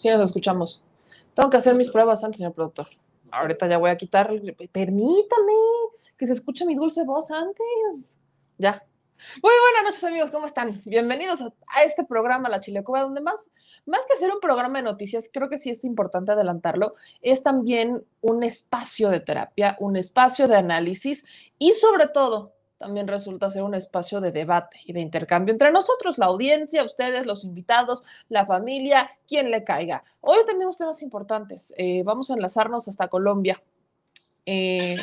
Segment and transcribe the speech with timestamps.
[0.00, 0.82] Sí, nos escuchamos.
[1.34, 2.86] Tengo que hacer mis pruebas antes, señor productor.
[3.30, 4.30] Ahorita ya voy a quitar.
[4.72, 5.52] Permítame
[6.16, 8.18] que se escuche mi dulce voz antes.
[8.56, 8.82] Ya.
[9.42, 10.30] Muy buenas noches, amigos.
[10.30, 10.80] ¿Cómo están?
[10.86, 13.52] Bienvenidos a, a este programa, La Chilecuba, donde más,
[13.84, 18.02] más que hacer un programa de noticias, creo que sí es importante adelantarlo, es también
[18.22, 21.26] un espacio de terapia, un espacio de análisis
[21.58, 26.16] y, sobre todo, también resulta ser un espacio de debate y de intercambio entre nosotros,
[26.16, 30.02] la audiencia, ustedes, los invitados, la familia, quien le caiga.
[30.22, 31.74] Hoy tenemos temas importantes.
[31.76, 33.62] Eh, vamos a enlazarnos hasta Colombia.
[34.46, 34.96] Eh,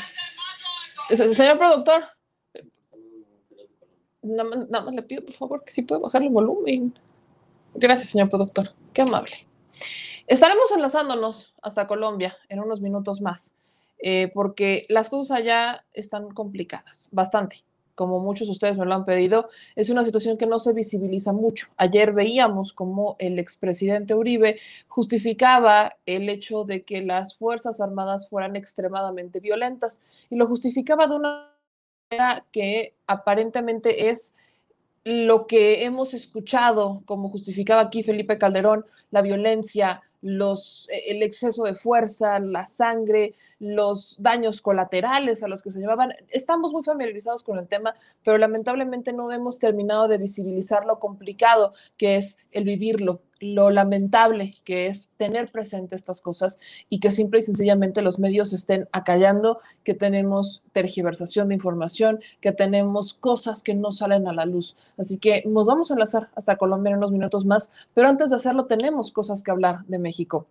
[1.16, 2.04] señor productor,
[4.24, 6.98] nada más, nada más, le pido por favor que si puede bajar el volumen.
[7.76, 8.74] Gracias, señor productor.
[8.92, 9.48] Qué amable.
[10.26, 13.54] Estaremos enlazándonos hasta Colombia en unos minutos más.
[14.00, 17.64] Eh, porque las cosas allá están complicadas, bastante.
[17.96, 21.34] Como muchos de ustedes me lo han pedido, es una situación que no se visibiliza
[21.34, 21.70] mucho.
[21.78, 28.56] Ayer veíamos cómo el expresidente Uribe justificaba el hecho de que las Fuerzas Armadas fueran
[28.56, 31.52] extremadamente violentas y lo justificaba de una
[32.12, 34.36] manera que aparentemente es
[35.04, 41.76] lo que hemos escuchado, como justificaba aquí Felipe Calderón, la violencia, los, el exceso de
[41.76, 46.14] fuerza, la sangre, los daños colaterales a los que se llevaban.
[46.30, 51.74] Estamos muy familiarizados con el tema, pero lamentablemente no hemos terminado de visibilizar lo complicado
[51.98, 56.60] que es el vivirlo, lo lamentable que es tener presente estas cosas
[56.90, 62.52] y que simple y sencillamente los medios estén acallando, que tenemos tergiversación de información, que
[62.52, 64.76] tenemos cosas que no salen a la luz.
[64.98, 68.36] Así que nos vamos a enlazar hasta Colombia en unos minutos más, pero antes de
[68.36, 70.48] hacerlo tenemos cosas que hablar de México.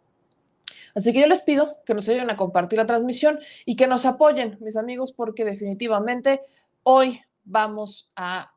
[0.96, 4.06] Así que yo les pido que nos ayuden a compartir la transmisión y que nos
[4.06, 6.40] apoyen, mis amigos, porque definitivamente
[6.84, 8.54] hoy vamos a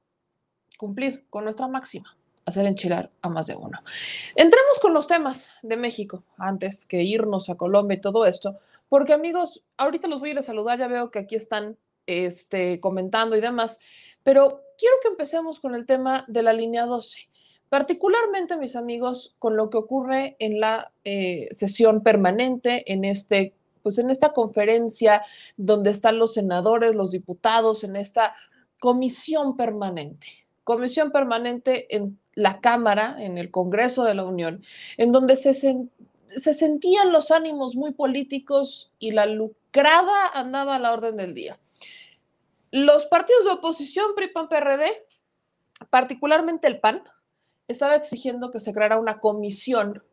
[0.77, 2.15] cumplir con nuestra máxima,
[2.45, 3.79] hacer enchilar a más de uno.
[4.35, 8.57] Entremos con los temas de México antes que irnos a Colombia y todo esto,
[8.87, 12.79] porque amigos, ahorita los voy a ir a saludar, ya veo que aquí están este,
[12.79, 13.79] comentando y demás,
[14.23, 17.28] pero quiero que empecemos con el tema de la línea 12
[17.69, 23.97] particularmente, mis amigos, con lo que ocurre en la eh, sesión permanente, en este, pues
[23.99, 25.23] en esta conferencia
[25.55, 28.35] donde están los senadores, los diputados, en esta
[28.79, 30.27] comisión permanente,
[30.63, 34.63] comisión permanente en la Cámara, en el Congreso de la Unión,
[34.97, 40.93] en donde se, se sentían los ánimos muy políticos y la lucrada andaba a la
[40.93, 41.59] orden del día.
[42.71, 45.05] Los partidos de oposición, PRI, PAN, PRD,
[45.89, 47.03] particularmente el PAN,
[47.69, 50.03] estaba exigiendo que se creara una comisión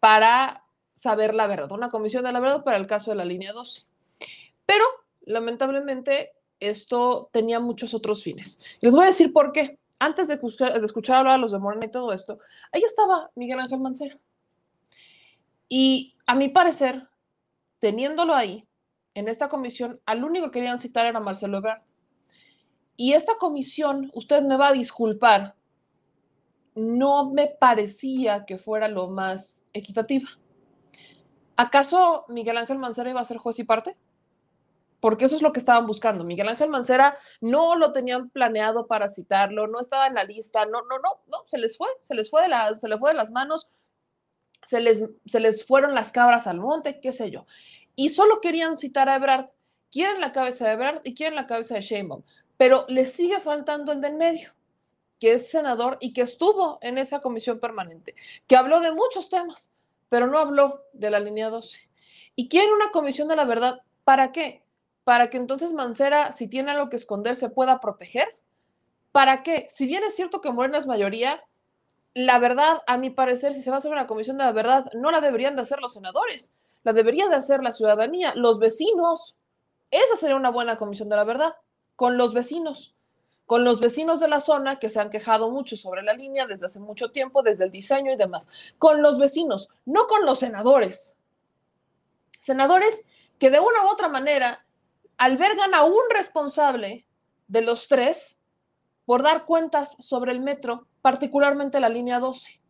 [0.00, 3.52] para saber la verdad, una comisión de la verdad para el caso de la línea
[3.52, 3.84] 12.
[4.66, 4.84] Pero,
[5.22, 8.60] lamentablemente, esto tenía muchos otros fines.
[8.80, 9.78] Les voy a decir por qué.
[9.98, 12.38] Antes de escuchar, hablar a los de Morena y todo esto,
[12.72, 14.18] ahí estaba Miguel Ángel Mancera.
[15.68, 17.08] Y a mi parecer,
[17.78, 18.66] teniéndolo ahí,
[19.14, 21.82] en esta comisión, al único que querían citar era Marcelo Ebrard.
[22.96, 25.54] Y esta comisión, usted me va a disculpar,
[26.74, 30.28] no me parecía que fuera lo más equitativa.
[31.56, 33.96] ¿Acaso Miguel Ángel Mancera iba a ser juez y parte?
[34.98, 36.24] Porque eso es lo que estaban buscando.
[36.24, 40.82] Miguel Ángel Mancera no lo tenían planeado para citarlo, no estaba en la lista, no,
[40.82, 43.16] no, no, no, se les fue, se les fue de, la, se les fue de
[43.16, 43.68] las manos,
[44.64, 47.46] se les, se les fueron las cabras al monte, qué sé yo.
[47.94, 49.50] Y solo querían citar a Ebrard.
[49.92, 52.24] Quieren la cabeza de Ebrard y quieren la cabeza de Sheinbaum,
[52.56, 54.54] pero les sigue faltando el del medio
[55.24, 58.14] que es senador y que estuvo en esa comisión permanente,
[58.46, 59.72] que habló de muchos temas,
[60.10, 61.88] pero no habló de la línea 12.
[62.36, 63.80] ¿Y quiere una comisión de la verdad?
[64.04, 64.62] ¿Para qué?
[65.02, 68.36] Para que entonces Mancera, si tiene algo que esconder, se pueda proteger.
[69.12, 69.66] ¿Para qué?
[69.70, 71.42] Si bien es cierto que Morena es mayoría,
[72.12, 74.92] la verdad, a mi parecer, si se va a hacer una comisión de la verdad,
[74.92, 79.36] no la deberían de hacer los senadores, la debería de hacer la ciudadanía, los vecinos.
[79.90, 81.54] Esa sería una buena comisión de la verdad,
[81.96, 82.93] con los vecinos,
[83.46, 86.66] con los vecinos de la zona que se han quejado mucho sobre la línea desde
[86.66, 88.48] hace mucho tiempo, desde el diseño y demás,
[88.78, 91.16] con los vecinos, no con los senadores.
[92.40, 93.04] Senadores
[93.38, 94.64] que de una u otra manera
[95.16, 97.06] albergan a un responsable
[97.48, 98.38] de los tres
[99.04, 102.60] por dar cuentas sobre el metro, particularmente la línea 12.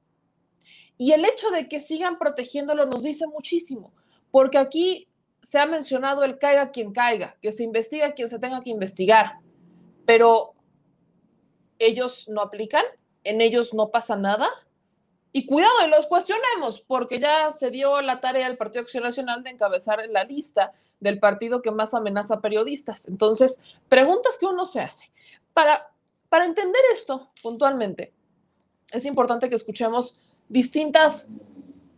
[0.97, 3.93] Y el hecho de que sigan protegiéndolo nos dice muchísimo,
[4.31, 5.09] porque aquí
[5.43, 9.39] se ha mencionado el caiga quien caiga, que se investiga quien se tenga que investigar,
[10.07, 10.54] pero
[11.79, 12.85] ellos no aplican,
[13.25, 14.49] en ellos no pasa nada.
[15.33, 19.43] Y cuidado, y los cuestionemos, porque ya se dio la tarea al Partido Acción Nacional
[19.43, 23.09] de encabezar la lista del partido que más amenaza a periodistas.
[23.09, 25.11] Entonces, preguntas que uno se hace.
[25.53, 25.91] Para,
[26.29, 28.13] para entender esto puntualmente,
[28.93, 30.17] es importante que escuchemos
[30.49, 31.29] distintas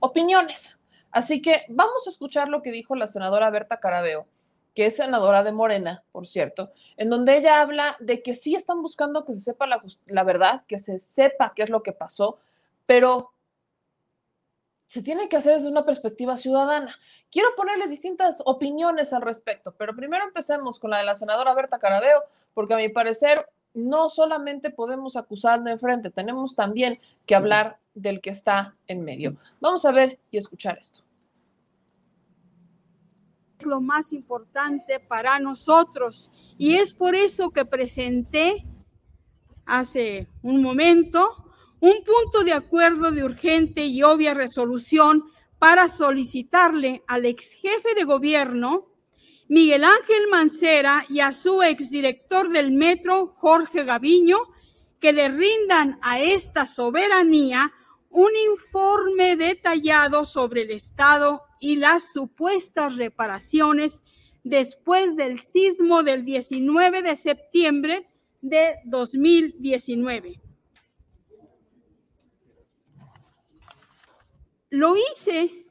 [0.00, 0.78] opiniones.
[1.10, 4.26] Así que vamos a escuchar lo que dijo la senadora Berta Carabeo,
[4.76, 8.82] que es senadora de Morena, por cierto, en donde ella habla de que sí están
[8.82, 12.38] buscando que se sepa la, verdad, que se sepa qué es lo que pasó,
[12.84, 13.32] pero
[14.86, 16.94] se tiene que hacer desde una perspectiva ciudadana.
[17.30, 21.78] Quiero ponerles distintas opiniones al respecto, pero primero empecemos con la de la senadora Berta
[21.78, 27.78] Carabeo, porque a mi parecer no solamente podemos acusar de enfrente, tenemos también que hablar
[27.94, 29.36] del que está en medio.
[29.58, 31.05] Vamos a ver y escuchar esto.
[33.58, 36.30] Es lo más importante para nosotros.
[36.58, 38.64] Y es por eso que presenté
[39.64, 41.46] hace un momento
[41.80, 45.24] un punto de acuerdo de urgente y obvia resolución
[45.58, 48.88] para solicitarle al ex jefe de gobierno,
[49.48, 54.38] Miguel Ángel Mancera, y a su exdirector del metro, Jorge Gaviño,
[55.00, 57.72] que le rindan a esta soberanía
[58.16, 64.00] un informe detallado sobre el estado y las supuestas reparaciones
[64.42, 68.08] después del sismo del 19 de septiembre
[68.40, 70.40] de 2019.
[74.70, 75.66] Lo hice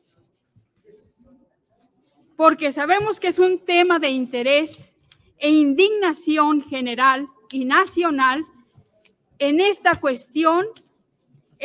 [2.36, 4.96] porque sabemos que es un tema de interés
[5.40, 8.44] e indignación general y nacional.
[9.40, 10.68] En esta cuestión,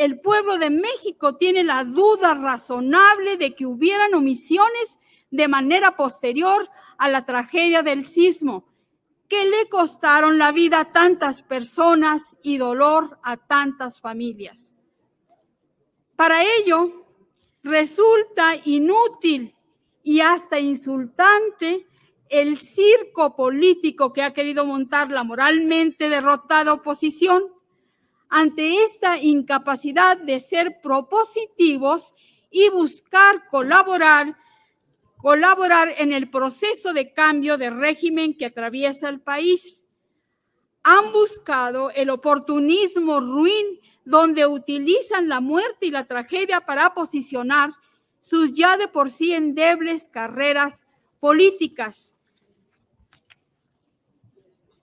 [0.01, 4.97] el pueblo de México tiene la duda razonable de que hubieran omisiones
[5.29, 8.65] de manera posterior a la tragedia del sismo,
[9.29, 14.73] que le costaron la vida a tantas personas y dolor a tantas familias.
[16.15, 17.05] Para ello,
[17.61, 19.55] resulta inútil
[20.01, 21.85] y hasta insultante
[22.27, 27.43] el circo político que ha querido montar la moralmente derrotada oposición
[28.31, 32.15] ante esta incapacidad de ser propositivos
[32.49, 34.35] y buscar colaborar
[35.21, 39.85] colaborar en el proceso de cambio de régimen que atraviesa el país.
[40.83, 47.71] Han buscado el oportunismo ruin donde utilizan la muerte y la tragedia para posicionar
[48.19, 50.87] sus ya de por sí endebles carreras
[51.19, 52.15] políticas.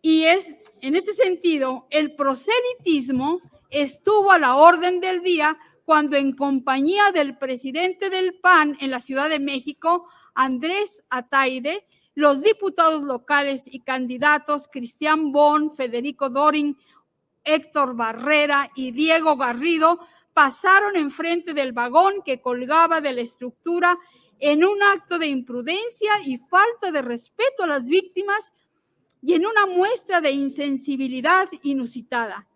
[0.01, 6.33] Y es en este sentido, el proselitismo estuvo a la orden del día cuando en
[6.35, 13.65] compañía del presidente del PAN en la Ciudad de México, Andrés Ataide, los diputados locales
[13.67, 16.77] y candidatos Cristian Bon, Federico Dorin,
[17.45, 19.99] Héctor Barrera y Diego Garrido
[20.35, 23.97] pasaron enfrente del vagón que colgaba de la estructura
[24.39, 28.55] en un acto de imprudencia y falta de respeto a las víctimas
[29.23, 32.47] y en una muestra de insensibilidad inusitada.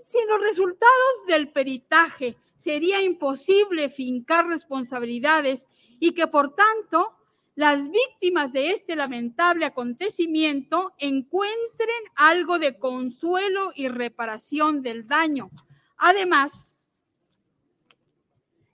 [0.00, 7.16] Sin los resultados del peritaje sería imposible fincar responsabilidades y que por tanto
[7.54, 15.50] las víctimas de este lamentable acontecimiento encuentren algo de consuelo y reparación del daño.
[15.98, 16.76] Además,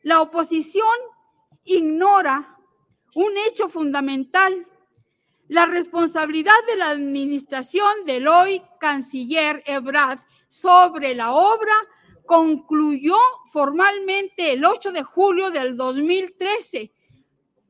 [0.02, 0.88] la oposición
[1.64, 2.56] ignora
[3.14, 4.67] un hecho fundamental,
[5.48, 11.72] la responsabilidad de la administración del hoy canciller Ebrard sobre la obra
[12.26, 13.16] concluyó
[13.50, 16.92] formalmente el 8 de julio del 2013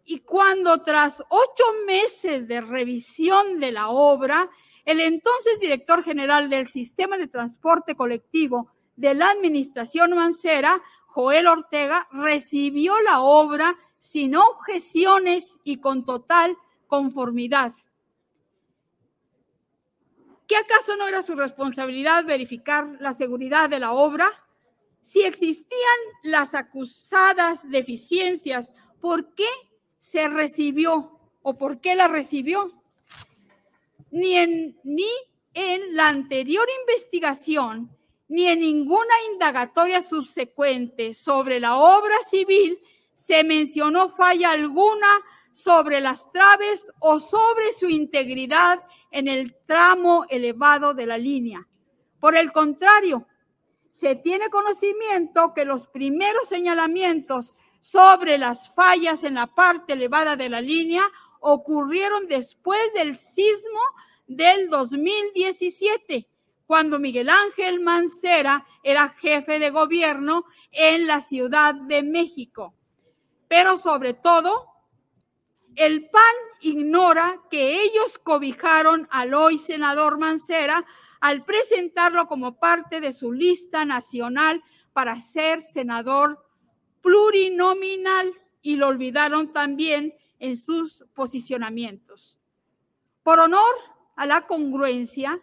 [0.05, 4.49] y cuando tras ocho meses de revisión de la obra,
[4.85, 12.09] el entonces director general del sistema de transporte colectivo de la administración Mancera, Joel Ortega,
[12.11, 16.57] recibió la obra sin objeciones y con total
[16.89, 17.73] conformidad.
[20.49, 24.29] ¿Qué acaso no era su responsabilidad verificar la seguridad de la obra?
[25.03, 29.49] Si existían las acusadas deficiencias, ¿por qué
[29.99, 32.73] se recibió o por qué la recibió?
[34.11, 35.09] Ni en, ni
[35.53, 37.91] en la anterior investigación,
[38.29, 42.79] ni en ninguna indagatoria subsecuente sobre la obra civil
[43.15, 45.09] se mencionó falla alguna
[45.59, 48.79] sobre las traves o sobre su integridad
[49.11, 51.67] en el tramo elevado de la línea.
[52.21, 53.27] Por el contrario,
[53.91, 60.49] se tiene conocimiento que los primeros señalamientos sobre las fallas en la parte elevada de
[60.49, 61.03] la línea
[61.41, 63.81] ocurrieron después del sismo
[64.29, 66.29] del 2017,
[66.69, 72.75] cuando Miguel Ángel Mancera era jefe de gobierno en la Ciudad de México.
[73.49, 74.78] Pero sobre todo,
[75.79, 76.23] el PAN
[76.61, 80.85] ignora que ellos cobijaron al hoy senador Mancera
[81.21, 86.45] al presentarlo como parte de su lista nacional para ser senador
[87.01, 92.41] plurinominal y lo olvidaron también en sus posicionamientos.
[93.23, 93.75] Por honor
[94.17, 95.41] a la congruencia,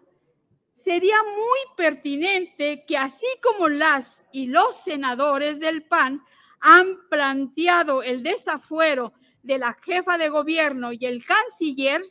[0.74, 6.22] sería muy pertinente que así como las y los senadores del PAN
[6.60, 9.14] han planteado el desafuero
[9.46, 12.02] de la jefa de gobierno y el canciller,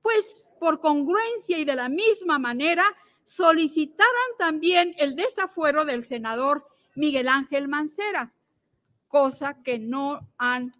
[0.00, 2.84] pues por congruencia y de la misma manera
[3.24, 8.32] solicitaran también el desafuero del senador Miguel Ángel Mancera,
[9.08, 10.72] cosa que no han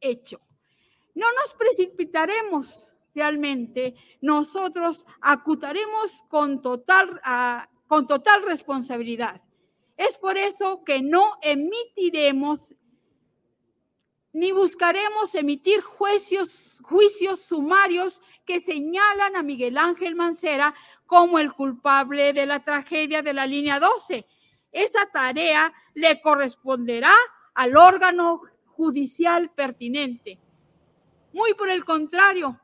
[0.00, 0.40] hecho.
[1.14, 9.40] No nos precipitaremos realmente, nosotros acutaremos con total, uh, con total responsabilidad.
[9.96, 12.74] Es por eso que no emitiremos
[14.34, 16.82] ni buscaremos emitir juicios,
[17.38, 20.74] sumarios que señalan a Miguel Ángel Mancera
[21.06, 24.26] como el culpable de la tragedia de la línea 12.
[24.72, 27.12] Esa tarea le corresponderá
[27.54, 30.40] al órgano judicial pertinente.
[31.32, 32.60] Muy por el contrario,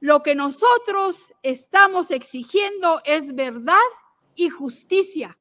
[0.00, 3.76] lo que nosotros estamos exigiendo es verdad
[4.34, 5.38] y justicia.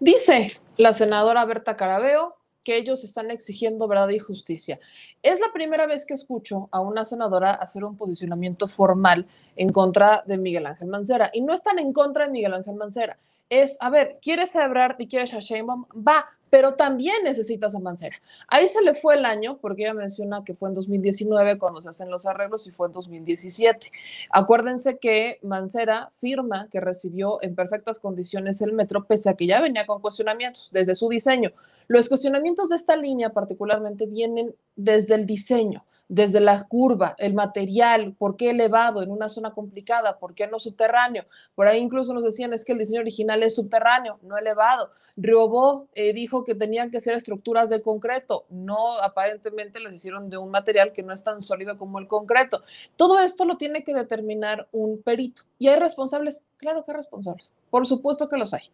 [0.00, 4.78] Dice la senadora Berta Carabeo que ellos están exigiendo verdad y justicia.
[5.22, 9.26] Es la primera vez que escucho a una senadora hacer un posicionamiento formal
[9.56, 11.30] en contra de Miguel Ángel Mancera.
[11.32, 13.18] Y no están en contra de Miguel Ángel Mancera.
[13.48, 15.84] Es, a ver, ¿quieres celebrar y quieres a Sheinbaum?
[15.96, 18.16] Va, pero también necesitas a Mancera.
[18.46, 21.88] Ahí se le fue el año, porque ella menciona que fue en 2019 cuando se
[21.88, 23.90] hacen los arreglos y fue en 2017.
[24.28, 29.62] Acuérdense que Mancera firma que recibió en perfectas condiciones el metro, pese a que ya
[29.62, 31.52] venía con cuestionamientos desde su diseño.
[31.88, 38.14] Los cuestionamientos de esta línea particularmente vienen desde el diseño, desde la curva, el material,
[38.18, 41.24] por qué elevado en una zona complicada, por qué no subterráneo.
[41.54, 44.90] Por ahí incluso nos decían es que el diseño original es subterráneo, no elevado.
[45.16, 50.38] Riobó eh, dijo que tenían que ser estructuras de concreto, no aparentemente les hicieron de
[50.38, 52.62] un material que no es tan sólido como el concreto.
[52.96, 55.42] Todo esto lo tiene que determinar un perito.
[55.58, 56.44] ¿Y hay responsables?
[56.56, 57.52] Claro que hay responsables.
[57.70, 58.70] Por supuesto que los hay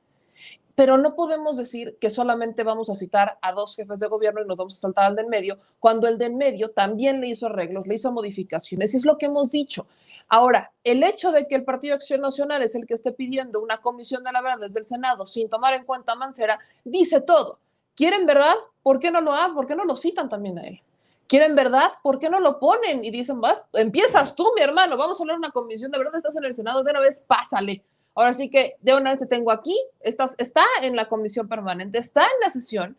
[0.75, 4.47] pero no podemos decir que solamente vamos a citar a dos jefes de gobierno y
[4.47, 7.89] nos vamos a saltar al del medio, cuando el del medio también le hizo arreglos,
[7.89, 9.89] le hizo modificaciones, es lo que hemos dicho.
[10.29, 13.81] Ahora, el hecho de que el Partido Acción Nacional es el que esté pidiendo una
[13.81, 17.59] comisión de la verdad desde el Senado sin tomar en cuenta a Mancera, dice todo.
[17.97, 18.55] ¿Quieren verdad?
[18.85, 19.57] ¿Por qué no lo han?
[19.57, 20.81] ¿Por qué no lo citan también a él?
[21.27, 21.91] ¿Quieren verdad?
[22.03, 23.05] ¿Por qué no lo ponen?
[23.05, 26.37] Y dicen, vas, empiezas tú, mi hermano, vamos a hablar una comisión de verdad, estás
[26.37, 27.83] en el Senado, de una vez, pásale.
[28.19, 31.99] Ahora sí que de una vez te tengo aquí, estás, está en la comisión permanente,
[31.99, 32.99] está en la sesión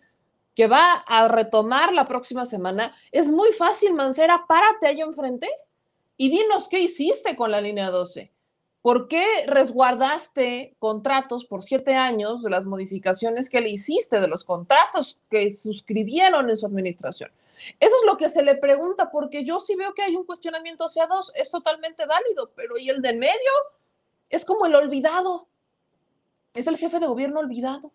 [0.55, 2.95] que va a retomar la próxima semana.
[3.11, 5.49] Es muy fácil, Mancera, párate ahí enfrente
[6.15, 8.31] y dinos qué hiciste con la línea 12.
[8.81, 14.45] ¿Por qué resguardaste contratos por siete años de las modificaciones que le hiciste, de los
[14.45, 17.29] contratos que suscribieron en su administración?
[17.77, 20.85] Eso es lo que se le pregunta, porque yo sí veo que hay un cuestionamiento
[20.85, 23.51] hacia dos, es totalmente válido, pero ¿y el del medio?
[24.29, 25.48] Es como el olvidado.
[26.53, 27.91] Es el jefe de gobierno olvidado.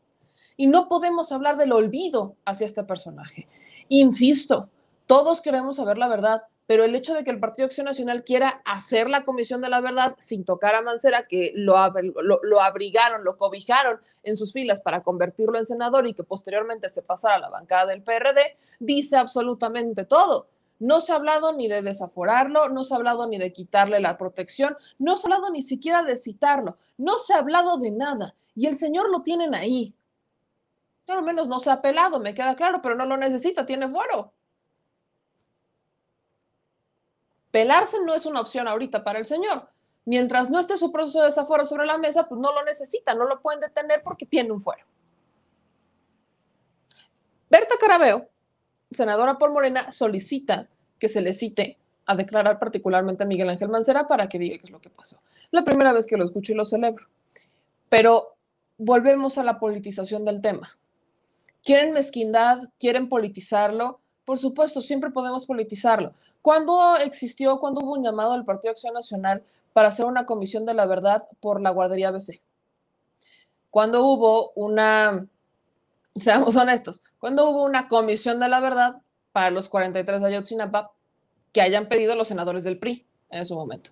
[0.56, 3.48] Y no podemos hablar del olvido hacia este personaje.
[3.88, 4.68] Insisto,
[5.06, 8.62] todos queremos saber la verdad, pero el hecho de que el Partido Acción Nacional quiera
[8.64, 14.00] hacer la Comisión de la Verdad sin tocar a Mancera, que lo, abrigaron, lo cobijaron
[14.22, 17.86] en sus filas para convertirlo en senador y que posteriormente se pasara a la bancada
[17.86, 20.48] del PRD, dice absolutamente todo.
[20.84, 24.18] No se ha hablado ni de desaforarlo, no se ha hablado ni de quitarle la
[24.18, 28.34] protección, no se ha hablado ni siquiera de citarlo, no se ha hablado de nada.
[28.54, 29.94] Y el señor lo tienen ahí.
[31.06, 33.88] Yo al menos no se ha pelado, me queda claro, pero no lo necesita, tiene
[33.88, 34.34] fuero.
[37.50, 39.70] Pelarse no es una opción ahorita para el señor.
[40.04, 43.24] Mientras no esté su proceso de desafuero sobre la mesa, pues no lo necesita, no
[43.24, 44.84] lo pueden detener porque tiene un fuero.
[47.48, 48.28] Berta Carabeo,
[48.90, 50.68] senadora por Morena, solicita
[51.04, 54.64] que se le cite a declarar particularmente a Miguel Ángel Mancera para que diga qué
[54.64, 55.18] es lo que pasó.
[55.50, 57.04] La primera vez que lo escucho y lo celebro.
[57.90, 58.36] Pero
[58.78, 60.70] volvemos a la politización del tema.
[61.62, 62.70] ¿Quieren mezquindad?
[62.80, 64.00] ¿Quieren politizarlo?
[64.24, 66.14] Por supuesto, siempre podemos politizarlo.
[66.40, 69.42] ¿Cuándo existió, cuándo hubo un llamado del Partido Acción Nacional
[69.74, 72.40] para hacer una comisión de la verdad por la guardería ABC?
[73.68, 75.26] Cuando hubo una,
[76.16, 80.93] seamos honestos, cuando hubo una comisión de la verdad para los 43 de Ayotzinapa
[81.54, 83.90] que hayan pedido los senadores del PRI en su momento.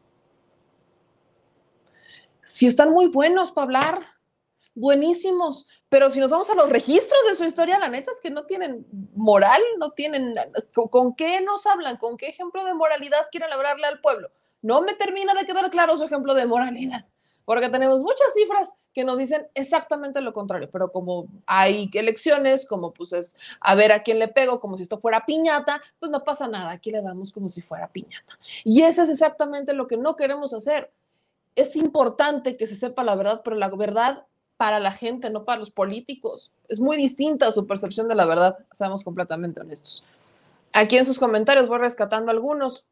[2.42, 3.98] Si están muy buenos para hablar,
[4.74, 8.30] buenísimos, pero si nos vamos a los registros de su historia, la neta es que
[8.30, 10.34] no tienen moral, no tienen,
[10.74, 11.98] ¿con, qué nos hablan?
[11.98, 14.32] ¿Con qué ejemplo de moralidad quieren hablarle al pueblo?
[14.60, 17.06] No me termina de quedar claro su ejemplo de moralidad,
[17.44, 22.92] porque tenemos muchas cifras que nos dicen exactamente lo contrario, pero como hay elecciones, como
[22.92, 26.22] pues es a ver a quién le pego, como si esto fuera piñata, pues no
[26.24, 28.38] pasa nada, aquí le damos como si fuera piñata.
[28.64, 30.90] Y eso es exactamente lo que no queremos hacer.
[31.56, 34.26] Es importante que se sepa la verdad, pero la verdad
[34.62, 36.52] para la gente, no para los políticos.
[36.68, 40.04] Es muy distinta su percepción de la verdad, seamos completamente honestos.
[40.72, 42.86] Aquí en sus comentarios voy rescatando algunos.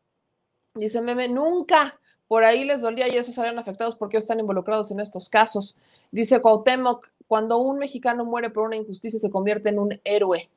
[0.74, 1.99] Dice Meme, nunca
[2.30, 5.76] por ahí les dolía y esos salieron afectados porque están involucrados en estos casos.
[6.12, 10.48] Dice Cuauhtémoc, cuando un mexicano muere por una injusticia se convierte en un héroe.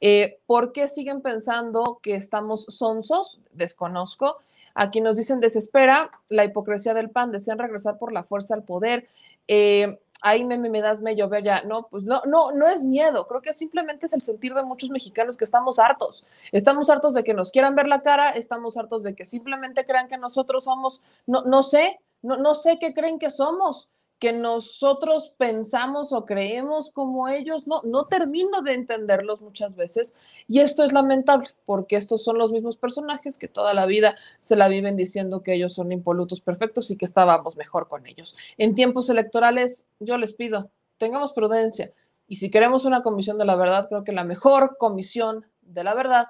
[0.00, 3.38] Eh, ¿Por qué siguen pensando que estamos sonsos?
[3.52, 4.38] Desconozco.
[4.74, 9.06] Aquí nos dicen desespera la hipocresía del PAN, desean regresar por la fuerza al poder.
[9.46, 11.62] Eh, ahí me, me, das medio bella.
[11.62, 13.26] No, pues no, no, no es miedo.
[13.26, 16.24] Creo que simplemente es el sentir de muchos mexicanos que estamos hartos.
[16.52, 20.08] Estamos hartos de que nos quieran ver la cara, estamos hartos de que simplemente crean
[20.08, 23.88] que nosotros somos, no, no sé, no, no sé qué creen que somos
[24.20, 30.14] que nosotros pensamos o creemos como ellos, no, no termino de entenderlos muchas veces
[30.46, 34.56] y esto es lamentable porque estos son los mismos personajes que toda la vida se
[34.56, 38.36] la viven diciendo que ellos son impolutos perfectos y que estábamos mejor con ellos.
[38.58, 41.90] En tiempos electorales, yo les pido, tengamos prudencia
[42.28, 45.94] y si queremos una comisión de la verdad, creo que la mejor comisión de la
[45.94, 46.28] verdad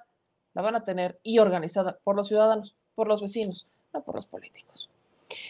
[0.55, 4.27] la van a tener y organizada por los ciudadanos, por los vecinos, no por los
[4.27, 4.89] políticos.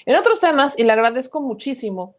[0.06, 2.14] En otros temas, y le agradezco muchísimo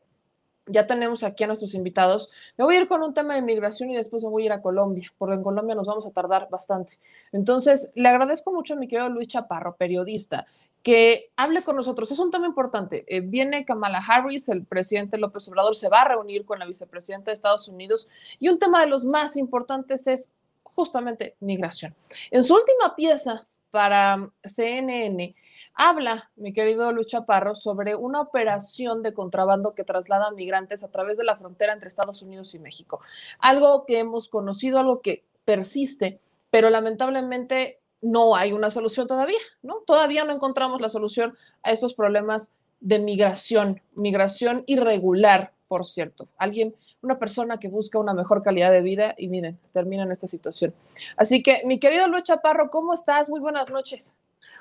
[0.67, 2.29] ya tenemos aquí a nuestros invitados.
[2.57, 4.51] Me voy a ir con un tema de migración y después me voy a ir
[4.51, 6.99] a Colombia, porque en Colombia nos vamos a tardar bastante.
[7.31, 10.45] Entonces, le agradezco mucho a mi querido Luis Chaparro, periodista,
[10.83, 12.11] que hable con nosotros.
[12.11, 13.03] Es un tema importante.
[13.07, 17.31] Eh, viene Kamala Harris, el presidente López Obrador se va a reunir con la vicepresidenta
[17.31, 18.07] de Estados Unidos
[18.39, 21.93] y un tema de los más importantes es justamente migración.
[22.31, 25.35] En su última pieza para CNN,
[25.73, 31.17] Habla, mi querido Lucha Parro, sobre una operación de contrabando que traslada migrantes a través
[31.17, 32.99] de la frontera entre Estados Unidos y México.
[33.39, 39.77] Algo que hemos conocido, algo que persiste, pero lamentablemente no hay una solución todavía, ¿no?
[39.85, 46.27] Todavía no encontramos la solución a esos problemas de migración, migración irregular, por cierto.
[46.37, 50.27] Alguien, una persona que busca una mejor calidad de vida y miren, termina en esta
[50.27, 50.73] situación.
[51.15, 53.29] Así que, mi querido Lucha Parro, ¿cómo estás?
[53.29, 54.17] Muy buenas noches.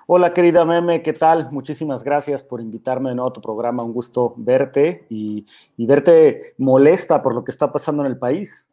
[0.06, 1.52] Hola querida Meme, ¿qué tal?
[1.52, 3.84] Muchísimas gracias por invitarme de nuevo a tu programa.
[3.84, 5.46] Un gusto verte y,
[5.78, 8.68] verte molesta por lo que está pasando en el país.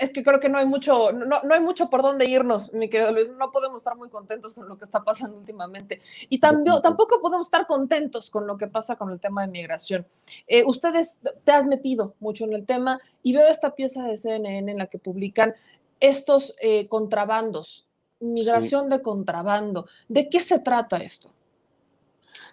[0.00, 3.12] Es que creo que no hay mucho, no, hay mucho por dónde irnos, mi querido
[3.12, 3.28] Luis.
[3.38, 6.00] No podemos estar muy contentos con lo que está pasando últimamente.
[6.28, 10.06] Y también, tampoco podemos estar contentos con lo que pasa con el tema de migración.
[10.48, 14.72] Eh, ustedes te has metido mucho en el tema y veo esta pieza de CNN
[14.72, 15.54] en la que publican
[16.00, 17.86] estos eh, contrabandos
[18.20, 19.86] migración de contrabando.
[20.08, 21.30] ¿De qué se trata esto?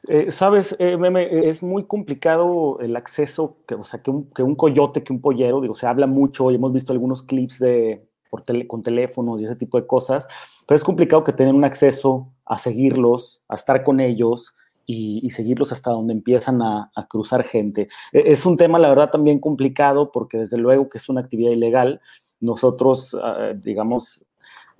[0.08, 5.04] Eh, Sabes, eh, Meme, es muy complicado el acceso, que, o sea, que un, coyote,
[5.04, 8.82] que un pollero, digo, se habla mucho y hemos visto algunos clips de, por con
[8.82, 10.28] teléfonos y ese tipo de cosas,
[10.67, 14.56] pero es complicado que tengan un acceso a seguirlos, a estar con ellos
[14.88, 17.88] y, seguirlos hasta donde empiezan a, a, cruzar gente.
[18.12, 21.52] E, es un tema, la verdad, también complicado porque desde luego que es una actividad
[21.52, 22.02] ilegal.
[22.39, 24.26] Nosotros, ah, digamos,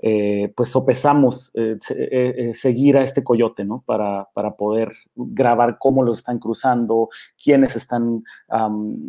[0.04, 3.84] eh, pues sopesamos eh, eh, seguir a este coyote, ¿no?
[3.86, 7.10] Para, para, poder grabar cómo los están cruzando,
[7.42, 8.24] quiénes están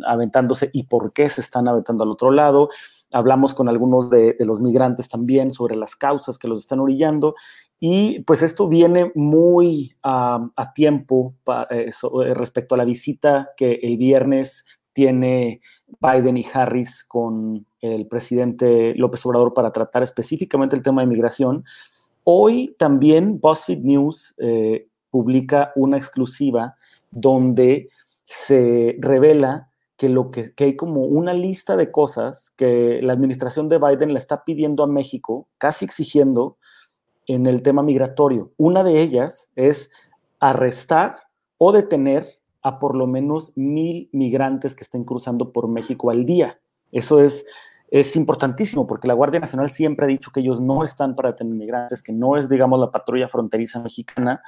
[0.05, 2.69] aventándose y por qué se están aventando al otro lado.
[3.11, 7.33] Hablamos con algunos de, los migrantes también sobre las causas que los están orillando
[7.79, 11.35] y pues esto viene muy a tiempo
[12.35, 15.61] respecto a la visita que el viernes tiene
[15.99, 21.65] Biden y Harris con el presidente López Obrador para tratar específicamente el tema de migración.
[22.23, 26.75] Hoy también BuzzFeed News eh, publica una exclusiva
[27.11, 27.89] donde
[28.23, 33.69] se revela que, lo que, que, hay como una lista de cosas que la administración
[33.69, 36.57] de Biden le está pidiendo a México, casi exigiendo
[37.27, 38.51] en el tema migratorio.
[38.57, 39.91] Una de ellas es
[40.39, 41.15] arrestar
[41.57, 42.27] o detener
[42.61, 46.59] a por lo menos mil migrantes que estén cruzando por México al día.
[46.93, 47.45] Eso es,
[47.93, 51.53] es importantísimo porque la Guardia Nacional siempre ha dicho que ellos no están para detener
[51.53, 54.41] migrantes, que no es, digamos, la patrulla fronteriza mexicana.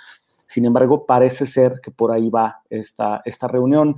[0.48, 3.98] Sin embargo, parece ser que por ahí va esta, esta reunión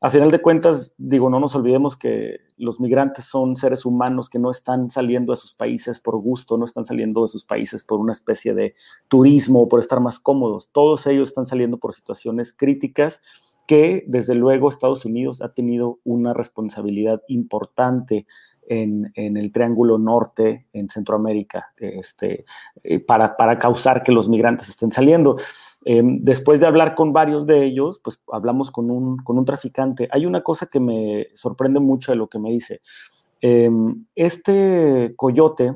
[0.00, 4.38] a final de cuentas, digo, no nos olvidemos que los migrantes son seres humanos que
[4.38, 8.00] no están saliendo de sus países por gusto, no están saliendo de sus países por
[8.00, 8.74] una especie de
[9.08, 10.70] turismo o por estar más cómodos.
[10.70, 13.20] Todos ellos están saliendo por situaciones críticas
[13.66, 18.26] que, desde luego, Estados Unidos ha tenido una responsabilidad importante
[18.68, 22.44] en, el Triángulo Norte, en Centroamérica, este,
[22.82, 25.36] eh, para, para causar que los migrantes estén saliendo.
[25.84, 30.08] Em, después de hablar con varios de ellos, pues hablamos con un, con un traficante.
[30.10, 32.80] Hay una cosa que me sorprende mucho de lo que me dice.
[33.40, 35.74] Em, este coyote,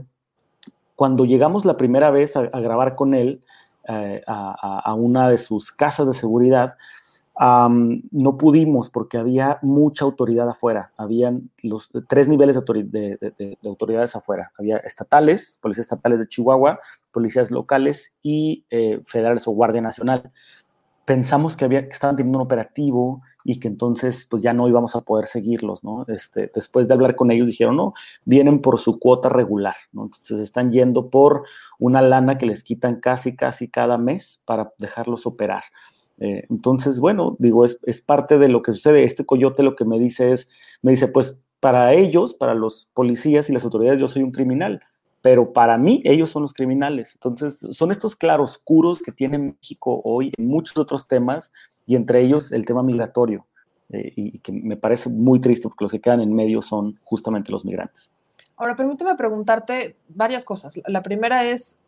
[0.96, 3.40] cuando llegamos la primera vez a, grabar con él
[3.88, 6.76] eh, a, una de sus casas de seguridad,
[7.40, 10.92] no pudimos porque había mucha autoridad afuera.
[10.98, 14.52] Habían los tres niveles de, autoridades afuera.
[14.58, 16.80] Había estatales, policías estatales de Chihuahua,
[17.12, 20.30] policías locales y eh, federales o Guardia Nacional.
[21.06, 24.94] Pensamos que, había, que estaban teniendo un operativo y que entonces pues ya no íbamos
[24.94, 26.04] a poder seguirlos, ¿no?
[26.08, 27.94] Este, después de hablar con ellos dijeron, no,
[28.26, 30.04] vienen por su cuota regular, ¿no?
[30.04, 31.44] Entonces están yendo por
[31.78, 35.62] una lana que les quitan casi, casi cada mes para dejarlos operar.
[36.20, 39.04] Eh, entonces, bueno, digo, es, parte de lo que sucede.
[39.04, 40.48] Este coyote lo que me dice es,
[40.82, 44.82] me dice, pues para ellos, para los policías y las autoridades, yo soy un criminal,
[45.22, 47.14] pero para mí ellos son los criminales.
[47.14, 51.52] Entonces, son estos claroscuros que tiene México hoy en muchos otros temas
[51.86, 53.46] y entre ellos el tema migratorio,
[53.90, 57.50] eh, y, que me parece muy triste porque los que quedan en medio son justamente
[57.50, 58.12] los migrantes.
[58.56, 60.78] Ahora, permíteme preguntarte varias cosas.
[60.86, 61.80] La primera es,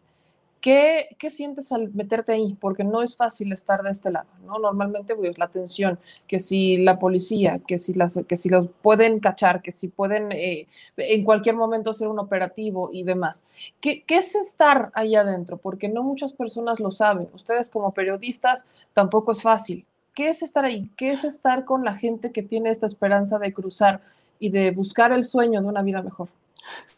[0.63, 2.57] ¿Qué, sientes al meterte ahí?
[2.61, 4.61] Porque no es fácil estar de este lado, ¿no?
[4.61, 5.99] Normalmente pues, la atención,
[6.29, 10.31] que si la policía, que si, las, que si los pueden cachar, que si pueden
[10.31, 13.49] eh, en cualquier momento hacer un operativo y demás.
[13.81, 15.57] ¿Qué, ¿Qué, es estar ahí adentro?
[15.57, 17.29] Porque no muchas personas lo saben.
[17.35, 19.85] Ustedes como periodistas tampoco es fácil.
[20.15, 20.89] ¿Qué es estar ahí?
[20.97, 24.01] ¿Qué es estar con la gente que tiene esta esperanza de cruzar
[24.39, 26.29] y de buscar el sueño de una vida mejor?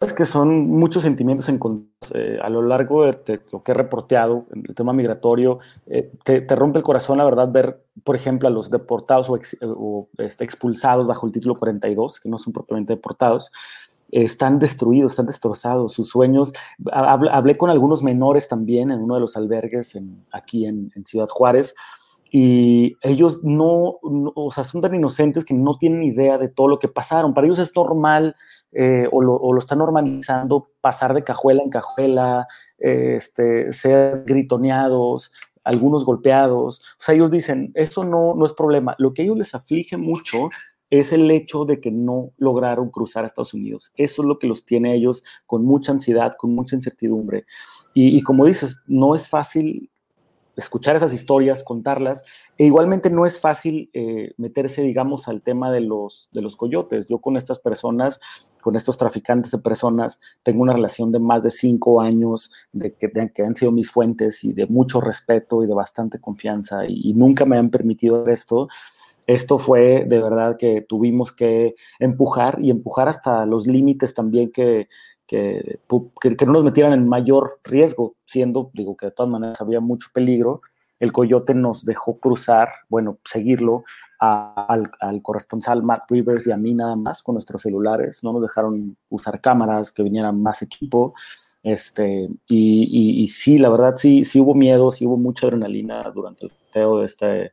[0.01, 1.59] Es que son muchos sentimientos en,
[2.15, 6.79] eh, a lo largo de, lo que he reporteado, el tema migratorio, eh, te, rompe
[6.79, 11.33] el corazón, la verdad, ver, por ejemplo, a los deportados o, este, expulsados bajo el
[11.33, 13.51] título 42, que no son propiamente deportados,
[14.11, 16.53] están destruidos, están destrozados, sus sueños.
[16.93, 19.99] Hablé, con algunos menores también en uno de los albergues
[20.31, 21.75] aquí en, Ciudad Juárez,
[22.31, 26.67] y ellos no, no, o sea, son tan inocentes que no tienen idea de todo
[26.69, 27.33] lo que pasaron.
[27.33, 28.35] Para ellos es normal
[28.75, 32.47] eh, o, lo, o, está normalizando pasar de cajuela en cajuela,
[32.79, 35.33] este, ser gritoneados,
[35.63, 36.81] algunos golpeados.
[36.81, 38.95] O sea, ellos dicen, eso no, no es problema.
[38.99, 40.49] Lo que a ellos les aflige mucho
[40.91, 43.93] es el hecho de que no lograron cruzar a Estados Unidos.
[43.97, 47.47] Eso es lo que los tiene ellos con mucha ansiedad, con mucha incertidumbre.
[47.95, 49.91] Y, y como dices, no es fácil
[50.57, 52.25] escuchar esas historias, contarlas.
[52.59, 57.09] E igualmente no es fácil eh, meterse, digamos, al tema de los, de los coyotes.
[57.09, 58.21] Yo con estas personas,
[58.65, 63.11] con estos traficantes de personas, tengo una relación de más de cinco años, de que,
[63.35, 67.45] que han sido mis fuentes y de mucho respeto y de bastante confianza y, nunca
[67.45, 68.69] me han permitido esto.
[69.27, 74.89] Esto fue de verdad que tuvimos que empujar y empujar hasta los límites también que,
[75.27, 75.79] que,
[76.19, 80.09] que, no nos metieran en mayor riesgo, siendo, digo que de todas maneras había mucho
[80.15, 80.63] peligro.
[81.01, 83.85] El coyote nos dejó cruzar, bueno, seguirlo
[84.25, 88.23] al, al, corresponsal Matt Rivers y a mí nada más con nuestros celulares.
[88.23, 91.15] No nos dejaron usar cámaras, que vinieran más equipo.
[91.63, 96.47] Este, y, y, sí, la verdad, sí, sí hubo miedo, sí hubo mucha adrenalina durante
[96.47, 97.53] el teo de, este,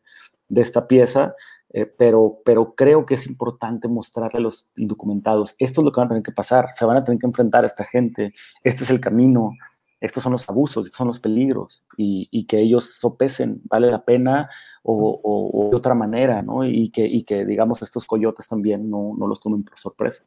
[0.49, 1.35] de esta pieza.
[1.73, 6.01] Eh, pero, pero creo que es importante mostrarle a los indocumentados, esto es lo que
[6.01, 8.83] van a tener que pasar, se van a tener que enfrentar a esta gente, este
[8.83, 9.53] es el camino,
[10.01, 14.49] estos son los abusos, estos son los peligros, y, que ellos sopesen, vale la pena
[14.83, 16.65] o, de otra manera, ¿no?
[16.65, 20.25] Y que, y que, digamos, estos coyotes también no, no los tomen por sorpresa.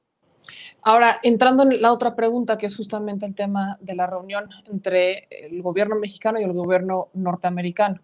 [0.82, 5.26] Ahora, entrando en la otra pregunta, que es justamente el tema de la reunión entre
[5.30, 8.00] el gobierno mexicano y el gobierno norteamericano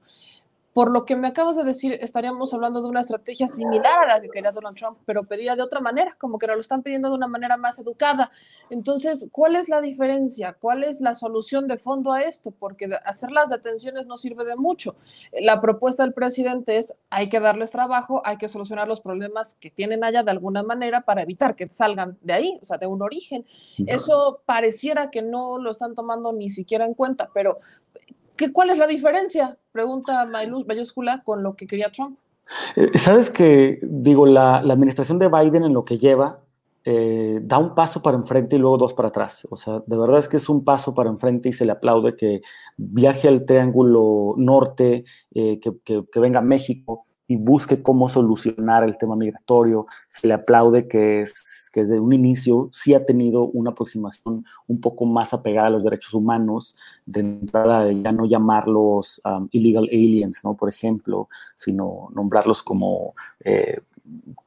[0.72, 4.20] por lo que me acabas de decir, estaríamos hablando de una estrategia similar a la
[4.20, 7.08] que quería Donald Trump, pero pedida de otra manera, como que nos lo están pidiendo
[7.08, 8.30] de una manera más educada.
[8.70, 10.56] Entonces, ¿cuál es la diferencia?
[10.60, 12.52] ¿Cuál es la solución de fondo a esto?
[12.52, 14.94] Porque hacer las detenciones no sirve de mucho.
[15.32, 19.70] La propuesta del presidente es, hay que darles trabajo, hay que solucionar los problemas que
[19.70, 23.02] tienen allá de alguna manera para evitar que salgan de ahí, o sea, de un
[23.02, 23.44] origen.
[23.86, 27.58] Eso pareciera que no lo están tomando ni siquiera en cuenta, pero
[28.40, 29.58] ¿Qué, ¿Cuál es la diferencia?
[29.70, 32.18] Pregunta mayúscula con lo que quería Trump.
[32.74, 36.40] Eh, Sabes que, digo, la, administración de Biden en lo que lleva
[36.86, 39.46] eh, da un paso para enfrente y luego dos para atrás.
[39.50, 42.16] O sea, de verdad es que es un paso para enfrente y se le aplaude
[42.16, 42.40] que
[42.78, 48.98] viaje al Triángulo Norte, eh, que, que, venga a México y busque cómo solucionar el
[48.98, 49.86] tema migratorio.
[50.08, 51.24] Se le aplaude que,
[51.72, 55.84] que desde un inicio sí ha tenido una aproximación un poco más apegada a los
[55.84, 56.74] derechos humanos,
[57.06, 60.56] de entrada de ya no llamarlos um, illegal aliens, ¿no?
[60.56, 63.14] Por ejemplo, sino nombrarlos como
[63.44, 63.78] eh,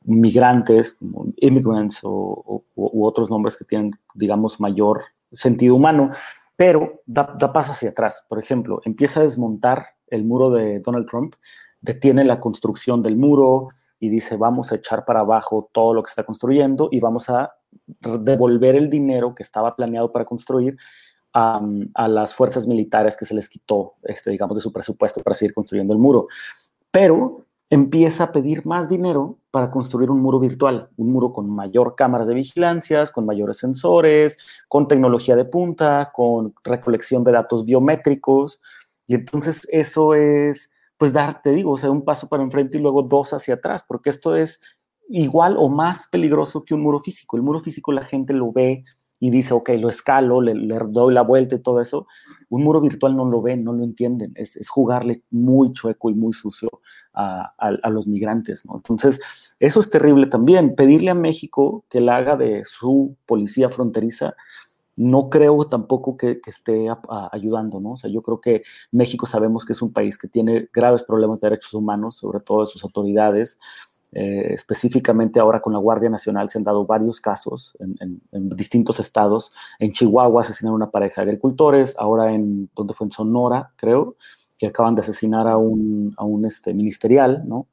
[0.03, 6.11] migrantes, como immigrants o, u otros nombres que tienen, digamos, mayor sentido humano,
[6.57, 8.25] pero da, da paso hacia atrás.
[8.27, 11.35] Por ejemplo, empieza a desmontar el muro de Donald Trump
[11.83, 13.67] detiene la construcción del muro
[13.99, 17.53] y dice, vamos a echar para abajo todo lo que está construyendo y vamos a
[17.99, 20.77] devolver el dinero que estaba planeado para construir
[21.33, 21.61] a,
[22.07, 25.93] las fuerzas militares que se les quitó, este, digamos, de su presupuesto para seguir construyendo
[25.93, 26.27] el muro.
[26.91, 31.95] Pero empieza a pedir más dinero para construir un muro virtual, un muro con mayor
[31.95, 38.61] cámaras de vigilancia, con mayores sensores, con tecnología de punta, con recolección de datos biométricos.
[39.07, 42.81] Y entonces eso es pues dar, te digo, o sea, un paso para enfrente y
[42.81, 44.61] luego dos hacia atrás, porque esto es
[45.09, 47.37] igual o más peligroso que un muro físico.
[47.37, 48.83] El muro físico la gente lo ve
[49.19, 50.53] y dice, ok, lo escalo, le,
[50.89, 52.07] doy la vuelta y todo eso.
[52.49, 54.33] Un muro virtual no lo ven, no lo entienden.
[54.35, 56.69] Es, jugarle muy chueco y muy sucio
[57.13, 58.75] a, a, los migrantes, ¿no?
[58.75, 59.21] Entonces,
[59.59, 60.75] eso es terrible también.
[60.75, 64.35] Pedirle a México que la haga de su policía fronteriza,
[64.95, 66.87] no creo tampoco que, esté
[67.31, 67.91] ayudando, ¿no?
[67.91, 71.41] O sea, yo creo que México sabemos que es un país que tiene graves problemas
[71.41, 73.59] de derechos humanos, sobre todo de sus autoridades.
[74.15, 79.51] Eh, específicamente ahora con la Guardia Nacional se han dado varios casos en, distintos estados.
[79.79, 84.15] En Chihuahua asesinaron a una pareja de agricultores, ahora en, donde fue en Sonora, creo,
[84.57, 87.67] que acaban de asesinar a un, a un este, ministerial, ¿no?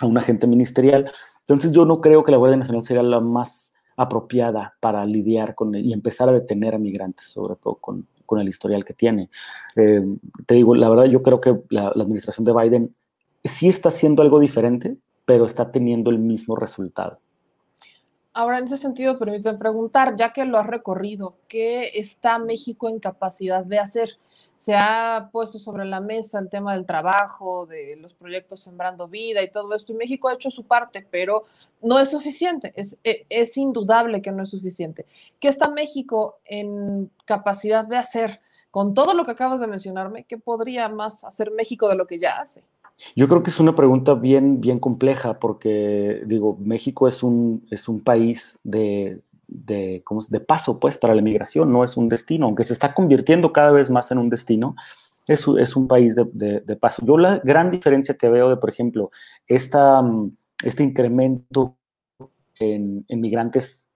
[0.00, 1.12] A un agente ministerial.
[1.42, 3.69] Entonces yo no creo que la Guardia Nacional sería la más
[4.00, 8.48] apropiada para lidiar con y empezar a detener a migrantes, sobre todo con, con el
[8.48, 9.28] historial que tiene.
[9.76, 10.02] Eh,
[10.46, 12.94] te digo, la verdad, yo creo que la, administración de Biden
[13.44, 17.18] sí está haciendo algo diferente, pero está teniendo el mismo resultado.
[18.32, 23.00] Ahora, en ese sentido, permíteme preguntar, ya que lo has recorrido, ¿qué está México en
[23.00, 24.18] capacidad de hacer?
[24.54, 29.42] Se ha puesto sobre la mesa el tema del trabajo, de los proyectos Sembrando Vida
[29.42, 31.42] y todo esto, y México ha hecho su parte, pero
[31.82, 35.06] no es suficiente, es, e, es indudable que no es suficiente.
[35.40, 38.40] ¿Qué está México en capacidad de hacer
[38.70, 40.22] con todo lo que acabas de mencionarme?
[40.24, 42.62] ¿Qué podría más hacer México de lo que ya hace?
[43.16, 47.88] Yo creo que es una pregunta bien, bien compleja porque, digo, México es un, es
[47.88, 52.46] un país de, de, ¿cómo de paso, pues, para la migración, no es un destino,
[52.46, 54.76] aunque se está convirtiendo cada vez más en un destino,
[55.26, 57.04] es, es un país de, de, paso.
[57.04, 59.10] Yo la gran diferencia que veo de, por ejemplo,
[59.46, 60.02] esta,
[60.64, 61.76] este incremento
[62.58, 63.89] en, en migrantes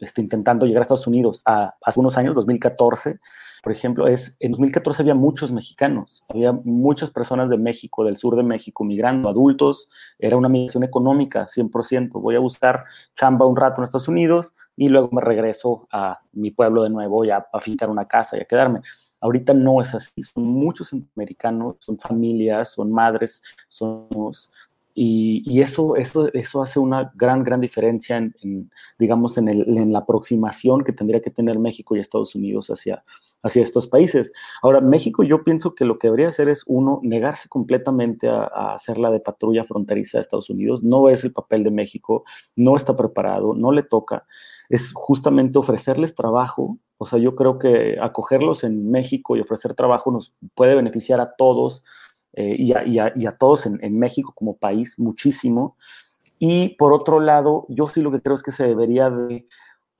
[0.00, 3.20] este, intentando llegar a Estados Unidos a, hace unos años, 2014,
[3.62, 8.36] por ejemplo, es en 2014 había muchos mexicanos, había muchas personas de México, del sur
[8.36, 12.20] de México, migrando, adultos, era una migración económica, 100%.
[12.20, 12.84] Voy a buscar
[13.16, 17.24] chamba un rato en Estados Unidos y luego me regreso a mi pueblo de nuevo
[17.24, 18.80] ya a fincar una casa y a quedarme.
[19.20, 24.50] Ahorita no es así, son muchos americanos, son familias, son madres, somos
[24.94, 30.00] y, eso, eso, eso hace una gran, gran diferencia en, digamos, en, el, en, la
[30.00, 33.04] aproximación que tendría que tener México y Estados Unidos hacia,
[33.42, 34.32] hacia estos países.
[34.62, 38.74] Ahora, México yo pienso que lo que debería hacer es, uno, negarse completamente a, a
[38.74, 40.82] hacer la de patrulla fronteriza de Estados Unidos.
[40.82, 42.24] No es el papel de México,
[42.56, 44.26] no está preparado, no le toca.
[44.68, 46.78] Es justamente ofrecerles trabajo.
[46.98, 51.34] O sea, yo creo que acogerlos en México y ofrecer trabajo nos puede beneficiar a
[51.36, 51.82] todos
[52.32, 55.76] eh, y, a, todos en, México como país muchísimo.
[56.38, 59.46] Y por otro lado, yo sí lo que creo es que se debería de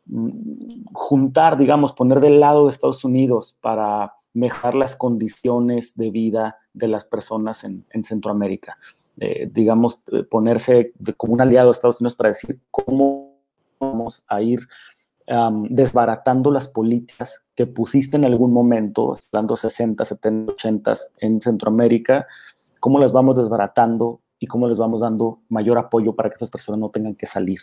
[0.07, 6.59] mm, juntar, digamos, poner del lado de Estados Unidos para mejorar las condiciones de vida
[6.73, 8.79] de las personas en, Centroamérica.
[9.19, 13.39] Eh, digamos, eh, ponerse como un aliado de Estados Unidos para decir cómo
[13.81, 14.61] vamos a ir
[15.69, 22.27] desbaratando las políticas que pusiste en algún momento, hablando 60, 70, 80 en Centroamérica,
[22.81, 26.81] cómo las vamos desbaratando y cómo les vamos dando mayor apoyo para que estas personas
[26.81, 27.61] no tengan que salir.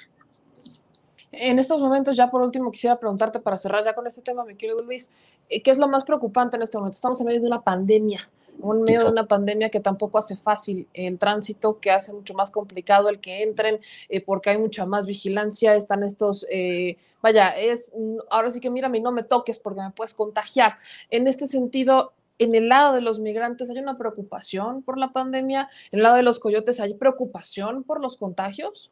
[1.31, 4.55] En estos momentos, ya por último, quisiera preguntarte para cerrar ya con este tema, mi
[4.55, 5.11] querido Luis,
[5.49, 6.95] eh, ¿qué es lo más preocupante en este momento?
[6.95, 8.21] Estamos en medio de una pandemia,
[8.63, 12.51] en medio de una pandemia que tampoco hace fácil el tránsito, que hace mucho más
[12.51, 17.93] complicado el que entren, eh, porque hay mucha más vigilancia, están estos, eh, vaya, es,
[18.29, 20.77] ahora sí que mírame y no me toques porque me puedes contagiar.
[21.09, 25.69] En este sentido, en el lado de los migrantes hay una preocupación por la pandemia,
[25.91, 28.91] en el lado de los coyotes hay preocupación por los contagios.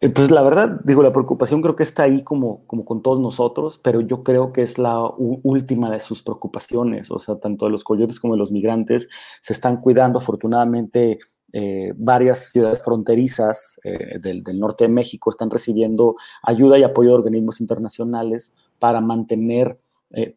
[0.00, 3.18] Eh, pues la verdad, digo, la preocupación creo que está ahí como, como con todos
[3.18, 7.72] nosotros, pero yo creo que es la última de sus preocupaciones, o sea, tanto de
[7.72, 9.08] los coyotes como de los migrantes
[9.40, 11.18] se están cuidando, afortunadamente.
[11.50, 17.14] Eh, varias ciudades fronterizas eh, del, norte de México están recibiendo ayuda y apoyo de
[17.14, 19.78] organismos internacionales para mantener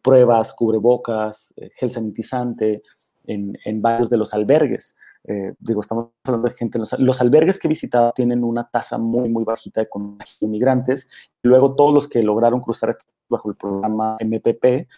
[0.02, 2.82] pruebas, cubrebocas, gel sanitizante
[3.26, 4.96] en, en varios de los albergues.
[5.24, 8.98] Eh, digo, estamos hablando de gente, los, los, albergues que he visitado tienen una tasa
[8.98, 11.08] muy, muy bajita de contagio de migrantes.
[11.42, 12.96] Y luego todos los que lograron cruzar
[13.28, 14.88] bajo el programa MPP,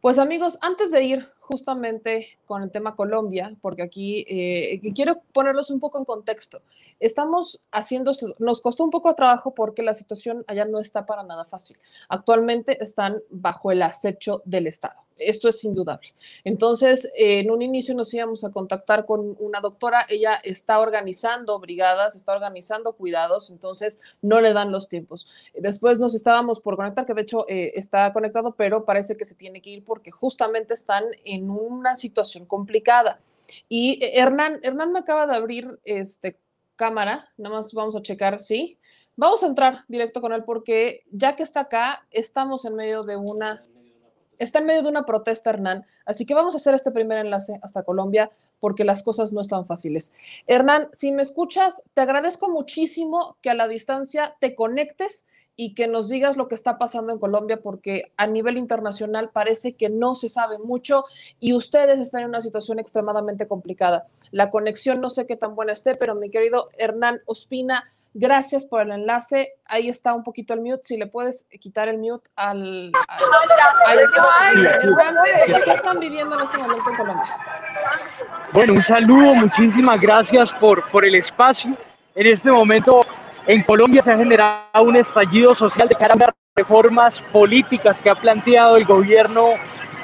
[0.00, 5.70] Pues amigos, antes de ir justamente con el tema Colombia, porque aquí eh, quiero ponerlos
[5.70, 6.62] un poco en contexto.
[7.00, 11.22] Estamos haciendo, nos costó un poco de trabajo porque la situación allá no está para
[11.22, 11.76] nada fácil.
[12.08, 15.02] Actualmente están bajo el acecho del Estado.
[15.20, 16.08] Esto es indudable.
[16.44, 22.14] Entonces, en un inicio nos íbamos a contactar con una doctora, ella está organizando brigadas,
[22.14, 25.26] está organizando cuidados, entonces no le dan los tiempos.
[25.54, 29.34] Después nos estábamos por conectar, que de hecho eh, está conectado, pero parece que se
[29.34, 33.20] tiene que ir porque justamente están en una situación complicada.
[33.68, 36.38] Y eh, Hernán, Hernán me acaba de abrir este
[36.76, 38.78] cámara, nada más vamos a checar, sí.
[39.16, 43.16] Vamos a entrar directo con él porque ya que está acá, estamos en medio de
[43.16, 43.62] una
[44.40, 47.60] está en medio de una protesta, Hernán, así que vamos a hacer este primer enlace
[47.62, 50.12] hasta Colombia porque las cosas no están fáciles.
[50.46, 55.26] Hernán, si me escuchas, te agradezco muchísimo que a la distancia te conectes
[55.56, 59.74] y que nos digas lo que está pasando en Colombia, porque a nivel internacional parece
[59.74, 61.04] que no se sabe mucho
[61.38, 64.06] y ustedes están en una situación extremadamente complicada.
[64.30, 68.82] La conexión no sé qué tan buena esté, pero mi querido Hernán Ospina, Gracias por
[68.82, 69.52] el enlace.
[69.66, 70.82] Ahí está un poquito el mute.
[70.82, 72.90] Si le puedes quitar el mute al.
[72.92, 73.08] al
[73.86, 75.64] ahí está.
[75.64, 77.36] ¿Qué están viviendo en este momento en Colombia?
[78.52, 79.34] Bueno, un saludo.
[79.34, 81.76] Muchísimas gracias por, por el espacio.
[82.16, 83.00] En este momento
[83.46, 88.10] en Colombia se ha generado un estallido social de cara a las reformas políticas que
[88.10, 89.50] ha planteado el gobierno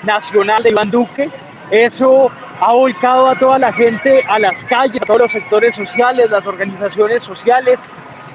[0.05, 1.29] nacional de Iván Duque.
[1.71, 2.31] Eso
[2.61, 6.47] ha volcado a toda la gente a las calles, a todos los sectores sociales, las
[6.47, 7.79] organizaciones sociales,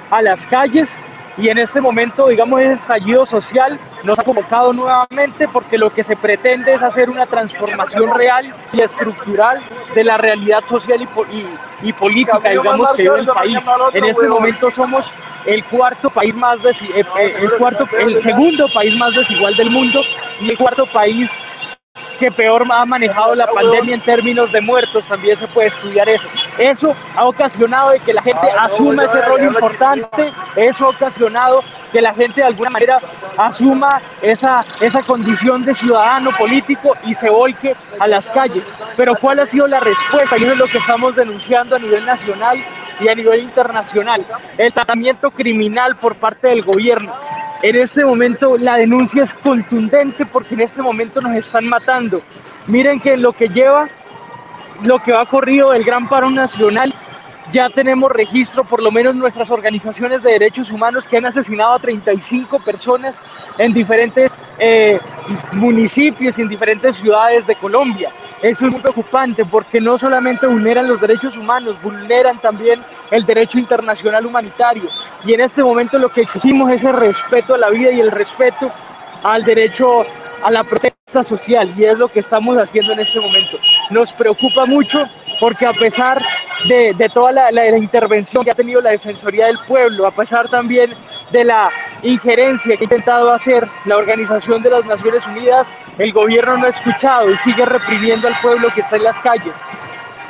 [0.09, 0.89] a las calles.
[1.37, 6.03] Y en este momento, digamos, ese estallido social nos ha convocado nuevamente porque lo que
[6.03, 9.61] se pretende es hacer una transformación real y estructural
[9.95, 13.59] de la realidad social y, y, y política, digamos, que vive el país.
[13.93, 15.09] En este momento somos
[15.45, 20.01] el cuarto país más, eh, el, cuarto, el segundo país más desigual del mundo
[20.41, 21.29] y el cuarto país
[22.21, 26.27] que peor ha manejado la pandemia en términos de muertos, también se puede estudiar eso.
[26.59, 31.99] Eso ha ocasionado de que la gente asuma ese rol importante, eso ha ocasionado que
[31.99, 32.99] la gente de alguna manera
[33.37, 38.65] asuma esa, esa condición de ciudadano político y se volque a las calles.
[38.95, 40.37] Pero ¿cuál ha sido la respuesta?
[40.37, 42.63] Y eso es lo que estamos denunciando a nivel nacional
[43.01, 44.25] y a nivel internacional,
[44.57, 47.13] el tratamiento criminal por parte del gobierno.
[47.63, 52.21] En este momento la denuncia es contundente porque en este momento nos están matando.
[52.67, 53.89] Miren que lo que lleva,
[54.83, 56.93] lo que ha corrido el gran paro nacional,
[57.51, 61.79] ya tenemos registro, por lo menos nuestras organizaciones de derechos humanos, que han asesinado a
[61.79, 63.19] 35 personas
[63.57, 64.99] en diferentes eh,
[65.53, 68.11] municipios y en diferentes ciudades de Colombia.
[68.41, 73.59] Eso es muy preocupante porque no solamente vulneran los derechos humanos, vulneran también el derecho
[73.59, 74.89] internacional humanitario.
[75.23, 78.09] Y en este momento lo que exigimos es el respeto a la vida y el
[78.09, 78.71] respeto
[79.23, 80.05] al derecho
[80.41, 83.59] a la protesta social y es lo que estamos haciendo en este momento.
[83.91, 84.97] Nos preocupa mucho
[85.39, 86.21] porque a pesar
[86.67, 90.49] de, de toda la, la, intervención que ha tenido la Defensoría del Pueblo, a pesar
[90.49, 90.93] también
[91.31, 91.69] de la
[92.03, 95.67] injerencia que ha intentado hacer la Organización de las Naciones Unidas,
[95.97, 99.55] el gobierno no ha escuchado y sigue reprimiendo al pueblo que está en las calles.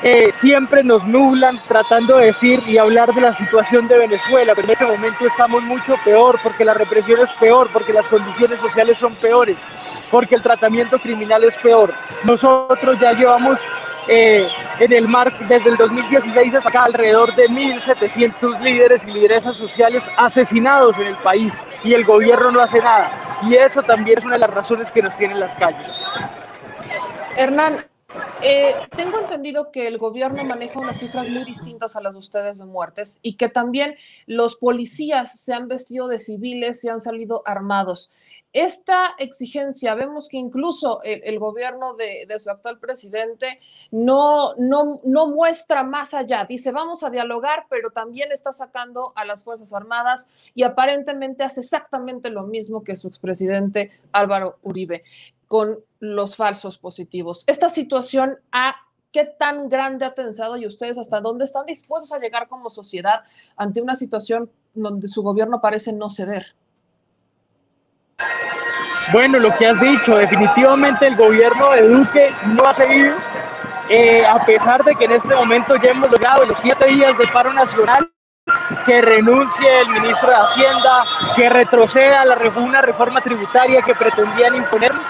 [0.04, 4.66] Eh, siempre nos nublan tratando de decir y hablar de la situación de Venezuela, pero
[4.66, 8.97] en este momento estamos mucho peor porque la represión es peor, porque las condiciones sociales
[8.97, 9.58] son peores,
[10.10, 11.93] porque el tratamiento criminal es peor.
[12.24, 13.60] Nosotros ya llevamos
[14.14, 14.45] eh,
[14.80, 20.03] en el mar desde el 2016 hasta acá alrededor de 1.700 líderes y lideresas sociales
[20.18, 21.53] asesinados en el país
[21.86, 23.39] y el gobierno no hace nada.
[23.43, 25.88] Y eso también es una de las razones que nos tienen las calles.
[27.38, 27.86] Hernán,
[28.43, 32.57] eh, tengo entendido que el gobierno maneja unas cifras muy distintas a las de ustedes
[32.57, 33.95] de muertes y que también
[34.26, 38.12] los policías se han vestido de civiles y han salido armados.
[38.54, 43.60] Esta exigencia, vemos que incluso el, gobierno de, su actual presidente
[43.91, 46.43] no, no, no muestra más allá.
[46.43, 51.62] Dice, vamos a dialogar, pero también está sacando a las Fuerzas Armadas y aparentemente hace
[51.62, 55.04] exactamente lo mismo que su expresidente Álvaro Uribe
[55.47, 57.45] con los falsos positivos.
[57.47, 58.76] Esta situación a
[59.12, 63.24] qué tan grande ha tensado y ustedes hasta dónde están dispuestos a llegar como sociedad
[63.56, 66.56] ante una situación donde su gobierno parece no ceder.
[69.11, 73.15] Bueno, lo que has dicho, definitivamente el gobierno de Duque no ha seguido,
[73.89, 77.28] eh, a pesar de que en este momento ya hemos logrado los siete días de
[77.28, 78.09] paro nacional,
[78.86, 81.05] que renuncie el ministro de Hacienda,
[81.36, 85.05] que retroceda la una reforma tributaria que pretendían imponernos.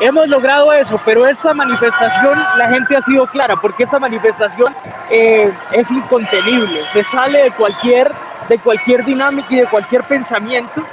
[0.00, 4.74] Hemos logrado eso, pero esta manifestación la gente ha sido clara, porque esta manifestación
[5.10, 8.12] eh, es incontenible, se sale de cualquier,
[8.48, 10.84] de cualquier dinámica y de cualquier pensamiento,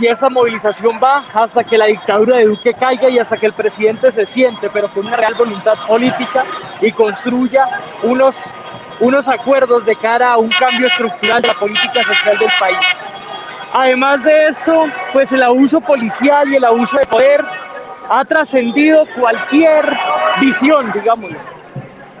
[0.00, 3.52] y esa movilización va hasta que la dictadura de Duque caiga y hasta que el
[3.52, 6.44] presidente se siente, pero con una real voluntad política
[6.80, 7.66] y construya
[8.02, 8.36] unos,
[9.00, 12.82] unos acuerdos de cara a un cambio estructural de la política social del país.
[13.74, 17.44] Además de eso, pues el abuso policial y el abuso de poder
[18.08, 19.96] ha trascendido cualquier
[20.40, 21.61] visión, digámoslo.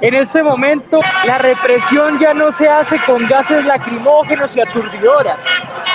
[0.02, 5.38] En este momento, la represión ya no se hace con gases lacrimógenos y aturdidoras.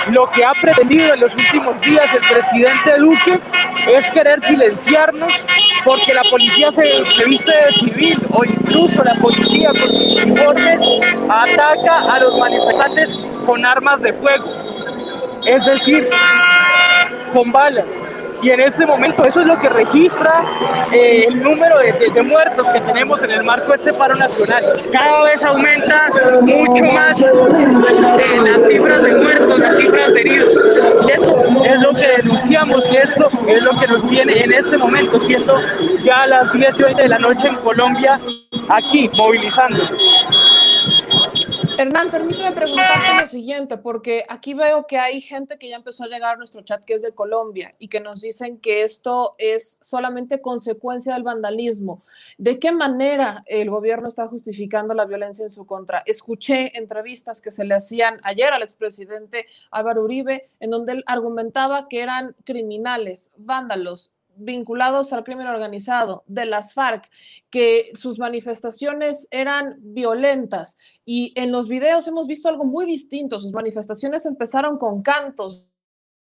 [0.08, 3.38] Lo que ha pretendido en los últimos días el presidente Duque
[3.86, 5.30] es querer silenciarnos
[5.84, 10.80] porque la policía se, viste de civil o incluso la policía con sus uniformes
[11.28, 13.10] ataca a los manifestantes
[13.44, 14.46] con armas de fuego.
[15.44, 16.08] Es decir,
[17.34, 17.84] con balas
[18.42, 20.44] y en este momento eso es lo que registra
[20.92, 24.64] eh, el número de, muertos que tenemos en el marco de este paro nacional.
[24.92, 26.08] Cada vez aumenta
[26.42, 27.32] mucho más eh,
[28.44, 30.54] las cifras de muertos, las cifras de heridos.
[31.06, 34.76] Y eso es lo que denunciamos y eso es lo que nos tiene en este
[34.78, 35.54] momento, siendo
[36.04, 38.20] ya las 10 y 20 de la noche en Colombia,
[38.68, 40.17] aquí movilizándonos.
[41.78, 46.08] Hernán, permíteme preguntarte lo siguiente, porque aquí veo que hay gente que ya empezó a
[46.08, 49.78] llegar a nuestro chat que es de Colombia y que nos dicen que esto es
[49.80, 52.02] solamente consecuencia del vandalismo.
[52.36, 56.02] ¿De qué manera el gobierno está justificando la violencia en su contra?
[56.04, 61.86] Escuché entrevistas que se le hacían ayer al expresidente Álvaro Uribe, en donde él argumentaba
[61.88, 67.10] que eran criminales, vándalos, vinculados al crimen organizado de las FARC,
[67.50, 73.38] que sus manifestaciones eran violentas y en los videos hemos visto algo muy distinto.
[73.38, 75.66] Sus manifestaciones empezaron con cantos,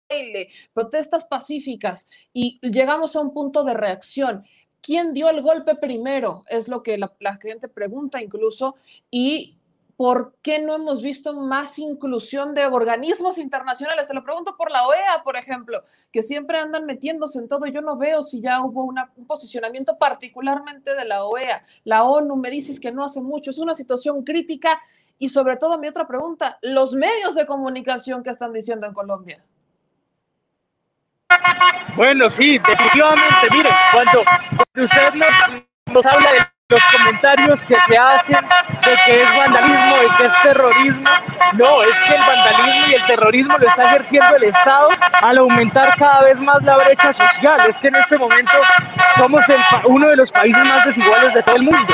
[0.09, 4.43] baile, protestas pacíficas y llegamos a un punto de reacción.
[4.81, 6.43] ¿Quién dio el golpe primero?
[6.47, 8.75] Es lo que la, la gente pregunta incluso
[9.09, 9.57] y
[9.97, 14.07] ¿por qué no hemos visto más inclusión de organismos internacionales?
[14.07, 17.65] Te lo pregunto por la OEA, por ejemplo, que siempre andan metiéndose en todo.
[17.67, 21.61] Yo no veo si ya hubo un posicionamiento particularmente de la OEA.
[21.83, 23.51] La ONU me dices que no hace mucho.
[23.51, 24.81] Es una situación crítica
[25.17, 29.43] y sobre todo mi otra pregunta, los medios de comunicación que están diciendo en Colombia.
[31.95, 33.47] Bueno, sí, definitivamente.
[33.51, 34.21] Miren, cuando,
[34.75, 35.13] usted
[35.93, 38.45] nos habla de los comentarios, que se hacen
[38.85, 41.09] de que es vandalismo, de que es terrorismo.
[41.53, 44.89] No, es que el vandalismo y el terrorismo lo está ejerciendo el Estado
[45.21, 47.59] al aumentar cada vez más la brecha social.
[47.67, 48.51] Es que en este momento
[49.15, 49.41] somos
[49.85, 51.93] uno de los países más desiguales de todo el mundo.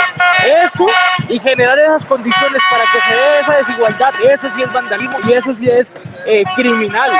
[0.63, 0.87] Eso
[1.29, 5.33] y generar esas condiciones para que se dé esa desigualdad, eso sí es vandalismo y
[5.33, 5.89] eso sí es
[6.25, 7.11] eh, criminal.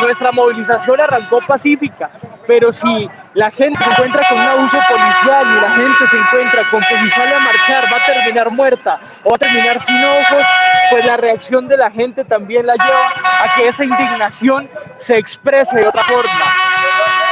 [0.00, 2.10] Nuestra movilización arrancó pacífica,
[2.46, 6.62] pero si la gente se encuentra con un abuso policial y la gente se encuentra
[6.70, 10.44] con que si sale a marchar va a terminar muerta o a terminar sin ojos,
[10.90, 13.08] pues la reacción de la gente también la lleva
[13.42, 16.54] a que esa indignación se exprese de otra forma.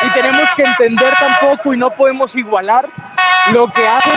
[0.06, 2.88] Y tenemos que entender tampoco y no podemos igualar
[3.52, 4.10] lo que hace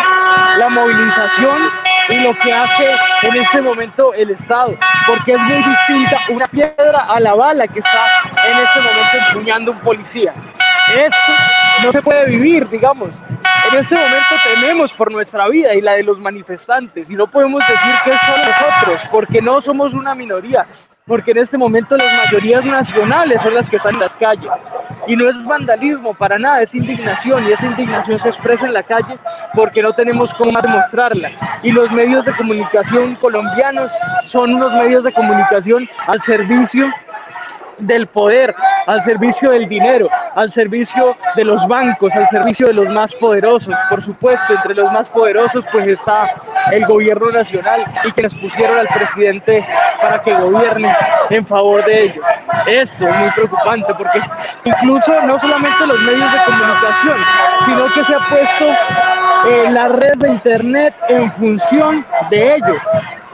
[0.58, 1.70] la movilización
[2.10, 4.76] y lo que hace en este momento el Estado,
[5.06, 8.06] porque es muy distinta una piedra a la bala que está
[8.46, 10.34] en este momento empuñando un policía.
[10.94, 11.34] Esto
[11.84, 13.14] no se puede vivir, digamos.
[13.72, 17.62] En este momento tememos por nuestra vida y la de los manifestantes y no podemos
[17.62, 20.66] decir que es nosotros, porque no somos una minoría,
[21.06, 24.52] porque en este momento las mayorías nacionales son las que están en las calles.
[25.08, 28.84] Y no es vandalismo para nada, es indignación y esa indignación se expresa en la
[28.84, 29.18] calle
[29.56, 31.32] porque no tenemos cómo demostrarla.
[31.64, 33.92] Y los medios de comunicación colombianos
[34.24, 36.86] son unos medios de comunicación al servicio
[37.82, 38.56] del poder,
[38.88, 43.74] al servicio del dinero, al servicio de los bancos, al servicio de los más poderosos.
[43.90, 46.30] Por supuesto, entre los más poderosos pues está
[46.72, 49.66] el gobierno nacional y quienes pusieron al presidente
[50.02, 50.94] para que gobierne
[51.30, 52.26] en favor de ellos.
[52.68, 54.22] Eso es muy preocupante porque
[54.66, 57.18] incluso no solamente los medios de comunicación,
[57.66, 58.66] sino que se ha puesto
[59.48, 62.76] eh, la red de internet en función de ello.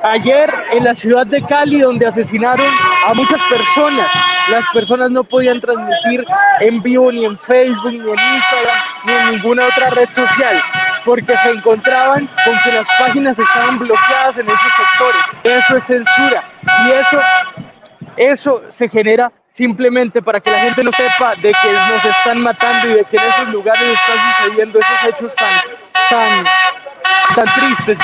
[0.09, 2.71] Ayer en la ciudad de Cali, donde asesinaron
[3.05, 4.09] a muchas personas,
[4.47, 6.25] las personas no podían transmitir
[6.61, 10.61] en vivo ni en Facebook, ni en Instagram, ni en ninguna otra red social,
[11.03, 15.25] porque se encontraban con que las páginas estaban bloqueadas en esos sectores.
[15.43, 16.43] Eso es censura
[16.85, 17.21] y eso,
[18.15, 22.91] eso se genera simplemente para que la gente no sepa de que nos están matando
[22.91, 25.61] y de que en esos lugares están sucediendo esos hechos tan,
[26.09, 26.43] tan,
[27.35, 27.97] tan tristes.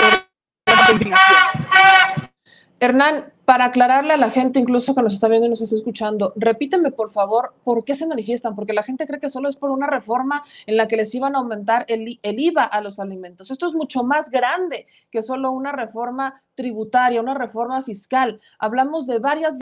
[2.84, 6.34] Hernán, para aclararle a la gente, incluso que nos está viendo y nos está escuchando,
[6.36, 9.70] repíteme por favor por qué se manifiestan, porque la gente cree que solo es por
[9.70, 13.52] una reforma en la que les iban a aumentar el, el, IVA a los alimentos.
[13.52, 18.42] Esto es mucho más grande que solo una reforma tributaria, una reforma fiscal.
[18.60, 19.58] Hablamos de varias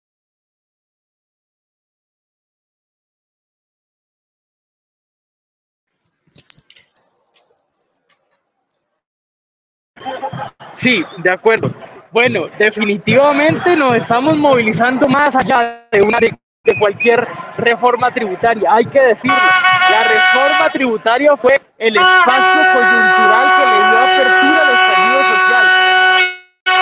[10.72, 11.72] Sí, de acuerdo.
[12.12, 16.38] Bueno, definitivamente nos estamos movilizando más allá de una de,
[16.78, 17.26] cualquier
[17.58, 18.70] reforma tributaria.
[18.74, 24.74] Hay que decirlo, la reforma tributaria fue el espacio coyuntural que le dio apertura al
[24.74, 25.66] estallido social.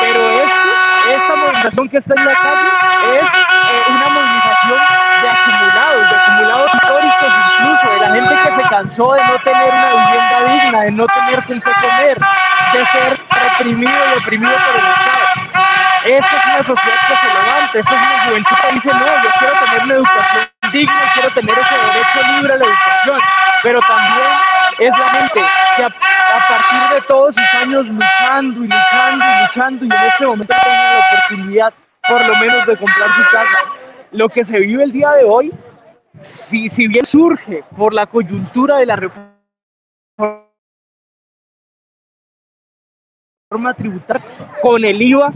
[0.02, 0.70] Pero esto,
[1.12, 4.80] esta movilización que está en la calle es eh, una movilización
[5.22, 9.70] de acumulados, de acumulados históricos incluso, de la gente que se cansó de no tener
[9.70, 12.18] una vivienda digna, de no tener qué comer,
[12.74, 15.09] de ser reprimido y oprimido por el Estado.
[16.10, 19.30] Esta es una sociedad que se levanta, esta es una juventud que dice, no, yo
[19.38, 23.20] quiero tener una educación digna, quiero tener ese derecho libre a la educación,
[23.62, 24.32] pero también
[24.80, 25.42] es la gente
[25.78, 25.90] que a,
[26.48, 30.78] partir de todos sus años luchando y luchando y luchando y en este momento tiene
[30.78, 31.74] la oportunidad
[32.10, 33.60] por lo menos de comprar su casa.
[34.12, 35.54] Lo que se vive el día de hoy,
[36.22, 39.36] si, si bien surge por la coyuntura de la reforma
[43.78, 44.24] tributar
[44.64, 45.34] con el IVA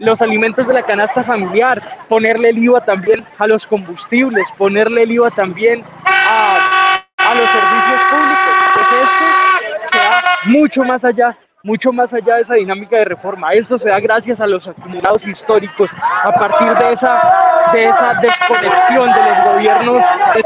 [0.00, 5.12] los alimentos de la canasta familiar, ponerle el IVA también a los combustibles, ponerle el
[5.12, 8.54] IVA también a, los servicios públicos.
[8.74, 13.52] Pues esto se va mucho más allá mucho más allá de esa dinámica de reforma.
[13.52, 15.90] Esto se da gracias a los acumulados históricos,
[16.24, 20.04] a partir de esa, de esa desconexión de los gobiernos
[20.34, 20.44] de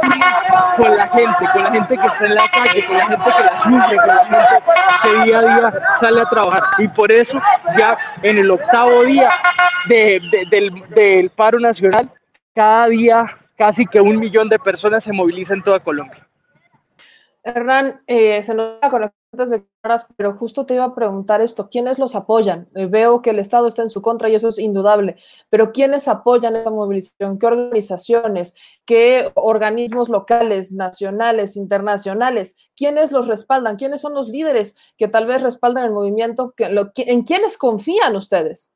[0.77, 3.45] con la gente, con la gente que está en la calle, con la gente que
[3.45, 4.39] la sufre, con la gente
[5.03, 6.63] que día a día sale a trabajar.
[6.79, 7.41] Y por eso
[7.79, 9.29] ya en el octavo día
[9.87, 12.11] de, de, del, del paro nacional,
[12.55, 16.24] cada día casi que un millón de personas se movilizan en toda Colombia.
[17.45, 21.69] Hernán, eh, se nos con las de caras, pero justo te iba a preguntar esto,
[21.69, 22.69] ¿quiénes los apoyan?
[22.75, 25.17] Eh, veo que el Estado está en su contra y eso es indudable,
[25.51, 27.39] pero ¿quiénes apoyan esta movilización?
[27.39, 28.55] ¿Qué organizaciones?
[28.87, 32.57] ¿Qué organismos locales, nacionales, internacionales?
[32.75, 33.77] ¿Quiénes los respaldan?
[33.77, 36.55] ¿Quiénes son los líderes que tal vez respaldan el movimiento?
[36.57, 38.73] ¿En quiénes confían ustedes?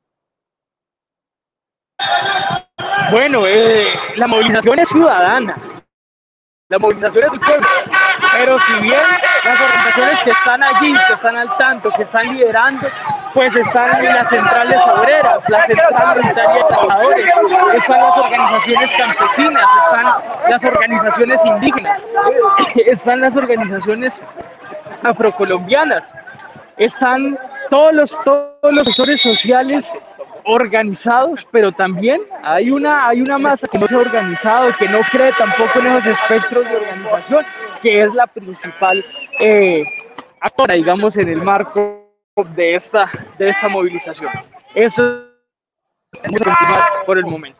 [3.11, 5.83] Bueno, eh, la movilización es ciudadana,
[6.69, 7.67] la movilización es del pueblo
[8.39, 9.01] Pero si bien
[9.43, 12.87] las organizaciones que están allí, que están al tanto, que están liderando,
[13.33, 17.25] pues están las centrales obreras, la central unitaria de trabajadores,
[17.75, 22.01] están las organizaciones campesinas, están las organizaciones indígenas,
[22.85, 24.13] están las organizaciones
[25.03, 26.05] afrocolombianas,
[26.77, 27.37] están
[27.69, 29.85] todos los, todos los sectores sociales
[30.45, 34.99] organizados, pero también hay una, hay una masa que no se ha organizado, que no
[35.11, 37.45] cree tampoco en esos espectros de organización,
[37.81, 39.05] que es la principal
[39.39, 39.83] eh,
[40.41, 42.05] actora, digamos, en el marco
[42.55, 44.31] de esta, de esta movilización.
[44.75, 45.25] Eso
[46.23, 46.41] es
[47.05, 47.59] por el momento.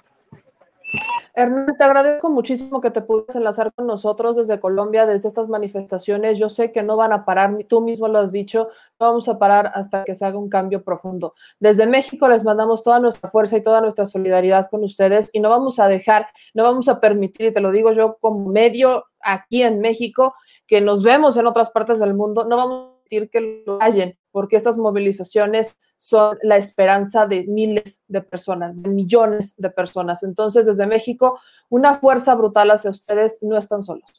[1.39, 6.37] Hernán, te agradezco muchísimo que te puedas enlazar con nosotros desde Colombia, desde estas manifestaciones.
[6.37, 8.67] Yo sé que no van a parar, tú mismo lo has dicho,
[8.99, 11.35] no vamos a parar hasta que se haga un cambio profundo.
[11.57, 15.49] Desde México les mandamos toda nuestra fuerza y toda nuestra solidaridad con ustedes y no
[15.49, 19.63] vamos a dejar, no vamos a permitir, y te lo digo yo como medio aquí
[19.63, 20.33] en México,
[20.67, 24.17] que nos vemos en otras partes del mundo, no vamos a permitir que lo hallen
[24.31, 30.23] porque estas movilizaciones son la esperanza de miles de personas, de millones de personas.
[30.23, 34.09] Entonces, desde México, una fuerza brutal hacia ustedes, no están solos.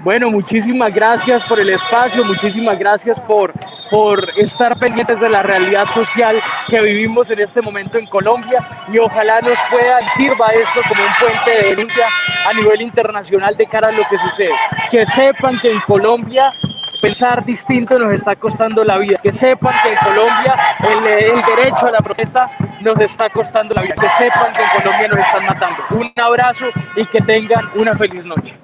[0.00, 3.52] Bueno, muchísimas gracias por el espacio, muchísimas gracias por,
[3.90, 8.98] por estar pendientes de la realidad social que vivimos en este momento en Colombia y
[8.98, 12.06] ojalá nos pueda sirva esto como un puente de denuncia
[12.46, 14.54] a nivel internacional de cara a lo que sucede.
[14.90, 16.52] Que sepan que en Colombia
[17.00, 19.18] pensar distinto nos está costando la vida.
[19.22, 20.54] Que sepan que en Colombia
[20.88, 23.94] el, derecho a la protesta nos está costando la vida.
[23.94, 25.82] Que sepan que en Colombia nos están matando.
[25.90, 28.58] Un abrazo y que tengan una feliz noche.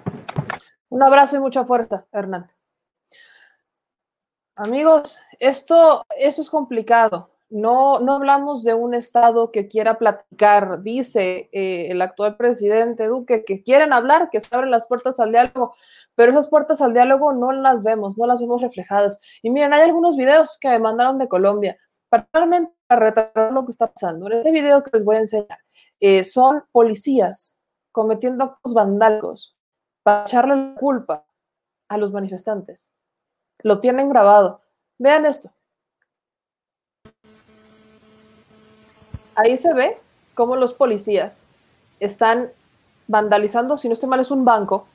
[0.88, 2.50] Un abrazo y mucha fuerza, Hernán.
[4.56, 7.30] Amigos, esto, eso es complicado.
[7.50, 13.44] No, no hablamos de un Estado que quiera platicar, dice eh, el actual presidente Duque,
[13.44, 15.74] que quieren hablar, que se abren las puertas al diálogo,
[16.14, 19.20] pero esas puertas al diálogo no las vemos, no las vemos reflejadas.
[19.42, 21.76] Y miren, hay algunos videos que me mandaron de Colombia,
[22.08, 24.26] particularmente para retratar lo que está pasando.
[24.26, 25.58] En este video que les voy a enseñar,
[26.00, 27.58] eh, son policías
[27.92, 29.56] cometiendo actos vandálicos
[30.02, 31.24] para echarle la culpa
[31.88, 32.94] a los manifestantes.
[33.62, 34.62] Lo tienen grabado.
[34.98, 35.50] Vean esto.
[39.36, 39.98] Ahí se ve
[40.34, 41.46] cómo los policías
[41.98, 42.50] están
[43.06, 44.86] vandalizando, si no estoy mal, es un banco.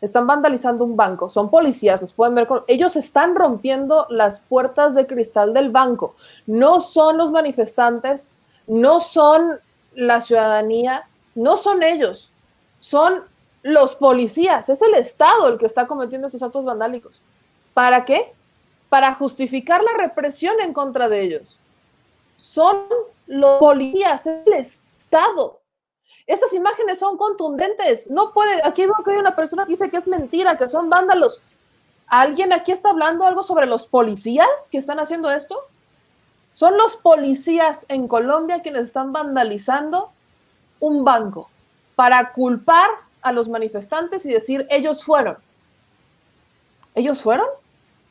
[0.00, 1.28] Están vandalizando un banco.
[1.28, 2.46] Son policías, los pueden ver.
[2.46, 2.64] Con...
[2.66, 6.14] Ellos están rompiendo las puertas de cristal del banco.
[6.46, 8.30] No son los manifestantes,
[8.66, 9.60] no son
[9.94, 12.32] la ciudadanía, no son ellos.
[12.78, 13.24] Son
[13.62, 14.68] los policías.
[14.68, 17.20] Es el Estado el que está cometiendo estos actos vandálicos.
[17.74, 18.32] ¿Para qué?
[18.88, 21.58] Para justificar la represión en contra de ellos.
[22.36, 22.76] Son
[23.26, 25.59] los policías, es el Estado.
[26.26, 28.10] Estas imágenes son contundentes.
[28.10, 30.88] No puede, aquí veo que hay una persona que dice que es mentira, que son
[30.88, 31.40] vándalos.
[32.06, 35.58] ¿Alguien aquí está hablando algo sobre los policías que están haciendo esto?
[36.52, 40.10] Son los policías en Colombia quienes están vandalizando
[40.80, 41.48] un banco
[41.94, 42.88] para culpar
[43.22, 45.36] a los manifestantes y decir, ellos fueron.
[46.94, 47.46] ¿Ellos fueron?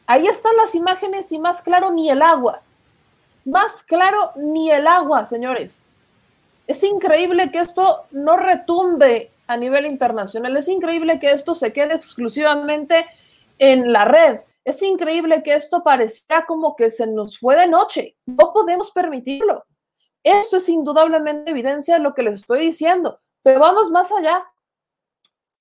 [0.06, 2.62] Ahí están las imágenes y más claro ni el agua.
[3.46, 5.84] Más claro ni el agua, señores.
[6.70, 10.56] Es increíble que esto no retumbe a nivel internacional.
[10.56, 13.08] Es increíble que esto se quede exclusivamente
[13.58, 14.42] en la red.
[14.64, 18.18] Es increíble que esto pareciera como que se nos fue de noche.
[18.28, 19.66] No podemos permitirlo.
[20.22, 23.20] Esto es indudablemente evidencia de lo que les estoy diciendo.
[23.42, 24.46] Pero vamos más allá.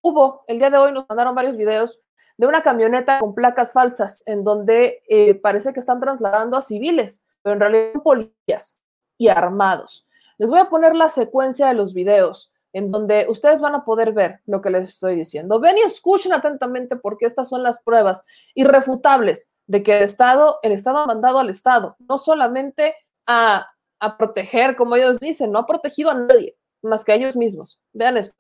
[0.03, 1.99] Hubo, el día de hoy nos mandaron varios videos
[2.37, 7.25] de una camioneta con placas falsas en donde eh, parece que están trasladando a civiles,
[7.41, 8.79] pero en realidad son policías
[9.17, 10.05] y armados.
[10.39, 14.13] Les voy a poner la secuencia de los videos en donde ustedes van a poder
[14.13, 15.59] ver lo que les estoy diciendo.
[15.59, 18.25] Ven y escuchen atentamente porque estas son las pruebas
[18.55, 22.95] irrefutables de que el Estado, el Estado ha mandado al Estado, no solamente
[23.27, 23.67] a,
[23.99, 27.81] a proteger, como ellos dicen, no ha protegido a nadie más que a ellos mismos.
[27.93, 28.37] Vean esto.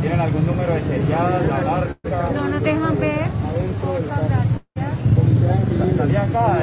[0.00, 2.30] ¿Tienen algún número de serial, la marca?
[2.32, 3.28] No nos dejan ver.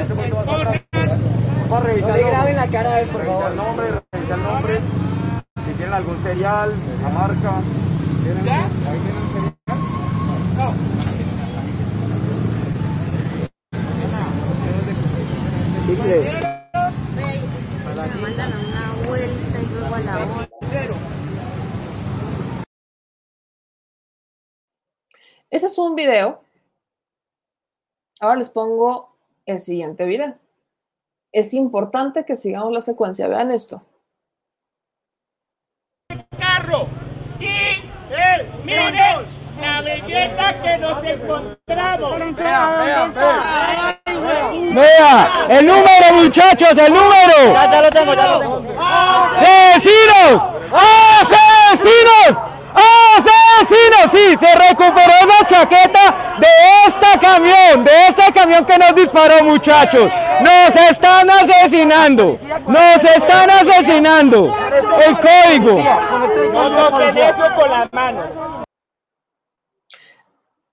[0.00, 1.05] Este momento
[1.70, 2.10] va a revisar.
[2.10, 3.50] No le graben la cara a él, por revisar favor.
[3.50, 4.80] el nombre, revisar el nombre.
[5.66, 7.60] Si tienen algún serial, la marca.
[8.22, 9.56] ¿Tienen, ¿Ahí tienen serial?
[17.96, 20.48] Me mandan una vuelta y luego a la otra.
[25.50, 26.42] Ese es un video.
[28.20, 30.36] Ahora les pongo el siguiente video.
[31.32, 33.28] Es importante que sigamos la secuencia.
[33.28, 33.82] Vean esto.
[36.38, 36.88] carro
[37.40, 37.86] y
[40.06, 42.20] pobreza que nos encontramos.
[44.74, 47.52] Vea, el número, muchachos, el número.
[47.52, 48.62] Ya, lo tengo, ya lo tengo.
[48.80, 50.42] ¡Asesinos!
[51.22, 52.55] ¡Asesinos!
[53.60, 54.10] ¡Asesinos!
[54.12, 56.46] Sí, se recuperó la chaqueta de
[56.86, 60.10] este camión, de este camión que nos disparó, muchachos.
[60.40, 62.38] Nos están asesinando.
[62.66, 64.56] Nos están asesinando.
[65.06, 65.82] El código.
[67.56, 68.26] Con las manos.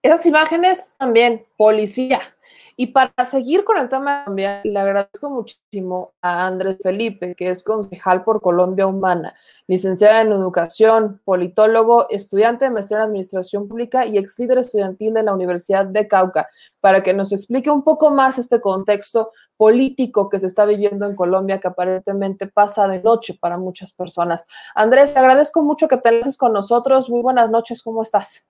[0.02, 2.33] Esas imágenes también, policía.
[2.76, 7.64] Y para seguir con el tema también, le agradezco muchísimo a Andrés Felipe, que es
[7.64, 9.36] concejal por Colombia Humana,
[9.68, 15.24] licenciada en educación, politólogo, estudiante de maestría en administración pública y ex líder estudiantil de
[15.24, 16.50] la Universidad de Cauca,
[16.80, 21.16] para que nos explique un poco más este contexto político que se está viviendo en
[21.16, 24.48] Colombia, que aparentemente pasa de noche para muchas personas.
[24.74, 27.10] Andrés, te agradezco mucho que te enlaces con nosotros.
[27.10, 28.46] Muy buenas noches, ¿cómo estás?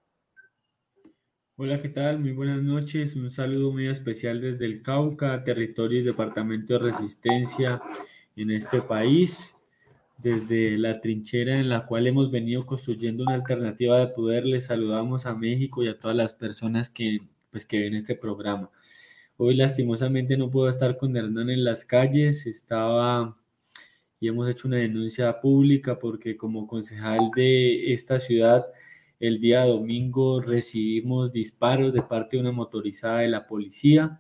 [1.56, 2.18] Hola, ¿qué tal?
[2.18, 3.16] Muy buenas noches.
[3.16, 7.80] Un saludo muy especial desde el Cauca, territorio y departamento de resistencia
[8.36, 9.56] en este país.
[10.18, 15.28] Desde la trinchera en la cual hemos venido construyendo una alternativa de poder, les saludamos
[15.28, 17.20] a México y a todas las personas que,
[17.52, 18.72] pues, que ven este programa.
[19.38, 23.38] Hoy lastimosamente no puedo estar con Hernán en las calles, estaba
[24.20, 28.66] y hemos hecho una denuncia pública porque como concejal de esta ciudad,
[29.24, 34.20] el día domingo recibimos disparos de parte de una motorizada de la policía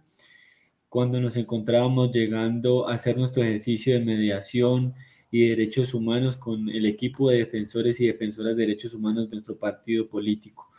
[0.87, 4.93] cuando nos encontrábamos llegando a hacer nuestro ejercicio de mediación
[5.29, 9.57] y derechos humanos con el equipo de defensores y defensoras de derechos humanos de nuestro
[9.57, 10.69] partido político.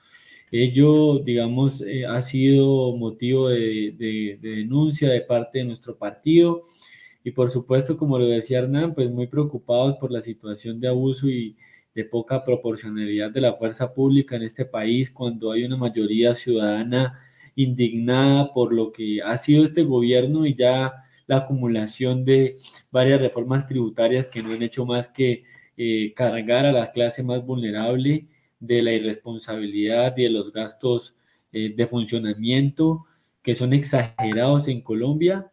[0.50, 6.62] Ello, digamos, eh, ha sido motivo de, de, de, denuncia de parte de nuestro partido
[7.22, 11.28] y por supuesto, como lo decía Hernán, pues muy preocupados por la situación de abuso
[11.28, 11.56] y,
[11.94, 17.20] de poca proporcionalidad de la fuerza pública en este país cuando hay una mayoría ciudadana
[17.54, 20.92] indignada por lo que ha sido este gobierno y ya
[21.26, 22.56] la acumulación de
[22.90, 25.44] varias reformas tributarias que no han hecho más que
[25.76, 28.26] eh, cargar a la clase más vulnerable
[28.60, 31.14] de la irresponsabilidad y de los gastos
[31.52, 33.04] eh, de funcionamiento
[33.42, 35.50] que son exagerados en Colombia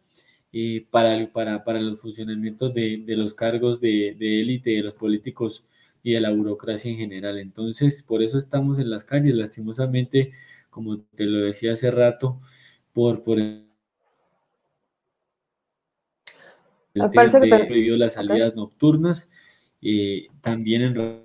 [0.52, 4.94] eh, para, para, para, los funcionamientos de, de los cargos de, de élite, de los
[4.94, 5.64] políticos
[6.02, 7.38] y de la burocracia en general.
[7.38, 10.32] Entonces, por eso estamos en las calles, lastimosamente,
[10.70, 12.38] como te lo decía hace rato,
[12.92, 13.66] por, por el
[16.94, 17.64] Me parece que te...
[17.66, 18.60] prohibido las salidas okay.
[18.60, 19.28] nocturnas,
[19.80, 21.22] eh, también en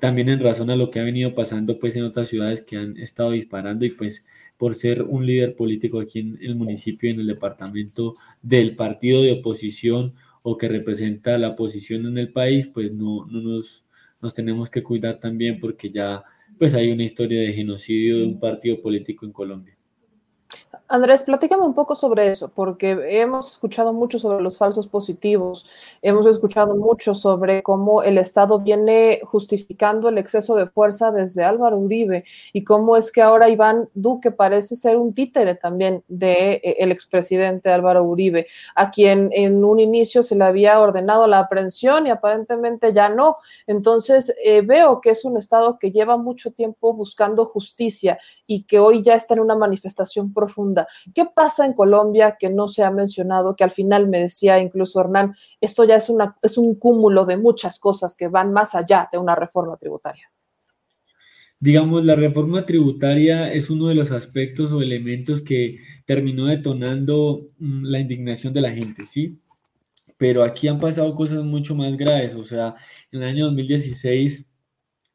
[0.00, 2.96] también en razón a lo que ha venido pasando pues en otras ciudades que han
[2.98, 7.20] estado disparando y pues por ser un líder político aquí en el municipio y en
[7.20, 10.14] el departamento del partido de oposición
[10.48, 13.84] o que representa la posición en el país, pues no, no nos,
[14.22, 16.22] nos tenemos que cuidar también porque ya
[16.56, 19.75] pues hay una historia de genocidio de un partido político en Colombia.
[20.88, 25.66] Andrés, platícame un poco sobre eso, porque hemos escuchado mucho sobre los falsos positivos,
[26.00, 31.76] hemos escuchado mucho sobre cómo el Estado viene justificando el exceso de fuerza desde Álvaro
[31.78, 36.52] Uribe y cómo es que ahora Iván Duque parece ser un títere también del de,
[36.62, 41.40] eh, el expresidente Álvaro Uribe, a quien en un inicio se le había ordenado la
[41.40, 43.38] aprehensión y aparentemente ya no.
[43.66, 48.78] Entonces eh, veo que es un Estado que lleva mucho tiempo buscando justicia y que
[48.78, 50.75] hoy ya está en una manifestación profunda.
[51.14, 53.56] ¿Qué pasa en Colombia que no se ha mencionado?
[53.56, 57.36] Que al final me decía incluso Hernán, esto ya es, una, es un cúmulo de
[57.36, 60.30] muchas cosas que van más allá de una reforma tributaria.
[61.58, 67.84] Digamos, la reforma tributaria es uno de los aspectos o elementos que terminó detonando mm,
[67.84, 69.40] la indignación de la gente, ¿sí?
[70.18, 72.74] Pero aquí han pasado cosas mucho más graves, o sea,
[73.10, 74.50] en el año 2016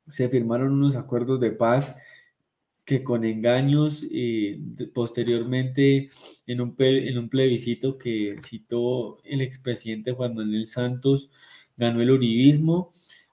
[0.09, 1.95] se firmaron unos acuerdos de paz
[2.91, 4.59] que con engaños, eh,
[4.93, 6.09] posteriormente
[6.45, 11.31] en un, en un plebiscito que citó el expresidente Juan Manuel Santos,
[11.77, 12.91] ganó el uribismo,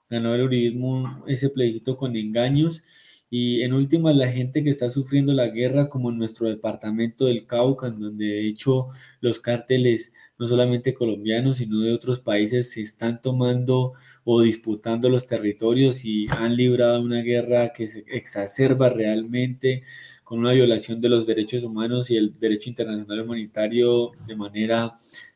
[0.09, 2.83] ganó el uribismo ese plebiscito con engaños
[3.29, 7.45] y en últimas la gente que está sufriendo la guerra como en nuestro departamento del
[7.45, 8.87] Cauca, en donde de hecho
[9.19, 15.27] los cárteles no solamente colombianos, sino de otros países se están tomando o disputando los
[15.27, 19.83] territorios y han librado una guerra que se exacerba realmente
[20.23, 24.93] con una violación de los derechos humanos y el derecho internacional humanitario de manera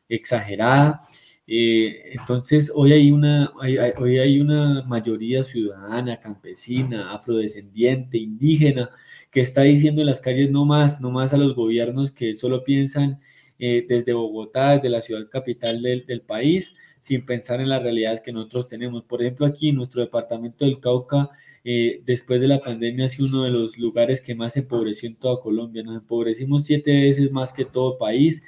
[0.07, 1.01] exagerada.
[1.45, 3.51] Eh, entonces, hoy hay, una,
[3.97, 8.89] hoy hay una mayoría ciudadana, campesina, afrodescendiente, indígena,
[9.31, 12.63] que está diciendo en las calles no más, no más a los gobiernos que solo
[12.63, 13.19] piensan
[13.59, 18.31] eh, desde Bogotá, desde la ciudad capital del, país, sin pensar en las realidades que
[18.31, 19.03] nosotros tenemos.
[19.03, 21.29] Por ejemplo, aquí en nuestro departamento del Cauca,
[21.63, 25.15] eh, después de la pandemia, sido uno de los lugares que más se empobreció en
[25.15, 25.83] toda Colombia.
[25.83, 28.43] Nos empobrecimos siete veces más que todo país.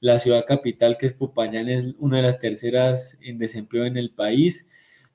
[0.00, 4.10] La ciudad capital, que es Popayán, es una de las terceras en desempleo en el
[4.10, 4.66] país.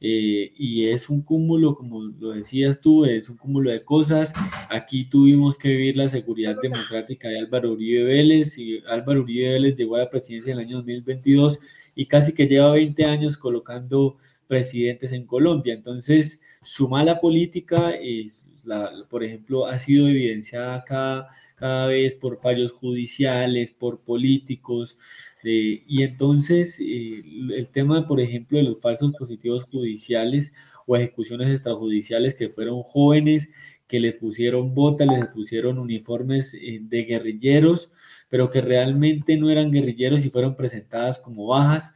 [0.08, 4.36] Eh, y es un cúmulo, como lo decías tú, es un cúmulo de cosas.
[4.70, 9.76] Aquí tuvimos que vivir la seguridad democrática de Álvaro Uribe Vélez y Álvaro Uribe Vélez
[9.76, 11.60] llegó a la presidencia en el año 2022
[11.96, 15.74] y casi que lleva 20 años colocando presidentes en Colombia.
[15.74, 22.40] Entonces, su mala política, es la, por ejemplo, ha sido evidenciada cada, cada vez por
[22.42, 24.98] fallos judiciales, por políticos,
[25.44, 27.24] y entonces eh,
[27.56, 30.52] el tema, por ejemplo, de los falsos positivos judiciales
[30.86, 33.50] o ejecuciones extrajudiciales que fueron jóvenes,
[33.88, 37.92] que les pusieron botas, les pusieron uniformes eh, de guerrilleros,
[38.30, 41.94] pero que realmente no eran guerrilleros y fueron presentadas como bajas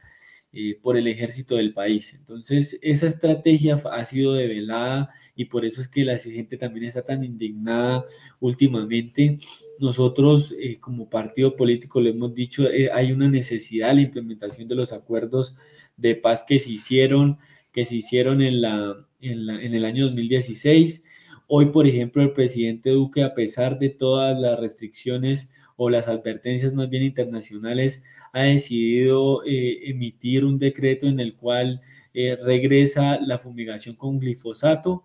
[0.52, 2.12] eh, por el ejército del país.
[2.12, 7.02] Entonces, esa estrategia ha sido develada y por eso es que la gente también está
[7.02, 8.04] tan indignada
[8.40, 9.36] últimamente.
[9.78, 14.66] Nosotros, eh, como partido político, le hemos dicho, eh, hay una necesidad de la implementación
[14.66, 15.54] de los acuerdos
[15.96, 17.38] de paz que se hicieron,
[17.72, 21.04] que se hicieron en, la, en, la, en el año 2016.
[21.46, 25.48] Hoy, por ejemplo, el presidente Duque, a pesar de todas las restricciones
[25.82, 28.02] o las advertencias más bien internacionales,
[28.34, 31.80] ha decidido eh, emitir un decreto en el cual
[32.12, 35.04] eh, regresa la fumigación con glifosato.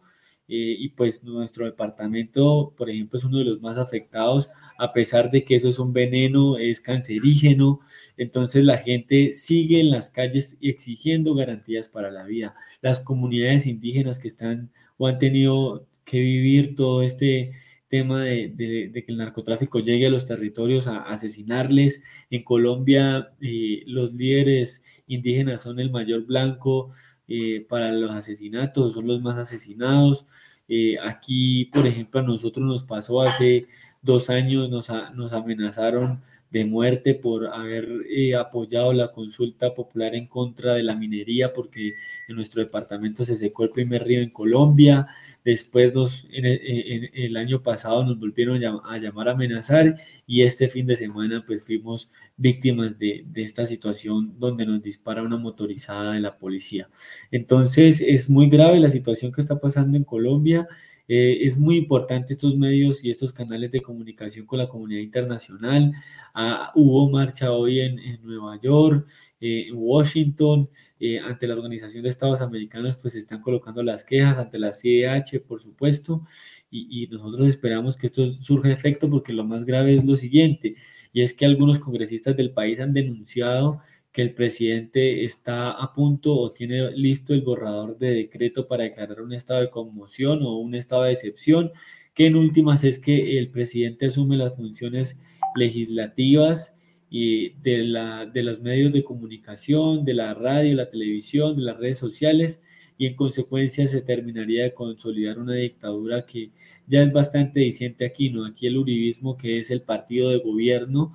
[0.49, 5.31] Eh, y pues nuestro departamento, por ejemplo, es uno de los más afectados, a pesar
[5.31, 7.79] de que eso es un veneno, es cancerígeno,
[8.17, 12.53] entonces la gente sigue en las calles exigiendo garantías para la vida.
[12.81, 17.53] Las comunidades indígenas que están o han tenido que vivir todo este
[17.87, 22.03] tema de, que el narcotráfico llegue a los territorios a, asesinarles.
[22.29, 26.89] En Colombia eh, los líderes indígenas son el mayor blanco
[27.27, 30.25] eh, para los asesinatos, son los más asesinados.
[30.67, 33.67] Eh, aquí, por ejemplo, a nosotros nos pasó hace
[34.01, 36.21] dos años, nos, nos amenazaron
[36.55, 41.95] de muerte por haber eh, apoyado la consulta popular en contra de la minería, porque
[42.29, 45.05] en nuestro departamento se secó el primer río en Colombia.
[45.43, 50.85] Después, nos, en, el año pasado, nos volvieron a llamar a amenazar y este fin
[50.85, 56.21] de semana, pues fuimos víctimas de, de esta situación donde nos dispara una motorizada de
[56.21, 56.89] la policía.
[57.31, 60.69] Entonces, es muy grave la situación que está pasando en Colombia.
[61.07, 65.93] Eh, es muy importante estos medios y estos canales de comunicación con la comunidad internacional.
[66.33, 69.07] Ah, hubo marcha hoy en, Nueva York,
[69.39, 70.67] eh, en Washington,
[70.99, 74.71] eh, ante la Organización de Estados Americanos, pues se están colocando las quejas ante la
[74.71, 76.23] CIDH, por supuesto,
[76.71, 80.75] y, y nosotros esperamos que esto surja efecto porque lo más grave es lo siguiente,
[81.13, 83.81] y es que algunos congresistas del país han denunciado
[84.15, 89.19] que el presidente está a punto o tiene listo el borrador de decreto para declarar
[89.19, 91.73] un estado de conmoción o un estado de excepción,
[92.13, 95.19] que en últimas es que el presidente asume las funciones
[95.57, 96.75] legislativas
[97.09, 101.77] y de, la, de los medios de comunicación, de la radio, la televisión, de las
[101.77, 102.61] redes sociales,
[102.97, 106.51] y en consecuencia se terminaría de consolidar una dictadura que
[106.87, 108.45] ya es bastante diciente aquí, ¿no?
[108.45, 111.11] Aquí el uribismo, que es el partido de gobierno,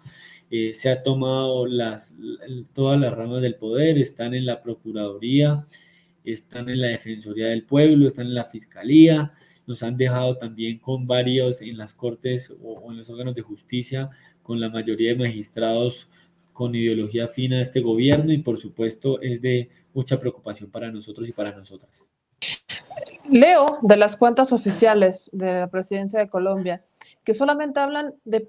[0.51, 2.15] eh, se ha tomado las,
[2.75, 5.65] todas las ramas del poder, están en la Procuraduría,
[6.25, 9.33] están en la Defensoría del Pueblo, están en la Fiscalía,
[9.67, 14.11] nos han dejado también con varios en las Cortes o, en los órganos de justicia,
[14.43, 16.09] con la mayoría de magistrados
[16.61, 21.27] con ideología fina a este gobierno y por supuesto es de mucha preocupación para nosotros
[21.27, 22.07] y para nosotras.
[23.31, 26.83] Leo de las cuentas oficiales de la presidencia de Colombia
[27.25, 28.41] que solamente hablan de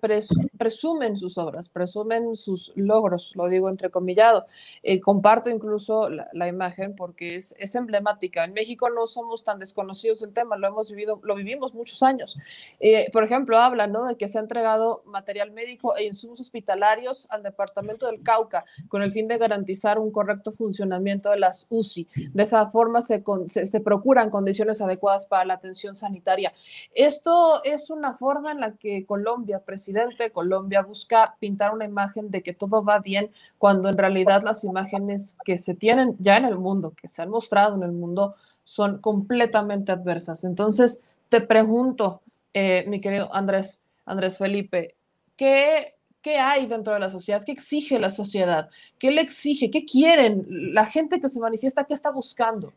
[0.57, 4.45] presumen sus obras, presumen sus logros, lo digo entrecomillado.
[4.81, 8.43] Eh, comparto incluso la, imagen porque es, emblemática.
[8.43, 12.37] En México no somos tan desconocidos el tema, lo hemos vivido, lo vivimos muchos años.
[12.79, 14.07] Eh, por ejemplo, hablan ¿no?
[14.07, 19.01] de que se ha entregado material médico e insumos hospitalarios al departamento del Cauca con
[19.01, 22.07] el fin de garantizar un correcto funcionamiento de las UCI.
[22.33, 26.53] De esa forma se, se procuran condiciones adecuadas para la atención sanitaria.
[26.93, 32.41] Esto es una forma en la que Colombia, presidente Colombia, busca pintar una imagen de
[32.41, 36.57] que todo va bien, cuando en realidad las imágenes que se tienen ya en el
[36.57, 40.43] mundo, que se han mostrado en el mundo, son completamente adversas.
[40.45, 42.21] Entonces, te pregunto,
[42.53, 44.95] eh, mi querido Andrés, Andrés Felipe,
[45.35, 47.43] ¿qué, ¿qué hay dentro de la sociedad?
[47.43, 48.69] ¿Qué exige la sociedad?
[48.99, 49.71] ¿Qué le exige?
[49.71, 50.45] ¿Qué quieren?
[50.73, 52.73] La gente que se manifiesta, ¿qué está buscando?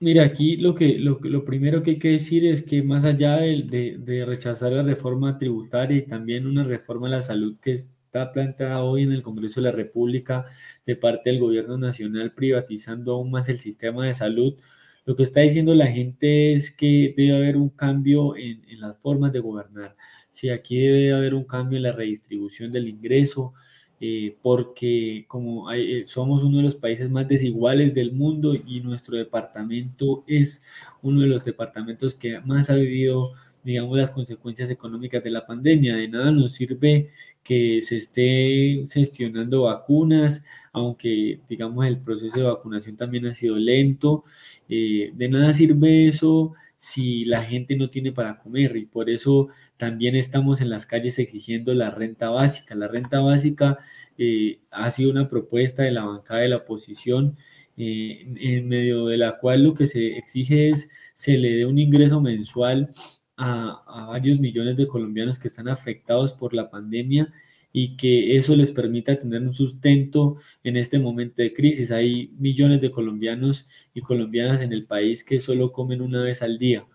[0.00, 3.36] Mira, aquí lo, que, lo, lo, primero que hay que decir es que más allá
[3.36, 7.94] de, de, rechazar la reforma tributaria y también una reforma a la salud que es
[8.10, 10.44] está planteada hoy en el Congreso de la República
[10.84, 14.58] de parte del gobierno nacional privatizando aún más el sistema de salud,
[15.04, 18.98] lo que está diciendo la gente es que debe haber un cambio en, en las
[19.00, 19.94] formas de gobernar.
[20.28, 23.54] Si aquí debe haber un cambio en la redistribución del ingreso,
[24.00, 28.80] eh, porque como hay, eh, somos uno de los países más desiguales del mundo y
[28.80, 30.62] nuestro departamento es
[31.02, 33.32] uno de los departamentos que más ha vivido,
[33.62, 35.96] digamos, las consecuencias económicas de la pandemia.
[35.96, 37.10] De nada nos sirve
[37.42, 44.24] que se esté gestionando vacunas, aunque, digamos, el proceso de vacunación también ha sido lento.
[44.68, 49.48] Eh, de nada sirve eso si la gente no tiene para comer y por eso
[49.76, 52.74] también estamos en las calles exigiendo la renta básica.
[52.74, 53.76] La renta básica
[54.16, 57.36] eh, ha sido una propuesta de la bancada de la oposición
[57.76, 61.78] eh, en medio de la cual lo que se exige es se le dé un
[61.78, 62.88] ingreso mensual
[63.36, 67.30] a, a varios millones de colombianos que están afectados por la pandemia
[67.72, 71.90] y que eso les permita tener un sustento en este momento de crisis.
[71.90, 76.58] Hay millones de colombianos y colombianas en el país que solo comen una vez al
[76.58, 76.86] día.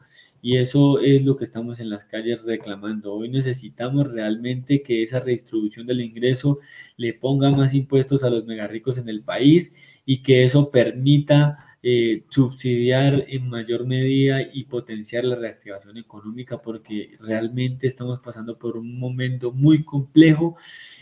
[0.41, 3.13] Y eso es lo que estamos en las calles reclamando.
[3.13, 6.59] Hoy necesitamos realmente que esa redistribución del ingreso
[6.97, 9.73] le ponga más impuestos a los megarricos en el país
[10.05, 11.57] y que eso permita
[11.87, 18.75] eh, subsidiar en mayor medida y potenciar la reactivación económica porque realmente estamos pasando por
[18.75, 20.55] un momento muy complejo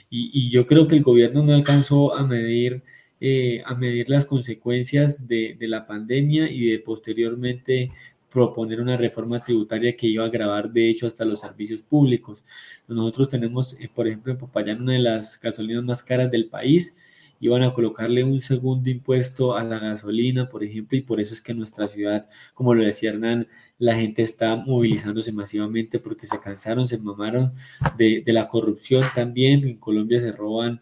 [0.10, 2.84] y, yo creo que el gobierno no alcanzó a medir,
[3.22, 7.90] eh, a medir las consecuencias de, de, la pandemia y de posteriormente
[8.30, 12.44] proponer una reforma tributaria que iba a agravar de hecho hasta los servicios públicos.
[12.90, 17.12] Nosotros tenemos, eh, por ejemplo, en Popayán una de las gasolinas más caras del país
[17.44, 21.41] iban a colocarle un segundo impuesto a la gasolina, por ejemplo, y por eso es
[21.41, 23.48] que en nuestra ciudad, como lo decía Hernán,
[23.80, 27.54] la gente está movilizándose masivamente porque se cansaron, se mamaron
[27.98, 29.68] de, la corrupción también.
[29.68, 30.82] En Colombia se roban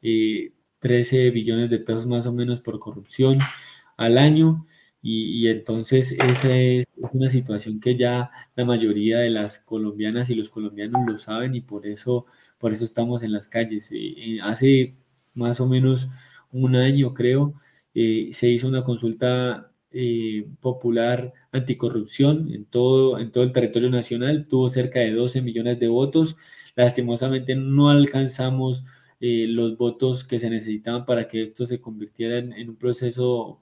[0.00, 3.38] eh, 13 billones de pesos más o menos por corrupción
[3.98, 4.64] al año.
[5.02, 10.48] Y, entonces esa es una situación que ya la mayoría de las colombianas y los
[10.50, 12.26] colombianos lo saben y por eso,
[12.58, 13.90] por eso estamos en las calles.
[13.92, 14.96] Eh, hace
[15.38, 16.08] más o menos
[16.52, 17.54] un año, creo,
[17.94, 24.46] eh, se hizo una consulta eh, popular anticorrupción en todo, en todo el territorio nacional,
[24.48, 26.36] tuvo cerca de 12 millones de votos.
[26.76, 28.84] Lastimosamente no alcanzamos
[29.20, 33.58] eh, los votos que se necesitaban para que esto se convirtiera en, un proceso,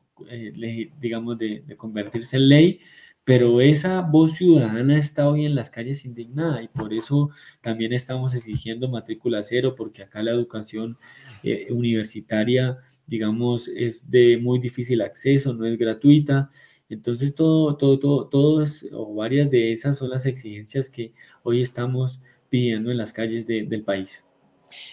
[1.01, 2.81] digamos, de convertirse en ley
[3.27, 8.35] pero esa voz ciudadana está hoy en las calles indignada y por eso también estamos
[8.35, 10.97] exigiendo matrícula cero, porque acá la educación
[11.43, 16.51] eh, universitaria, digamos, es de muy difícil acceso, no es gratuita.
[16.89, 21.13] Entonces, todo, todo, todo, todas o varias de esas son las exigencias que
[21.43, 24.23] hoy estamos pidiendo en las calles de, del país.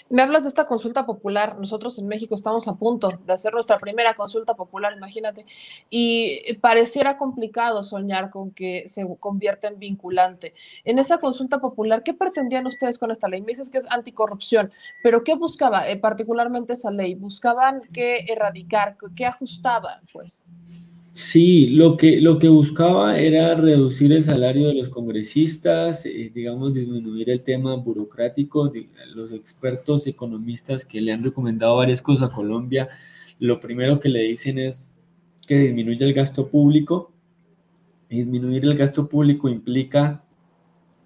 [0.09, 1.57] Me hablas de esta consulta popular.
[1.59, 5.45] Nosotros en México estamos a punto de hacer nuestra primera consulta popular, imagínate.
[5.89, 10.53] Y pareciera complicado soñar con que se convierta en vinculante.
[10.83, 13.41] En esa consulta popular, ¿qué pretendían ustedes con esta ley?
[13.41, 14.71] Me dices que es anticorrupción,
[15.01, 17.15] pero ¿qué buscaba eh, particularmente esa ley?
[17.15, 18.97] ¿Buscaban qué erradicar?
[19.15, 20.43] ¿Qué ajustaban, pues?
[21.15, 26.73] Sí, lo que, lo que buscaba era reducir el salario de los congresistas, eh, digamos,
[26.73, 28.71] disminuir el tema burocrático.
[29.13, 32.89] Los expertos economistas que le han recomendado varias cosas a Colombia,
[33.37, 34.91] lo primero que le dicen es
[35.47, 37.11] que disminuya el gasto público.
[38.09, 40.23] Disminuir el gasto público implica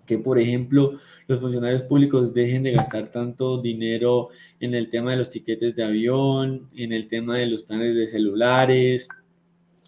[0.05, 0.97] que, por ejemplo,
[1.27, 4.29] los funcionarios públicos dejen de gastar tanto dinero
[4.61, 8.07] en el tema de los tiquetes de avión, en el tema de los planes de
[8.07, 9.09] celulares,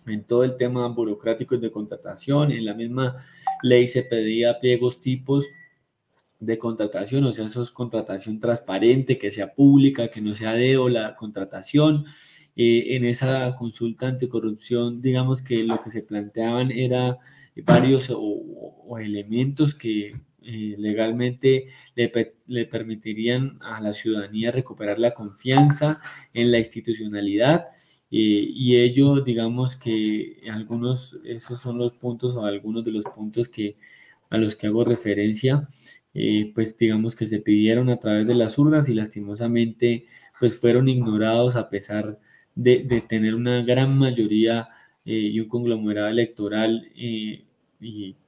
[0.08, 2.52] en todo el tema burocrático y de contratación.
[2.52, 3.16] En la misma
[3.64, 5.46] ley se pedía pliegos tipos
[6.40, 10.90] de contratación, o sea, eso es contratación transparente, que sea pública, que no sea deo
[10.90, 12.06] la contratación.
[12.56, 17.18] Eh, en esa consulta anticorrupción, digamos que lo que se planteaban era
[17.66, 22.12] varios o, elementos que eh, legalmente le,
[22.48, 26.02] le, permitirían a la ciudadanía recuperar la confianza
[26.34, 27.66] en la institucionalidad
[28.12, 33.50] eh, y ello, digamos que algunos, esos son los puntos o algunos de los puntos
[33.50, 33.76] que,
[34.30, 35.68] a los que hago referencia,
[36.14, 40.06] eh, pues digamos que se pidieron a través de las urnas y lastimosamente
[40.40, 42.18] pues fueron ignorados a pesar
[42.56, 44.70] de, tener una gran mayoría
[45.06, 47.46] eh, y un conglomerado electoral y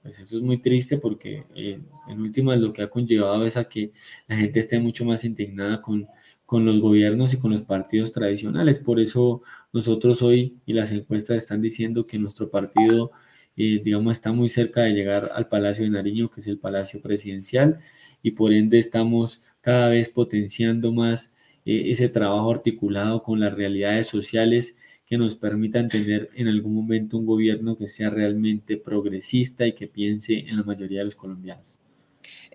[0.02, 3.92] pues eso es muy triste porque en últimas lo que ha conllevado es a que
[4.28, 6.08] la gente esté mucho más indignada con,
[6.52, 8.78] con los gobiernos y con los partidos tradicionales.
[8.78, 9.42] Por eso
[9.72, 13.12] nosotros hoy y las encuestas están diciendo que nuestro partido
[13.56, 17.02] eh, digamos, está muy cerca de llegar al Palacio de Nariño, que es el Palacio
[17.02, 17.80] Presidencial,
[18.22, 21.34] y por ende estamos cada vez potenciando más
[21.66, 24.76] eh, ese trabajo articulado con las realidades sociales
[25.06, 29.88] que nos permitan tener en algún momento un gobierno que sea realmente progresista y que
[29.88, 31.81] piense en la mayoría de los colombianos.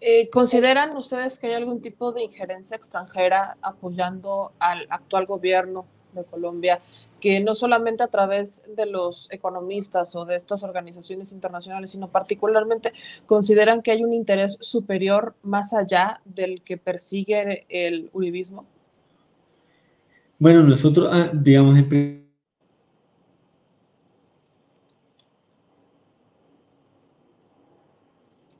[0.00, 6.24] Eh, ¿Consideran ustedes que hay algún tipo de injerencia extranjera apoyando al actual gobierno de
[6.24, 6.80] Colombia,
[7.20, 12.92] que no solamente a través de los economistas o de estas organizaciones internacionales, sino particularmente
[13.26, 18.64] consideran que hay un interés superior más allá del que persigue el uribismo?
[20.38, 22.25] Bueno, nosotros, ah, digamos, en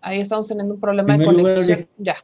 [0.07, 1.89] Ahí estamos teniendo un problema de conexión.
[1.99, 2.15] ya.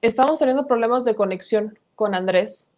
[0.00, 2.70] Estamos teniendo problemas de conexión con Andrés.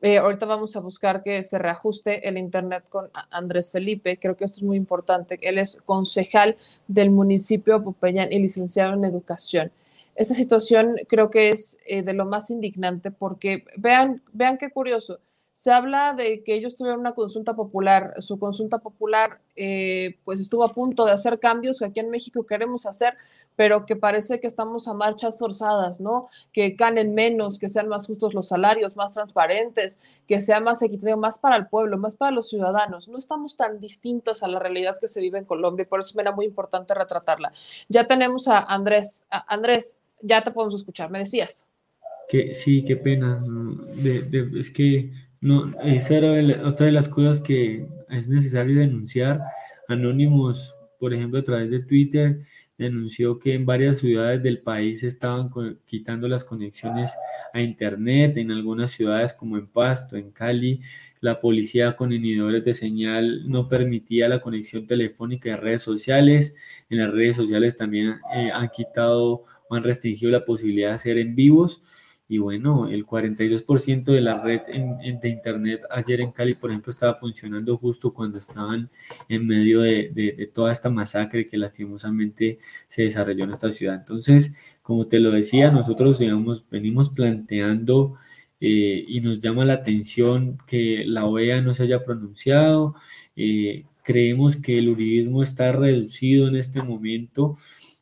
[0.00, 4.18] Eh, ahorita vamos a buscar que se reajuste el internet con Andrés Felipe.
[4.18, 5.38] Creo que esto es muy importante.
[5.42, 6.56] Él es concejal
[6.88, 9.70] del municipio de Popayán y licenciado en educación
[10.18, 15.20] esta situación creo que es eh, de lo más indignante porque vean, vean qué curioso.
[15.52, 18.14] Se habla de que ellos tuvieron una consulta popular.
[18.18, 22.46] Su consulta popular eh, pues estuvo a punto de hacer cambios que aquí en México
[22.46, 23.14] queremos hacer,
[23.54, 26.28] pero que parece que estamos a marchas forzadas, ¿no?
[26.52, 31.16] Que ganen menos, que sean más justos los salarios, más transparentes, que sea más equitativo,
[31.16, 33.08] más para el pueblo, más para los ciudadanos.
[33.08, 36.22] No estamos tan distintos a la realidad que se vive en Colombia, por eso me
[36.22, 37.52] era muy importante retratarla.
[37.88, 39.26] Ya tenemos a Andrés.
[39.30, 41.66] Andrés, ya te podemos escuchar, me decías.
[42.28, 43.42] Que sí, qué pena.
[44.58, 49.40] es que no, esa era otra de las cosas que es necesario denunciar.
[49.86, 52.40] Anónimos, por ejemplo, a través de Twitter,
[52.76, 55.50] denunció que en varias ciudades del país estaban
[55.84, 57.12] quitando las conexiones
[57.52, 60.80] a Internet, en algunas ciudades como en Pasto, en Cali,
[61.20, 66.54] la policía con inhibidores de señal no permitía la conexión telefónica de redes sociales,
[66.88, 71.18] en las redes sociales también eh, han quitado o han restringido la posibilidad de hacer
[71.18, 71.82] en vivos
[72.30, 77.14] y bueno, el 42% de la red de Internet ayer en Cali, por ejemplo, estaba
[77.14, 78.90] funcionando justo cuando estaban
[79.30, 83.94] en medio de, toda esta masacre que lastimosamente se desarrolló en esta ciudad.
[83.94, 88.14] Entonces, como te lo decía, nosotros digamos, venimos planteando
[88.60, 92.94] eh, y nos llama la atención que la OEA no se haya pronunciado.
[93.36, 97.56] Eh, creemos que el uribismo está reducido en este momento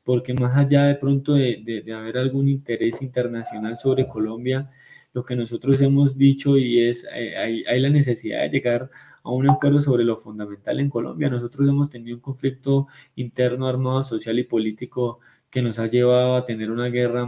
[0.06, 4.70] porque más allá de pronto de, haber algún interés internacional sobre Colombia,
[5.12, 8.88] lo que nosotros hemos dicho y es, eh, hay, la necesidad de llegar
[9.24, 11.28] a un acuerdo sobre lo fundamental en Colombia.
[11.28, 15.18] Nosotros hemos tenido un conflicto interno, armado, social y político
[15.50, 17.24] que nos ha llevado a tener una guerra,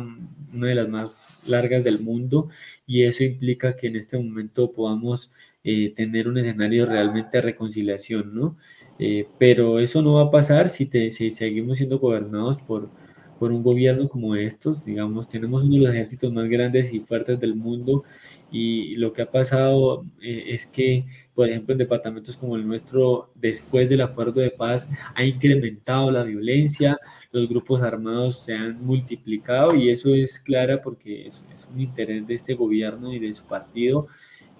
[0.54, 2.48] una de las más largas del mundo,
[2.86, 5.32] y eso implica que en este momento podamos
[5.70, 8.56] eh, tener un escenario realmente de reconciliación, ¿no?
[8.98, 12.90] Eh, pero eso no va a pasar si, si seguimos siendo gobernados por,
[13.38, 17.38] por un gobierno como estos, digamos, tenemos uno de los ejércitos más grandes y fuertes
[17.40, 18.04] del mundo
[18.50, 21.04] y lo que ha pasado eh, es que,
[21.34, 26.24] por ejemplo, en departamentos como el nuestro, después del acuerdo de paz, ha incrementado la
[26.24, 26.98] violencia,
[27.30, 32.34] los grupos armados se han multiplicado y eso es clara porque es un interés de
[32.34, 34.06] este gobierno y de su partido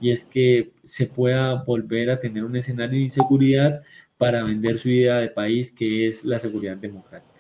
[0.00, 3.80] y es que se pueda volver a tener un escenario de inseguridad
[4.16, 7.37] para vender su idea de país, que es la seguridad democrática.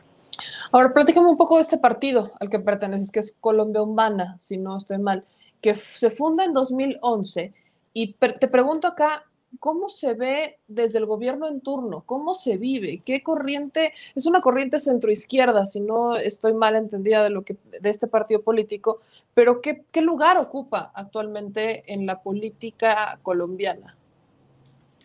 [0.70, 4.58] Ahora, platícame un poco de este partido al que perteneces, que es Colombia Humana, si
[4.58, 5.24] no estoy mal,
[5.60, 7.52] que se funda en 2011.
[7.94, 9.24] Y te pregunto acá,
[9.60, 12.02] ¿cómo se ve desde el gobierno en turno?
[12.04, 13.00] ¿Cómo se vive?
[13.04, 13.92] ¿Qué corriente?
[14.14, 18.42] Es una corriente centroizquierda, si no estoy mal entendida de lo que de este partido
[18.42, 19.00] político,
[19.34, 23.96] pero ¿qué, qué lugar ocupa actualmente en la política colombiana?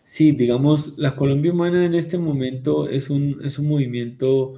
[0.03, 4.55] Sí, digamos, la Colombia Humana en este momento es un, es un movimiento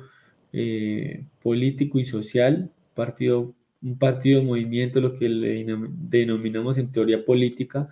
[0.57, 3.53] eh, político y social, partido,
[3.83, 5.65] un partido movimiento, lo que le
[6.09, 7.89] denominamos en teoría política,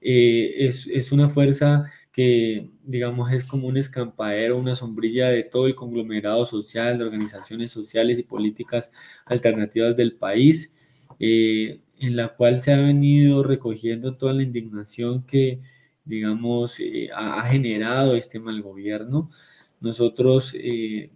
[0.00, 5.74] eh, es, una fuerza que, digamos, es como un escampadero, una sombrilla de todo el
[5.74, 8.90] conglomerado social, de organizaciones sociales y políticas
[9.26, 10.72] alternativas del país,
[11.20, 15.60] eh, en la cual se ha venido recogiendo toda la indignación que,
[16.04, 19.30] digamos, eh, ha, generado este mal gobierno.
[19.80, 20.54] Nosotros,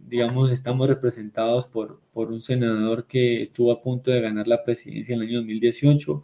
[0.08, 5.14] digamos, estamos representados por, por un senador que estuvo a punto de ganar la presidencia
[5.14, 6.22] en el año 2018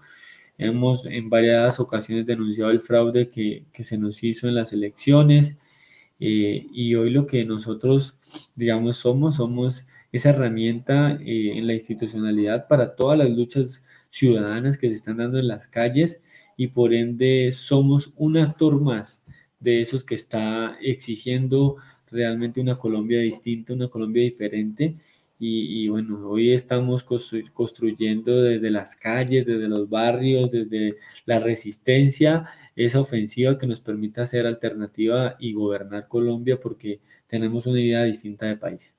[0.63, 5.57] Hemos en varias ocasiones denunciado el fraude que, se nos hizo en las elecciones
[6.19, 8.19] eh, y hoy lo que nosotros,
[8.57, 14.89] digamos, somos, somos esa herramienta eh, en la institucionalidad para todas las luchas ciudadanas que
[14.89, 16.21] se están dando en las calles
[16.59, 19.23] y por ende somos un actor más
[19.61, 21.77] de esos que está exigiendo
[22.11, 24.97] realmente una Colombia distinta, una Colombia diferente.
[25.43, 32.47] Y, bueno, hoy estamos construyendo desde las calles, desde los barrios, desde la resistencia,
[32.77, 38.47] esa ofensiva que nos permita ser alternativa y gobernar Colombia porque tenemos una idea distinta
[38.47, 38.95] de país.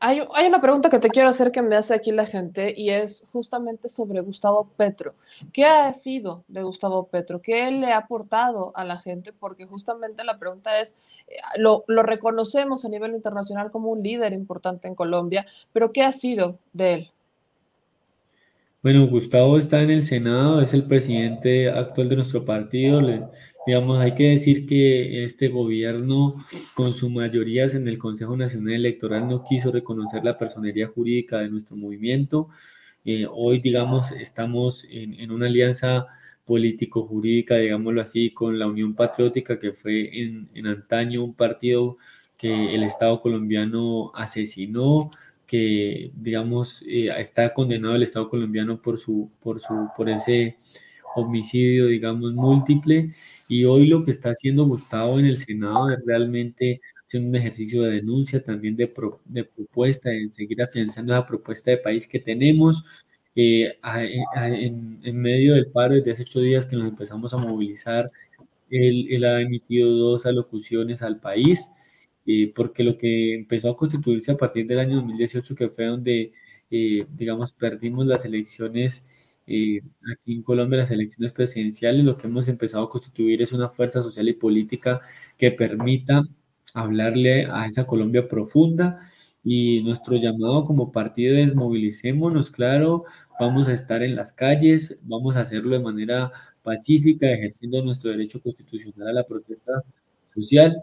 [0.00, 3.26] Hay, una pregunta que te quiero hacer que me hace aquí la gente y es
[3.32, 5.14] justamente sobre Gustavo Petro.
[5.52, 7.40] ¿Qué ha sido de Gustavo Petro?
[7.40, 9.32] ¿Qué le ha aportado a la gente?
[9.32, 10.96] Porque justamente la pregunta es,
[11.28, 16.02] eh, lo, lo reconocemos a nivel internacional como un líder importante en Colombia, pero ¿qué
[16.02, 17.10] ha sido de él?
[18.84, 23.00] Bueno, Gustavo está en el Senado, es el presidente actual de nuestro partido.
[23.66, 26.36] Digamos, hay que decir que este gobierno,
[26.74, 31.48] con sus mayorías en el Consejo Nacional Electoral, no quiso reconocer la personería jurídica de
[31.48, 32.48] nuestro movimiento.
[33.04, 36.06] Eh, hoy, digamos, estamos en, en una alianza
[36.46, 41.96] político-jurídica, digámoslo así, con la Unión Patriótica, que fue en, en antaño un partido
[42.36, 45.10] que el Estado colombiano asesinó,
[45.46, 50.56] que, digamos, eh, está condenado el Estado colombiano por, su, por, su, por ese
[51.14, 53.12] homicidio, digamos, múltiple.
[53.48, 57.82] Y hoy lo que está haciendo Gustavo en el Senado es realmente haciendo un ejercicio
[57.82, 58.92] de denuncia, también de,
[59.26, 63.04] de propuesta, de seguir afianzando esa propuesta de país que tenemos.
[63.36, 68.10] Eh, en, en, medio del paro, desde hace ocho días que nos empezamos a movilizar,
[68.70, 71.68] él, él ha emitido dos alocuciones al país
[72.26, 76.32] eh, porque lo que empezó a constituirse a partir del año 2018, que fue donde,
[76.70, 79.04] eh, digamos, perdimos las elecciones
[79.46, 79.80] eh,
[80.12, 84.02] aquí en Colombia, las elecciones presidenciales, lo que hemos empezado a constituir es una fuerza
[84.02, 85.00] social y política
[85.38, 86.22] que permita
[86.74, 89.00] hablarle a esa Colombia profunda.
[89.44, 93.04] Y nuestro llamado como partido es movilicémonos, claro,
[93.38, 98.40] vamos a estar en las calles, vamos a hacerlo de manera pacífica, ejerciendo nuestro derecho
[98.40, 99.82] constitucional a la protesta
[100.34, 100.74] social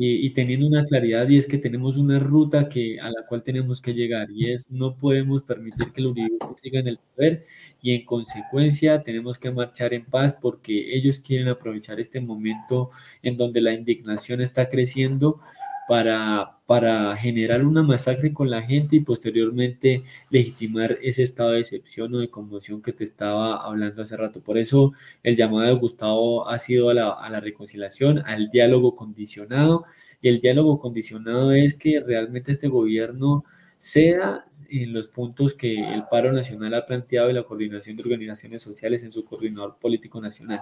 [0.00, 3.82] y, teniendo una claridad y es que tenemos una ruta que, a la cual tenemos
[3.82, 7.44] que llegar y es no podemos permitir que el uribismo siga en el poder
[7.82, 12.90] y en consecuencia tenemos que marchar en paz porque ellos quieren aprovechar este momento
[13.22, 15.40] en donde la indignación está creciendo
[15.88, 22.14] para, para generar una masacre con la gente y posteriormente legitimar ese estado de excepción
[22.14, 24.42] o de conmoción que te estaba hablando hace rato.
[24.42, 24.92] Por eso
[25.22, 29.86] el llamado de Gustavo ha sido a la, a la reconciliación, al diálogo condicionado.
[30.20, 33.44] Y el diálogo condicionado es que realmente este gobierno
[33.78, 38.60] ceda en los puntos que el paro nacional ha planteado y la coordinación de organizaciones
[38.60, 40.60] sociales en su coordinador político nacional.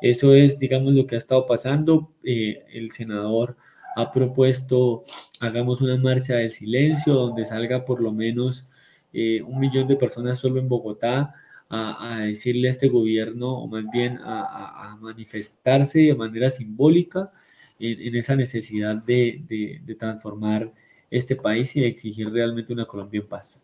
[0.00, 2.14] Eso es, digamos, lo que ha estado pasando.
[2.24, 3.58] Eh, el senador
[3.96, 5.02] ha propuesto
[5.40, 8.66] hagamos una marcha del silencio donde salga por lo menos
[9.12, 11.34] eh, un millón de personas solo en Bogotá
[11.70, 17.32] a, decirle a este gobierno o más bien a, manifestarse de manera simbólica
[17.78, 20.72] en, esa necesidad de, transformar
[21.10, 23.62] este país y de exigir realmente una Colombia en paz.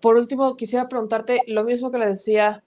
[0.00, 2.62] Por último, quisiera preguntarte lo mismo que le decía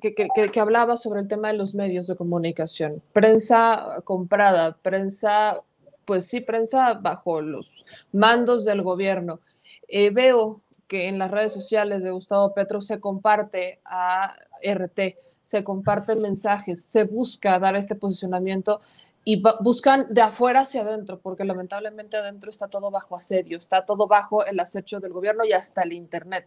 [0.00, 3.02] que, que, que, hablaba sobre el tema de los medios de comunicación.
[3.12, 5.62] Prensa comprada, prensa
[6.08, 9.40] pues sí, prensa bajo los mandos del gobierno.
[9.88, 15.62] Eh, veo que en las redes sociales de Gustavo Petro se comparte a RT, se
[15.62, 18.80] comparten mensajes, se busca dar este posicionamiento
[19.24, 24.06] y buscan de afuera hacia adentro, porque lamentablemente adentro está todo bajo asedio, está todo
[24.06, 26.46] bajo el acecho del gobierno y hasta el Internet.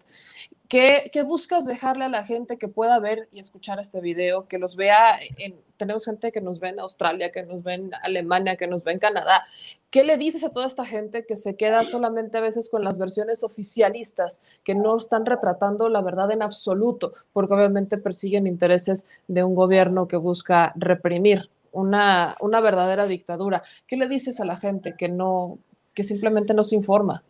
[0.67, 4.57] ¿Qué, ¿Qué, buscas dejarle a la gente que pueda ver y escuchar este video, que
[4.57, 8.55] los vea en, tenemos gente que nos ve en Australia, que nos ve en Alemania,
[8.55, 9.45] que nos ve en Canadá.
[9.89, 12.99] ¿Qué le dices a toda esta gente que se queda solamente a veces con las
[12.99, 19.43] versiones oficialistas, que no están retratando la verdad en absoluto, porque obviamente persiguen intereses de
[19.43, 23.63] un gobierno que busca reprimir una, una verdadera dictadura.
[23.87, 25.59] ¿Qué le dices a la gente que no,
[25.93, 27.23] que simplemente no se informa?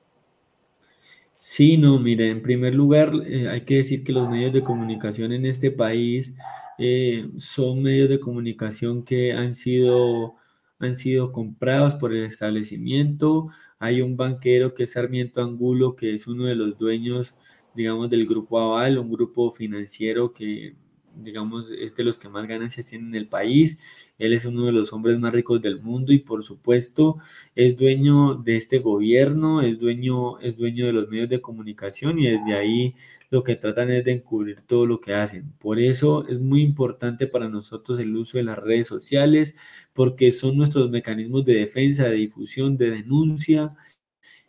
[1.38, 5.32] Sí, no, mire, en primer lugar eh, hay que decir que los medios de comunicación
[5.32, 6.36] en este país
[6.78, 10.36] eh, son medios de comunicación que han sido,
[10.80, 13.50] han sido comprados por el establecimiento.
[13.80, 17.36] Hay un banquero que es Sarmiento Angulo, que es uno de los dueños,
[17.76, 20.76] digamos, del grupo Aval, un grupo financiero que
[21.16, 24.12] digamos, es de los que más ganancias tienen en el país.
[24.18, 27.18] Él es uno de los hombres más ricos del mundo y por supuesto
[27.56, 32.28] es dueño de este gobierno, es dueño, es dueño de los medios de comunicación y
[32.28, 32.96] desde ahí
[33.30, 35.52] lo que tratan es de encubrir todo lo que hacen.
[35.60, 39.56] Por eso es muy importante para nosotros el uso de las redes sociales
[39.94, 43.74] porque son nuestros mecanismos de defensa, de difusión, de denuncia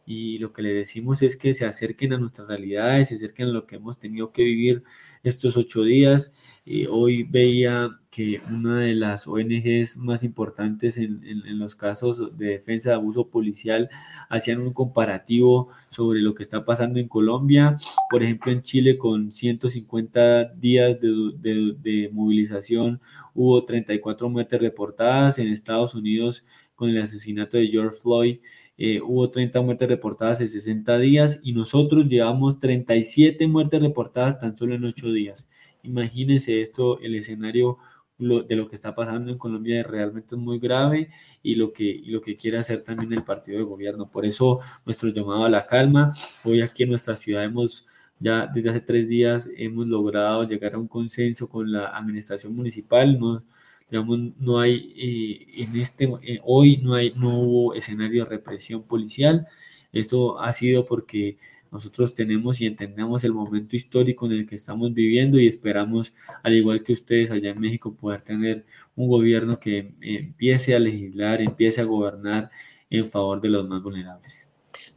[0.04, 3.52] y lo que le decimos es que se acerquen a nuestras realidades, se acerquen a
[3.52, 4.82] lo que hemos tenido que vivir
[5.22, 6.32] estos ocho días.
[6.64, 12.90] Eh, hoy veía que una de las ONGs más importantes en, los casos de defensa
[12.90, 13.88] de abuso policial
[14.28, 17.76] hacían un comparativo sobre lo que está pasando en Colombia,
[18.10, 23.00] por ejemplo en Chile con 150 días de, de, de movilización
[23.34, 28.38] hubo 34 muertes reportadas, en Estados Unidos con el asesinato de George Floyd
[28.84, 34.56] eh, hubo 30 muertes reportadas en 60 días y nosotros llevamos 37 muertes reportadas tan
[34.56, 35.48] solo en 8 días.
[35.84, 37.78] Imagínense esto, el escenario
[38.18, 41.10] de lo que está pasando en Colombia realmente es muy grave
[41.44, 44.10] y lo que, y lo que quiere hacer también el partido de gobierno.
[44.10, 46.12] Por eso nuestro llamado a la calma.
[46.42, 47.86] Hoy aquí en nuestra ciudad hemos
[48.18, 53.16] ya desde hace tres días hemos logrado llegar a un consenso con la administración municipal.
[53.16, 53.44] No,
[53.92, 58.82] digamos, no hay, eh, en este, eh, hoy no, hay, no hubo escenario de represión
[58.84, 59.46] policial.
[59.92, 61.36] Esto ha sido porque
[61.70, 66.54] nosotros tenemos y entendemos el momento histórico en el que estamos viviendo y esperamos, al
[66.54, 68.64] igual que ustedes allá en México, poder tener
[68.96, 72.50] un gobierno que empiece a legislar, empiece a gobernar
[72.88, 74.48] en favor de los más vulnerables.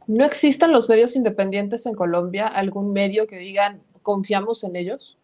[0.06, 2.46] ¿No existen los medios independientes en Colombia?
[2.46, 5.15] ¿Algún medio que digan confiamos en ellos?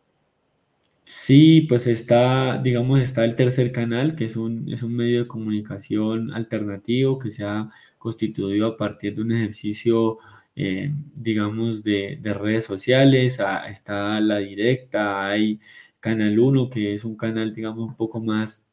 [1.04, 5.28] Sí, pues está, digamos, está el tercer canal, que es un, es un medio de
[5.28, 10.18] comunicación alternativo que se ha constituido a partir de un ejercicio,
[10.54, 13.40] eh, digamos, de, de, redes sociales.
[13.40, 15.58] Ah, está La Directa, hay
[15.98, 18.64] Canal 1, que es un canal, digamos, un poco más,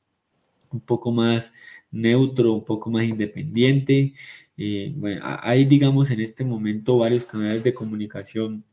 [0.71, 1.53] un poco más
[1.91, 4.13] neutro, un poco más independiente.
[4.57, 8.63] Eh, hay, digamos, en este momento varios canales de comunicación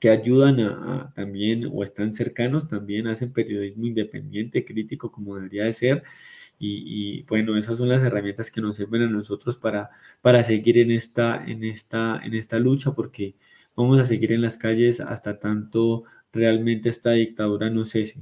[0.00, 5.72] que ayudan a, también o están cercanos, también hacen periodismo independiente, crítico, como debería de
[5.72, 6.02] ser.
[6.60, 9.90] Y, bueno, esas son las herramientas que nos sirven a nosotros para,
[10.22, 13.36] para seguir en esta, en, esta, en esta lucha, porque
[13.76, 18.20] vamos a seguir en las calles hasta tanto realmente esta dictadura no cese.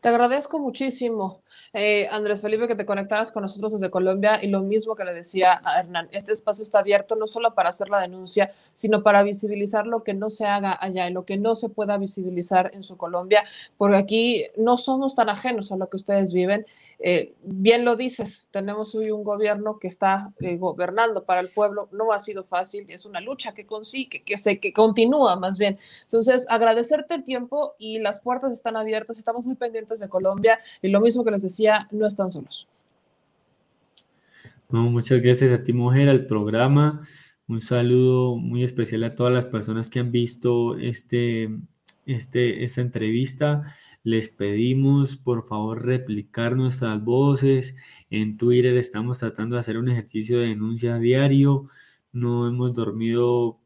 [0.00, 1.42] Te agradezco muchísimo,
[1.72, 5.12] eh, Andrés Felipe, que te conectaras con nosotros desde Colombia y lo mismo que le
[5.12, 9.24] decía a Hernán, este espacio está abierto no solo para hacer la denuncia, sino para
[9.24, 12.84] visibilizar lo que no se haga allá y lo que no se pueda visibilizar en
[12.84, 13.44] su Colombia,
[13.76, 16.64] porque aquí no somos tan ajenos a lo que ustedes viven
[17.00, 21.88] eh, bien lo dices, tenemos hoy un gobierno que está eh, gobernando para el pueblo,
[21.92, 25.78] no ha sido fácil, es una lucha que consigue, que, se, que continúa más bien.
[26.04, 30.88] Entonces, agradecerte el tiempo y las puertas están abiertas, estamos muy pendientes de Colombia y
[30.88, 32.66] lo mismo que les decía, no están solos.
[34.70, 37.06] muchas gracias a ti, mujer, al programa.
[37.46, 41.48] Un saludo muy especial a todas las personas que han visto este,
[42.08, 43.74] este, esta entrevista.
[44.02, 47.76] Les pedimos por favor replicar nuestras voces.
[48.10, 51.68] En Twitter estamos tratando de hacer un ejercicio de denuncia diario.
[52.12, 53.58] No hemos dormido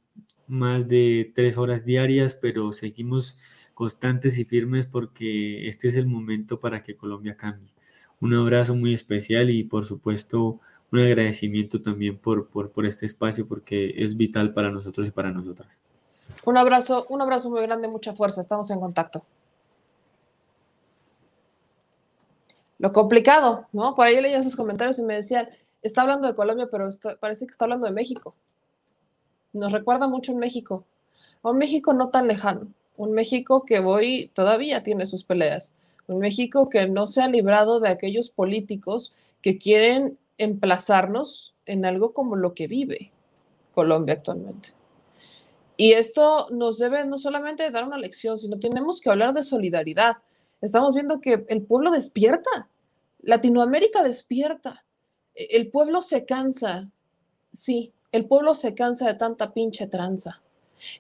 [0.49, 3.37] más de tres horas diarias, pero seguimos
[3.75, 7.71] constantes y firmes porque este es el momento para que Colombia cambie.
[8.21, 10.61] Un abrazo muy especial y por supuesto
[10.91, 15.33] un agradecimiento también por, por, por este espacio porque es vital para nosotros y para
[15.33, 15.81] nosotras.
[16.45, 18.41] Un abrazo, un abrazo muy grande, mucha fuerza.
[18.41, 19.23] Estamos en contacto.
[22.79, 23.95] Lo complicado, ¿no?
[23.95, 25.49] Por ahí leía sus comentarios y me decían,
[25.83, 26.89] está hablando de Colombia, pero
[27.21, 28.35] parece que está hablando de México.
[29.53, 30.85] Nos recuerda mucho en México.
[31.43, 32.67] A un México no tan lejano.
[32.97, 35.77] Un México que hoy todavía tiene sus peleas.
[36.09, 42.13] Un México que no se ha librado de aquellos políticos que quieren emplazarnos en algo
[42.13, 43.13] como lo que vive
[43.73, 44.71] Colombia actualmente.
[45.83, 50.19] Y esto nos debe no solamente dar una lección, sino tenemos que hablar de solidaridad.
[50.61, 52.69] Estamos viendo que el pueblo despierta,
[53.19, 54.85] Latinoamérica despierta,
[55.35, 56.89] e-, el pueblo se cansa,
[57.51, 60.41] sí, el pueblo se cansa de tanta pinche tranza.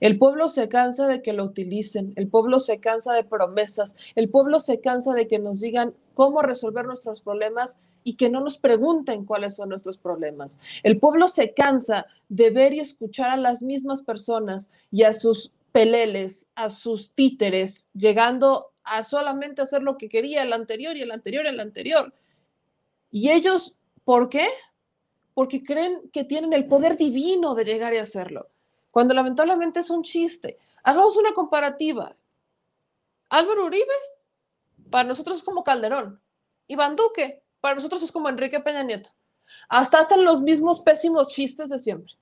[0.01, 4.31] El pueblo se cansa de que lo utilicen, el pueblo se cansa de promesas, el
[4.31, 8.59] pueblo se cansa de que nos digan cómo resolver nuestros problemas y que no nos
[8.59, 10.61] pregunten cuáles son nuestros problemas.
[10.83, 15.53] El pueblo se cansa de ver y escuchar a las mismas personas y a sus
[15.73, 21.11] peleles, a sus títeres, llegando a solamente hacer lo que quería el anterior y el
[21.11, 22.15] anterior y el anterior.
[23.11, 24.49] Y ellos, ¿por qué?
[25.35, 28.51] Porque creen que tienen el poder divino de llegar y hacerlo,
[28.91, 30.59] cuando lamentablemente es un chiste.
[30.83, 32.15] Hagamos una comparativa.
[33.31, 33.95] Álvaro Uribe,
[34.91, 36.21] para nosotros es como Calderón.
[36.69, 39.11] Iván Duque, para nosotros es como Enrique Peña Nieto.
[39.69, 42.13] Hasta hacen los mismos pésimos chistes de siempre.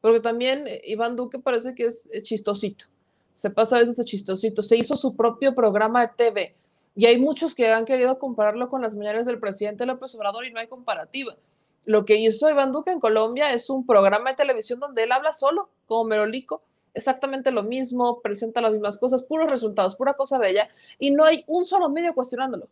[0.00, 2.86] Porque también eh, Iván Duque parece que es eh, chistosito.
[3.34, 4.62] Se pasa a veces de chistosito.
[4.62, 6.56] Se hizo su propio programa de TV.
[6.96, 10.50] Y hay muchos que han querido compararlo con las mañanas del presidente López Obrador y
[10.50, 11.36] no hay comparativa.
[11.84, 15.34] Lo que hizo Iván Duque en Colombia es un programa de televisión donde él habla
[15.34, 16.62] solo, como Merolico,
[16.94, 21.44] exactamente lo mismo, presenta las mismas cosas, puros resultados, pura cosa bella, y no hay
[21.46, 22.68] un solo medio cuestionándolo.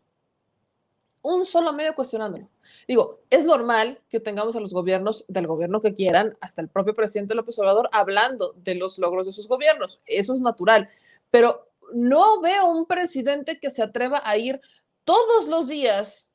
[1.22, 2.48] Un solo medio cuestionándolo.
[2.86, 6.94] Digo, es normal que tengamos a los gobiernos del gobierno que quieran, hasta el propio
[6.94, 10.00] presidente López Obrador, hablando de los logros de sus gobiernos.
[10.06, 10.88] Eso es natural.
[11.30, 14.60] Pero no veo un presidente que se atreva a ir
[15.04, 16.30] todos los días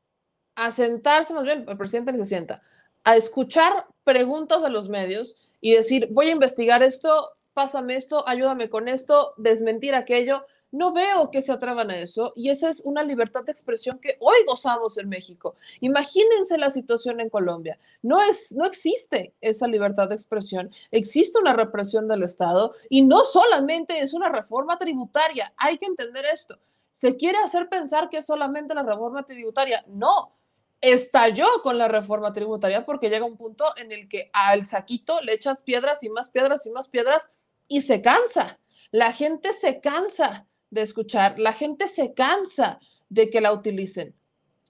[0.55, 2.61] a sentarse, más bien el presidente ni se sienta,
[3.03, 8.69] a escuchar preguntas a los medios y decir, voy a investigar esto, pásame esto, ayúdame
[8.69, 10.45] con esto, desmentir aquello.
[10.73, 14.17] No veo que se atrevan a eso y esa es una libertad de expresión que
[14.19, 15.55] hoy gozamos en México.
[15.81, 17.77] Imagínense la situación en Colombia.
[18.01, 23.23] No es no existe esa libertad de expresión, existe una represión del Estado y no
[23.23, 26.57] solamente es una reforma tributaria, hay que entender esto.
[26.89, 29.85] Se quiere hacer pensar que es solamente la reforma tributaria.
[29.87, 30.33] No,
[30.81, 35.33] estalló con la reforma tributaria porque llega un punto en el que al saquito le
[35.33, 37.31] echas piedras y más piedras y más piedras
[37.67, 38.57] y se cansa.
[38.89, 42.79] La gente se cansa de escuchar, la gente se cansa
[43.09, 44.15] de que la utilicen.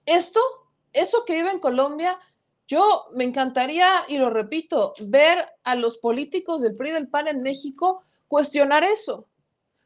[0.06, 0.40] Esto,
[0.92, 2.18] eso que vive en Colombia,
[2.68, 7.42] yo me encantaría, y lo repito, ver a los políticos del PRI del PAN en
[7.42, 9.26] México cuestionar eso,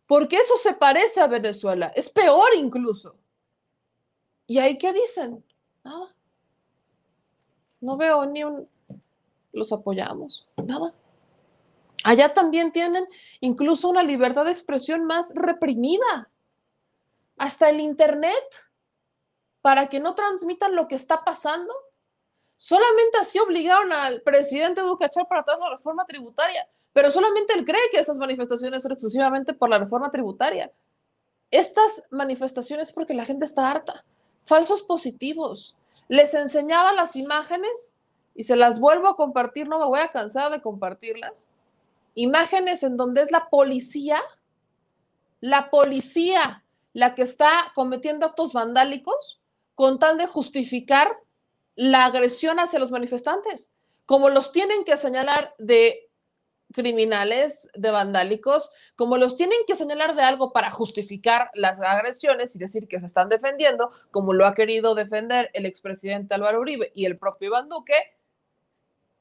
[0.07, 3.17] porque eso se parece a Venezuela, es peor incluso.
[4.47, 5.45] ¿Y ahí qué dicen?
[5.85, 6.09] Nada.
[7.81, 8.69] No veo ni un...
[9.53, 10.95] Los apoyamos, nada.
[12.05, 13.07] Allá también tienen
[13.41, 16.31] incluso una libertad de expresión más reprimida.
[17.37, 18.45] Hasta el Internet,
[19.61, 21.73] para que no transmitan lo que está pasando.
[22.57, 27.53] Solamente así obligaron al presidente Duque a echar para atrás la reforma tributaria, pero solamente
[27.55, 30.73] él cree que estas manifestaciones son exclusivamente por la reforma tributaria.
[31.51, 34.05] Estas manifestaciones porque la gente está harta.
[34.45, 35.77] Falsos positivos.
[36.09, 37.97] Les enseñaba las imágenes
[38.35, 41.51] y se las vuelvo a compartir, no me voy a cansar de compartirlas
[42.19, 44.21] imágenes en donde es la policía,
[45.41, 49.41] la policía la que está cometiendo actos vandálicos
[49.77, 51.17] con tal de justificar
[51.77, 56.11] la agresión hacia los manifestantes, como los tienen que señalar de
[56.73, 62.59] criminales, de vandálicos, como los tienen que señalar de algo para justificar las agresiones y
[62.59, 67.07] decir que se están defendiendo, como lo ha querido defender el expresidente Álvaro Uribe y
[67.07, 67.95] el propio Iván Duque,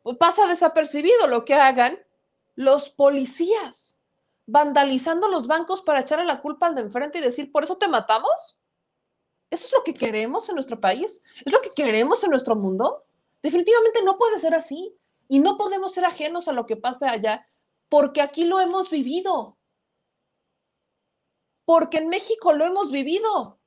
[0.01, 1.99] pues pasa desapercibido lo que hagan
[2.57, 4.01] los policías
[4.47, 7.87] vandalizando los bancos para echarle la culpa al de enfrente y decir, ¿por eso te
[7.87, 8.59] matamos?
[9.51, 11.23] ¿Eso es lo que queremos en nuestro país?
[11.45, 13.05] ¿Es lo que queremos en nuestro mundo?
[13.43, 14.97] Definitivamente no puede ser así.
[15.29, 17.45] Y no podemos ser ajenos a lo que pasa allá,
[17.89, 19.57] porque aquí lo hemos vivido.
[21.65, 23.59] Porque en México lo hemos vivido.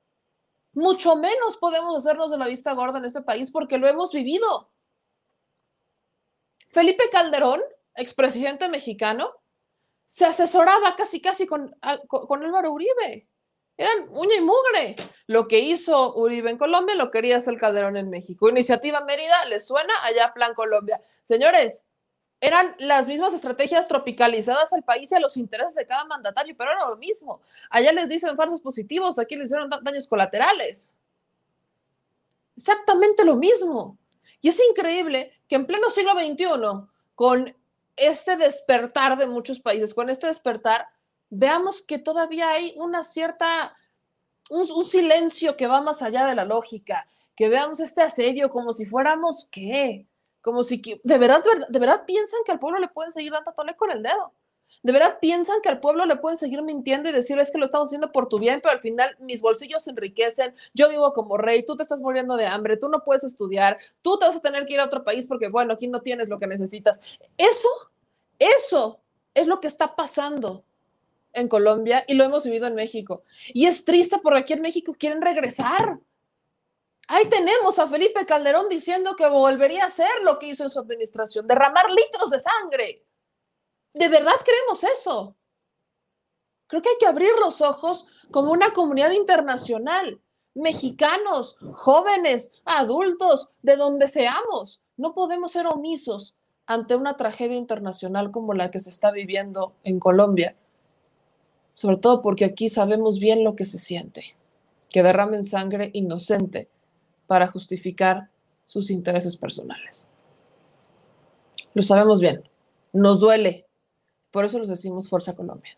[0.73, 4.73] Mucho menos podemos hacernos de la vista gorda en este país porque lo hemos vivido.
[6.71, 7.61] Felipe Calderón
[7.95, 9.33] expresidente mexicano,
[10.05, 11.75] se asesoraba casi casi con,
[12.09, 13.29] con Álvaro Uribe.
[13.77, 14.97] Eran uña y mugre.
[15.27, 18.49] Lo que hizo Uribe en Colombia lo quería hacer Calderón en México.
[18.49, 19.95] Iniciativa Mérida, ¿les suena?
[20.03, 21.01] Allá Plan Colombia.
[21.23, 21.87] Señores,
[22.41, 26.73] eran las mismas estrategias tropicalizadas al país y a los intereses de cada mandatario, pero
[26.73, 27.41] era lo mismo.
[27.71, 30.95] Allá les dicen falsos positivos, aquí les hicieron daños colaterales.
[32.57, 33.99] Exactamente lo mismo.
[34.41, 36.47] Y es increíble que en pleno siglo XXI,
[37.15, 37.55] con
[38.01, 40.89] este despertar de muchos países, con este despertar,
[41.29, 43.77] veamos que todavía hay una cierta,
[44.51, 47.07] un, silencio que va más allá de la lógica,
[47.37, 50.09] que veamos este asedio como si fuéramos, ¿qué?
[50.41, 53.77] Como si, de verdad, de verdad piensan que al pueblo le pueden seguir dando tole
[53.77, 54.35] con el dedo.
[54.83, 57.67] ¿De verdad piensan que al pueblo le pueden seguir mintiendo y decir es que lo
[57.67, 61.37] estamos haciendo por tu bien, pero al final mis bolsillos se enriquecen, yo vivo como
[61.37, 64.41] rey, tú te estás muriendo de hambre, tú no puedes estudiar, tú te vas a
[64.41, 67.01] tener que ir a otro país porque, bueno, aquí no tienes lo que necesitas?
[67.37, 67.69] Eso,
[68.39, 69.01] eso
[69.35, 70.65] es lo que está pasando
[71.33, 73.23] en Colombia y lo hemos vivido en México.
[73.49, 75.99] Y es triste porque aquí en México quieren regresar.
[77.07, 80.79] Ahí tenemos a Felipe Calderón diciendo que volvería a hacer lo que hizo en su
[80.79, 83.05] administración, derramar litros de sangre.
[83.95, 85.37] ¿De verdad creemos eso?
[86.67, 90.21] Creo que hay que abrir los ojos como una comunidad internacional,
[90.55, 94.81] mexicanos, jóvenes, adultos, de donde seamos.
[94.97, 96.37] No podemos ser omisos
[96.67, 100.57] ante una tragedia internacional como la que se está viviendo en Colombia.
[101.73, 104.37] Sobre todo porque aquí sabemos bien lo que se siente,
[104.89, 106.69] que derramen sangre inocente
[107.27, 108.31] para justificar
[108.65, 110.13] sus intereses personales.
[111.75, 112.49] Lo sabemos bien,
[112.93, 113.67] nos duele,
[114.31, 115.77] por eso les decimos Fuerza Colombia.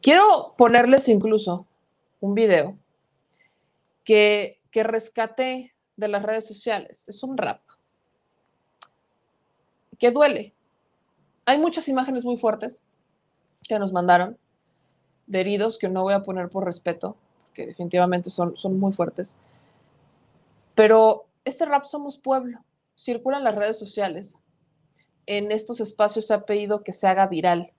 [0.00, 1.66] Quiero ponerles incluso
[2.20, 2.76] un video
[4.04, 7.08] que, que rescaté de las redes sociales.
[7.08, 7.60] Es un rap.
[9.98, 10.52] que duele.
[11.44, 12.82] Hay muchas imágenes muy fuertes
[13.62, 14.36] que nos mandaron
[15.28, 17.16] de heridos que no voy a poner por respeto,
[17.54, 19.38] que definitivamente son, son muy fuertes.
[20.74, 22.64] Pero este rap Somos Pueblo
[22.96, 24.38] circula en las redes sociales.
[25.26, 27.72] En estos espacios ha pedido que se haga viral,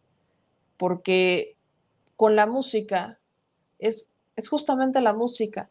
[0.77, 1.55] porque
[2.15, 3.19] con la música
[3.79, 5.69] es, es justamente la música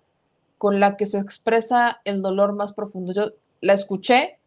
[0.59, 3.13] con la que se expresa el dolor más profundo.
[3.13, 4.39] Yo la escuché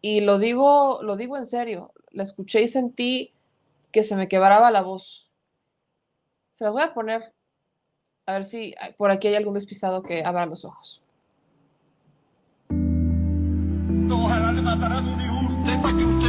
[0.00, 3.32] y lo digo, lo digo en serio, la escuché y sentí
[3.92, 5.30] que se me quebraba la voz.
[6.54, 7.32] Se las voy a poner,
[8.26, 11.02] a ver si por aquí hay algún despistado que abra los ojos.
[15.64, 16.21] Le un hijo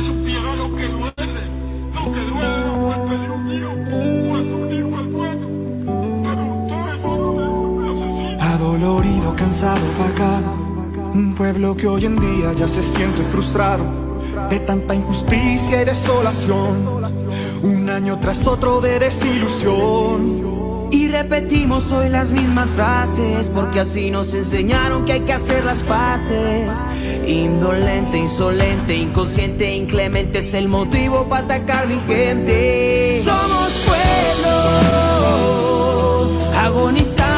[8.39, 10.53] Adolorido, cansado, pagado.
[11.13, 14.03] Un pueblo que hoy en día ya se siente frustrado
[14.49, 17.03] de tanta injusticia y desolación.
[17.61, 20.89] Un año tras otro de desilusión.
[20.91, 25.79] Y repetimos hoy las mismas frases porque así nos enseñaron que hay que hacer las
[25.79, 26.85] paces.
[27.25, 33.21] Indolente, insolente, inconsciente, inclemente es el motivo para atacar mi gente.
[33.23, 34.59] Somos pueblo,
[36.57, 37.32] agonizando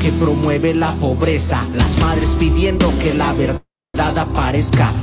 [0.00, 1.64] que promueve la pobreza.
[1.74, 4.18] Las madres pidiendo que la verdad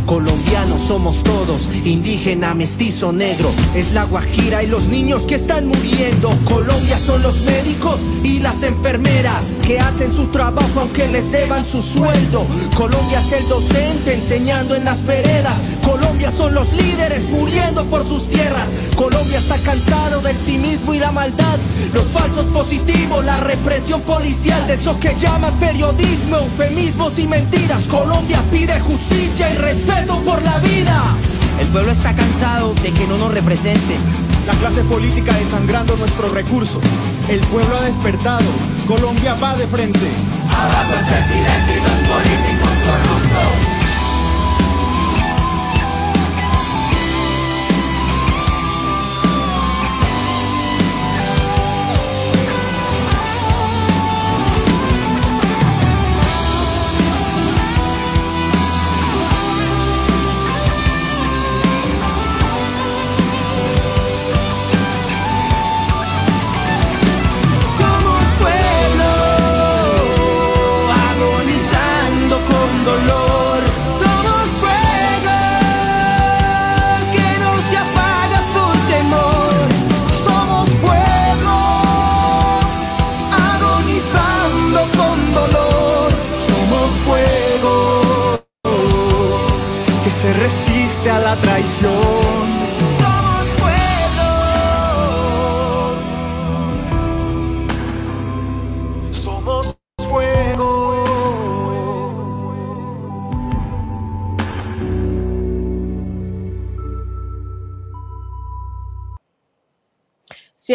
[0.07, 3.51] Colombianos somos todos, indígena, mestizo, negro.
[3.75, 6.31] Es la guajira y los niños que están muriendo.
[6.45, 11.83] Colombia son los médicos y las enfermeras que hacen su trabajo aunque les deban su
[11.83, 12.47] sueldo.
[12.75, 15.61] Colombia es el docente enseñando en las veredas.
[15.85, 18.67] Colombia son los líderes muriendo por sus tierras.
[18.95, 21.59] Colombia está cansado del cinismo y la maldad.
[21.93, 27.87] Los falsos positivos, la represión policial, de eso que llaman periodismo, eufemismos y mentiras.
[27.87, 31.03] Colombia pide justicia y respeto por la vida.
[31.59, 33.97] El pueblo está cansado de que no nos representen.
[34.47, 36.81] La clase política desangrando nuestros recursos.
[37.27, 38.45] El pueblo ha despertado.
[38.87, 40.07] Colombia va de frente.
[40.49, 43.74] Abajo el presidente y los políticos corruptos.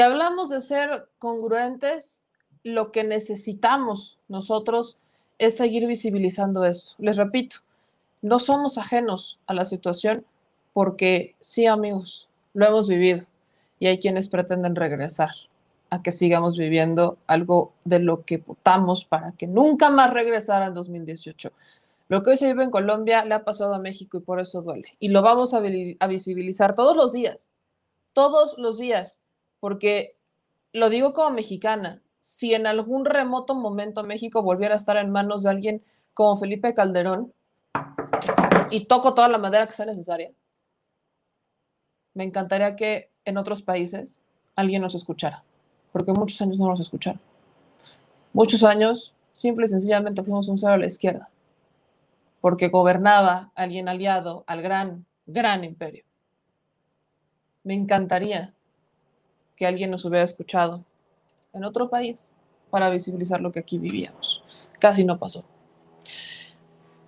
[0.01, 2.23] Hablamos de ser congruentes,
[2.63, 4.99] lo que necesitamos nosotros
[5.39, 6.95] es seguir visibilizando esto.
[6.99, 7.57] Les repito,
[8.23, 10.25] no somos ajenos a la situación
[10.73, 13.25] porque sí, amigos, lo hemos vivido
[13.79, 15.31] y hay quienes pretenden regresar
[15.89, 20.75] a que sigamos viviendo algo de lo que votamos para que nunca más regresara en
[20.75, 21.51] 2018.
[22.09, 24.63] Lo que hoy se vive en Colombia le ha pasado a México y por eso
[24.63, 24.97] duele.
[24.99, 27.51] Y lo vamos a, a visibilizar todos los días,
[28.13, 29.21] todos los días,
[29.61, 30.17] porque
[30.73, 35.43] lo digo como mexicana, si en algún remoto momento México volviera a estar en manos
[35.43, 35.85] de alguien
[36.15, 37.33] como Felipe Calderón,
[38.71, 40.31] y toco toda la madera que sea necesaria,
[42.15, 44.21] me encantaría que en otros países
[44.57, 45.45] alguien nos escuchara,
[45.93, 47.21] porque muchos años no nos escucharon.
[48.33, 51.29] Muchos años, simple y sencillamente fuimos un cero a la izquierda,
[52.41, 56.05] porque gobernaba alguien aliado al gran, gran imperio.
[57.65, 58.55] Me encantaría
[59.61, 60.83] que alguien nos hubiera escuchado
[61.53, 62.33] en otro país
[62.71, 64.43] para visibilizar lo que aquí vivíamos.
[64.79, 65.45] Casi no pasó.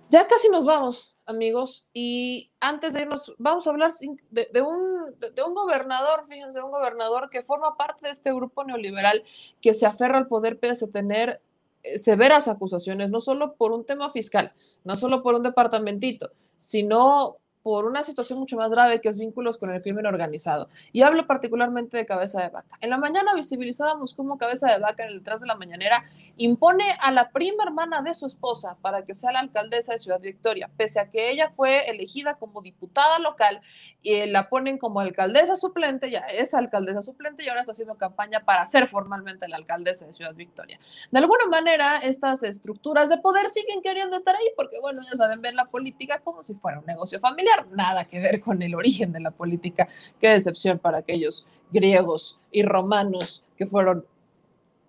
[0.09, 3.91] Ya casi nos vamos, amigos, y antes de irnos, vamos a hablar
[4.29, 8.63] de, de un, de un gobernador, fíjense, un gobernador que forma parte de este grupo
[8.63, 9.23] neoliberal
[9.59, 11.41] que se aferra al poder pese a tener
[11.81, 14.53] eh, severas acusaciones, no solo por un tema fiscal,
[14.83, 19.57] no solo por un departamentito, sino por una situación mucho más grave que es vínculos
[19.57, 20.69] con el crimen organizado.
[20.91, 22.77] Y hablo particularmente de Cabeza de Vaca.
[22.81, 26.03] En la mañana visibilizábamos cómo Cabeza de Vaca en el detrás de la mañanera
[26.35, 30.19] impone a la prima hermana de su esposa para que sea la alcaldesa de Ciudad
[30.19, 33.61] Victoria, pese a que ella fue elegida como diputada local
[34.01, 38.41] y la ponen como alcaldesa suplente, ya es alcaldesa suplente y ahora está haciendo campaña
[38.41, 40.79] para ser formalmente la alcaldesa de Ciudad Victoria.
[41.11, 45.41] De alguna manera, estas estructuras de poder siguen queriendo estar ahí porque, bueno, ya saben
[45.41, 49.11] ver la política como si fuera un negocio familiar nada que ver con el origen
[49.11, 49.87] de la política.
[50.19, 54.05] Qué decepción para aquellos griegos y romanos que fueron,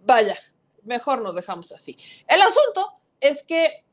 [0.04, 0.36] vaya,
[0.84, 1.96] mejor nos dejamos así.
[2.26, 3.84] El asunto es que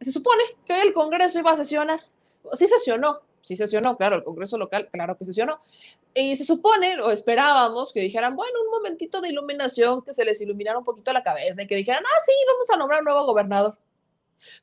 [0.00, 2.00] se supone que el Congreso iba a sesionar.
[2.54, 5.60] Sí sesionó, sí sesionó, claro, el Congreso local, claro que sesionó.
[6.14, 10.40] Y se supone, o esperábamos, que dijeran, bueno, un momentito de iluminación, que se les
[10.40, 13.24] iluminara un poquito la cabeza y que dijeran, ah, sí, vamos a nombrar un nuevo
[13.26, 13.76] gobernador.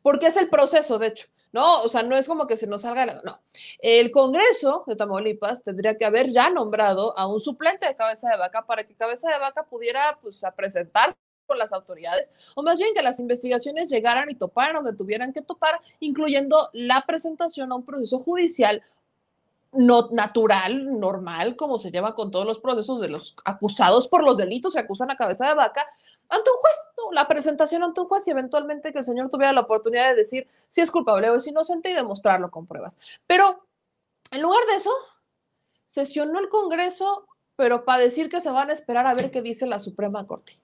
[0.02, 1.28] Porque es el proceso, de hecho.
[1.56, 1.84] ¿No?
[1.84, 3.40] O sea, no es como que se nos salga, no.
[3.80, 8.36] El Congreso de Tamaulipas tendría que haber ya nombrado a un suplente de cabeza de
[8.36, 11.16] vaca para que cabeza de vaca pudiera, pues, a presentar
[11.46, 15.42] con las autoridades, o más bien que las investigaciones llegaran y toparan donde tuvieran que
[15.42, 18.84] topar, incluyendo la presentación a un proceso judicial
[19.72, 24.38] no natural, normal, como se lleva con todos los procesos de los acusados por los
[24.38, 25.86] delitos que acusan a cabeza de vaca,
[26.30, 26.76] ante un juez,
[27.12, 30.48] la presentación ante un juez y eventualmente que el señor tuviera la oportunidad de decir
[30.68, 33.00] si es culpable o es inocente y demostrarlo con pruebas.
[33.28, 33.66] Pero
[34.32, 34.92] en lugar de eso,
[35.86, 39.66] sesionó el Congreso, pero para decir que se van a esperar a ver qué dice
[39.68, 40.60] la Suprema Corte.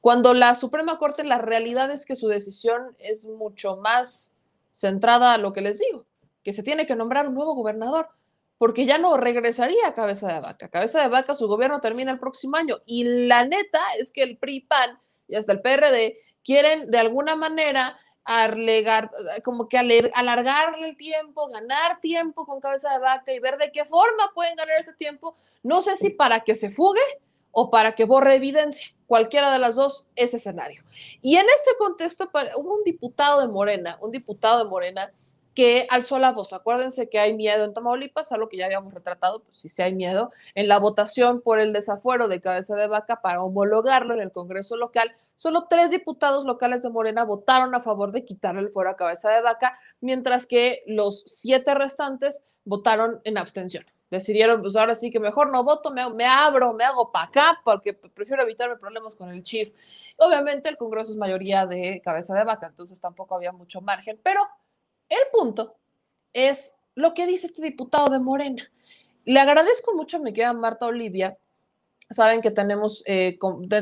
[0.00, 4.36] Cuando la Suprema Corte, la realidad es que su decisión es mucho más
[4.70, 6.04] centrada a lo que les digo,
[6.42, 8.10] que se tiene que nombrar un nuevo gobernador
[8.58, 10.68] porque ya no regresaría a cabeza de vaca.
[10.68, 12.78] Cabeza de vaca, su gobierno termina el próximo año.
[12.86, 17.36] Y la neta es que el PRI, PAN y hasta el PRD quieren de alguna
[17.36, 19.10] manera alegar,
[19.44, 23.84] como que alargarle el tiempo, ganar tiempo con cabeza de vaca y ver de qué
[23.84, 25.36] forma pueden ganar ese tiempo.
[25.62, 27.00] No sé si para que se fugue
[27.52, 28.88] o para que borre evidencia.
[29.06, 30.82] Cualquiera de las dos es escenario.
[31.22, 35.12] Y en este contexto hubo un diputado de Morena, un diputado de Morena
[35.56, 36.52] que alzó la voz.
[36.52, 39.94] Acuérdense que hay miedo en Tamaulipas, algo que ya habíamos retratado, pues sí, sí hay
[39.94, 44.30] miedo, en la votación por el desafuero de cabeza de vaca para homologarlo en el
[44.30, 45.16] Congreso local.
[45.34, 49.30] Solo tres diputados locales de Morena votaron a favor de quitarle el fuero a cabeza
[49.30, 53.86] de vaca, mientras que los siete restantes votaron en abstención.
[54.10, 57.60] Decidieron, pues ahora sí que mejor no voto, me, me abro, me hago para acá,
[57.64, 59.72] porque prefiero evitarme problemas con el chief.
[60.18, 64.46] Obviamente el Congreso es mayoría de cabeza de vaca, entonces tampoco había mucho margen, pero
[65.08, 65.76] el punto
[66.32, 68.70] es lo que dice este diputado de Morena.
[69.24, 71.36] Le agradezco mucho, me queda Marta Olivia.
[72.10, 73.38] Saben que tenemos, eh,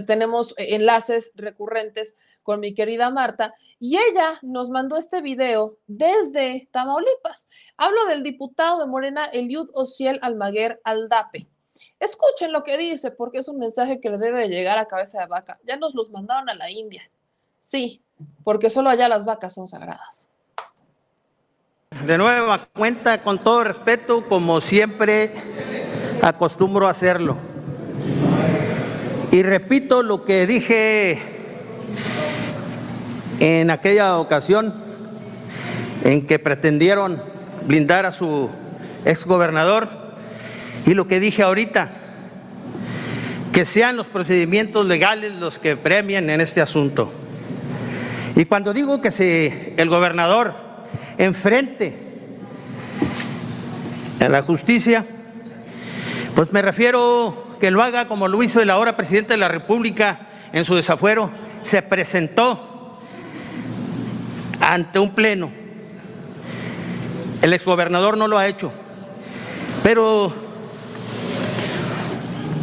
[0.07, 7.49] tenemos enlaces recurrentes con mi querida Marta y ella nos mandó este video desde Tamaulipas.
[7.77, 11.47] Hablo del diputado de Morena, Eliud Ociel Almaguer Aldape.
[12.01, 15.27] Escuchen lo que dice porque es un mensaje que le debe llegar a cabeza de
[15.27, 15.59] vaca.
[15.65, 17.11] Ya nos los mandaron a la India.
[17.61, 18.03] Sí,
[18.43, 20.29] porque solo allá las vacas son sagradas.
[22.03, 25.31] De nueva cuenta, con todo respeto, como siempre
[26.21, 27.37] acostumbro a hacerlo.
[29.31, 31.19] Y repito lo que dije
[33.41, 34.75] en aquella ocasión
[36.03, 37.23] en que pretendieron
[37.66, 38.51] blindar a su
[39.07, 39.89] exgobernador
[40.85, 41.91] y lo que dije ahorita,
[43.53, 47.11] que sean los procedimientos legales los que premien en este asunto.
[48.37, 50.64] Y cuando digo que si el gobernador
[51.19, 51.97] enfrente
[54.20, 55.05] a la justicia,
[56.35, 60.19] pues me refiero que lo haga como lo hizo el ahora presidente de la República
[60.53, 61.31] en su desafuero,
[61.62, 62.99] se presentó
[64.61, 65.51] ante un pleno.
[67.43, 68.73] El exgobernador no lo ha hecho,
[69.82, 70.32] pero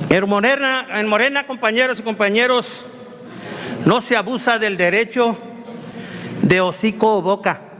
[0.10, 2.84] en Morena, en Morena, compañeros y compañeros,
[3.86, 5.38] no se abusa del derecho
[6.41, 7.70] de hocico o boca.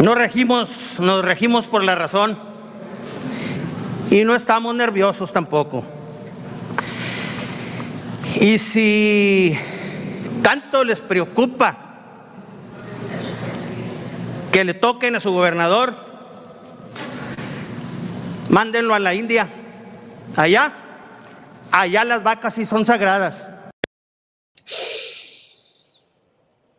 [0.00, 2.38] No regimos, nos regimos por la razón
[4.10, 5.84] y no estamos nerviosos tampoco.
[8.36, 9.58] Y si
[10.42, 11.76] tanto les preocupa
[14.50, 15.94] que le toquen a su gobernador,
[18.48, 19.50] mándenlo a la India.
[20.34, 20.72] Allá,
[21.70, 23.50] allá las vacas sí son sagradas.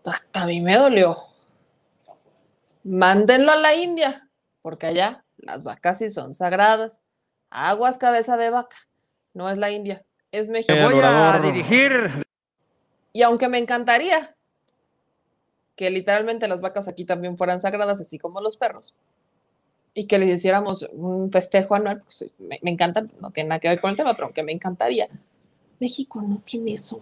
[0.04, 1.31] Hasta a mí me dolió
[2.84, 4.30] mándenlo a la India,
[4.62, 7.06] porque allá las vacas sí son sagradas.
[7.50, 8.78] Aguas cabeza de vaca,
[9.34, 10.74] no es la India, es México.
[10.82, 12.26] Voy a dirigir
[13.12, 14.36] Y aunque me encantaría
[15.76, 18.94] que literalmente las vacas aquí también fueran sagradas, así como los perros,
[19.94, 23.70] y que les hiciéramos un festejo anual, pues me, me encanta, no tiene nada que
[23.70, 25.10] ver con el tema, pero aunque me encantaría,
[25.80, 27.02] México no tiene eso.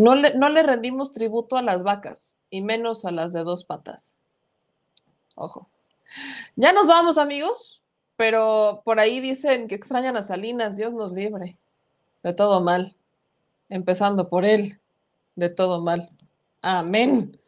[0.00, 3.64] No le, no le rendimos tributo a las vacas, y menos a las de dos
[3.64, 4.14] patas.
[5.34, 5.68] Ojo.
[6.56, 7.82] Ya nos vamos, amigos,
[8.16, 11.58] pero por ahí dicen que extrañan a Salinas, Dios nos libre
[12.22, 12.96] de todo mal,
[13.68, 14.80] empezando por él,
[15.36, 16.08] de todo mal.
[16.62, 17.38] Amén.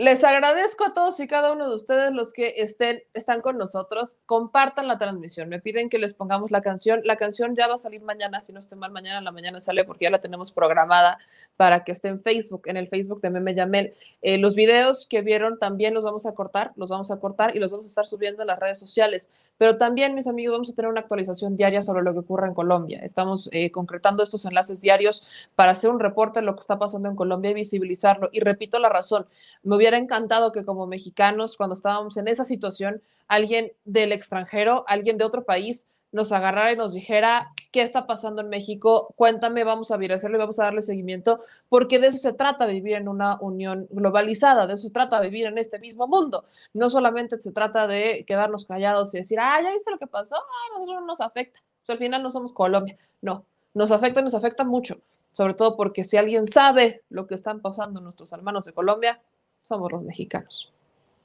[0.00, 4.18] Les agradezco a todos y cada uno de ustedes los que estén, están con nosotros.
[4.24, 5.50] Compartan la transmisión.
[5.50, 7.02] Me piden que les pongamos la canción.
[7.04, 9.60] La canción ya va a salir mañana, si no estoy mal, mañana en la mañana
[9.60, 11.18] sale porque ya la tenemos programada
[11.58, 13.92] para que esté en Facebook, en el Facebook de Meme Yamel.
[14.22, 17.58] Eh, los videos que vieron también los vamos a cortar, los vamos a cortar y
[17.58, 19.30] los vamos a estar subiendo en las redes sociales.
[19.60, 22.54] Pero también, mis amigos, vamos a tener una actualización diaria sobre lo que ocurre en
[22.54, 22.98] Colombia.
[23.02, 25.22] Estamos eh, concretando estos enlaces diarios
[25.54, 28.30] para hacer un reporte de lo que está pasando en Colombia y visibilizarlo.
[28.32, 29.26] Y repito la razón,
[29.62, 35.18] me hubiera encantado que como mexicanos, cuando estábamos en esa situación, alguien del extranjero, alguien
[35.18, 39.90] de otro país, nos agarrara y nos dijera qué está pasando en México, cuéntame, vamos
[39.90, 43.38] a hacerlo y vamos a darle seguimiento, porque de eso se trata vivir en una
[43.40, 46.44] unión globalizada, de eso se trata vivir en este mismo mundo.
[46.74, 50.36] No solamente se trata de quedarnos callados y decir, ah, ya viste lo que pasó,
[50.36, 51.60] ah, nosotros no nos afecta.
[51.88, 52.96] al final no somos Colombia.
[53.20, 55.00] No, nos afecta, nos afecta mucho,
[55.32, 59.20] sobre todo porque si alguien sabe lo que están pasando nuestros hermanos de Colombia,
[59.62, 60.72] somos los mexicanos.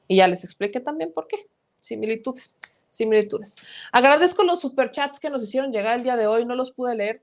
[0.08, 1.48] Y ya les expliqué también por qué.
[1.80, 2.60] Similitudes
[2.96, 3.58] similitudes.
[3.92, 7.22] Agradezco los superchats que nos hicieron llegar el día de hoy, no los pude leer.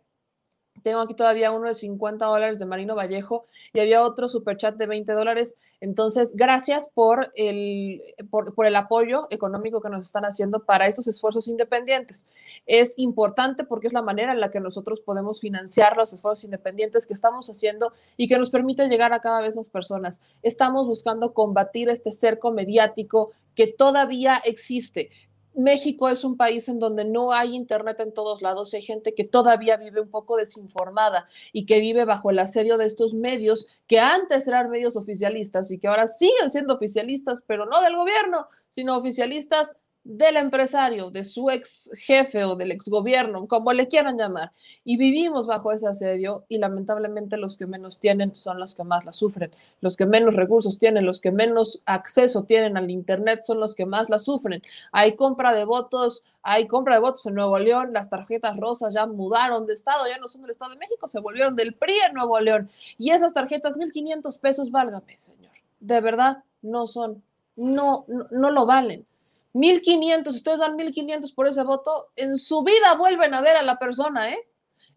[0.83, 4.87] Tengo aquí todavía uno de 50 dólares de Marino Vallejo y había otro superchat de
[4.87, 5.59] 20 dólares.
[5.81, 8.01] Entonces, gracias por el,
[8.31, 12.29] por, el apoyo económico que nos están haciendo para estos esfuerzos independientes.
[12.67, 17.07] Es importante porque es la manera en la que nosotros podemos financiar los esfuerzos independientes
[17.07, 20.23] que estamos haciendo y que nos permite llegar a cada vez más personas.
[20.43, 25.11] Estamos buscando combatir este cerco mediático que todavía existe,
[25.55, 29.25] México es un país en donde no hay internet en todos lados, hay gente que
[29.25, 34.01] todavía vive un poco desinformada y que vive bajo el asedio de estos medios que
[34.01, 38.97] antes eran medios oficialistas y que ahora siguen siendo oficialistas, pero no del gobierno, sino
[38.97, 44.53] oficialistas del empresario, de su ex jefe o del ex gobierno, como le quieran llamar.
[44.85, 49.05] Y vivimos bajo ese asedio y lamentablemente los que menos tienen son los que más
[49.05, 49.53] la sufren.
[49.81, 53.87] Los que menos recursos tienen, los que menos acceso tienen al Internet son los que
[53.87, 54.63] más la sufren.
[54.91, 59.07] Hay compra de votos, hay compra de votos en Nuevo León, las tarjetas rosas ya
[59.07, 62.15] mudaron de estado, ya no son del Estado de México, se volvieron del PRI en
[62.15, 62.71] Nuevo León.
[62.99, 65.53] Y esas tarjetas, 1.500 pesos, válgame, señor.
[65.79, 67.23] De verdad, no son,
[67.55, 69.07] no, no, no lo valen
[69.53, 73.79] 1500, ustedes dan 1500 por ese voto, en su vida vuelven a ver a la
[73.79, 74.39] persona, ¿eh?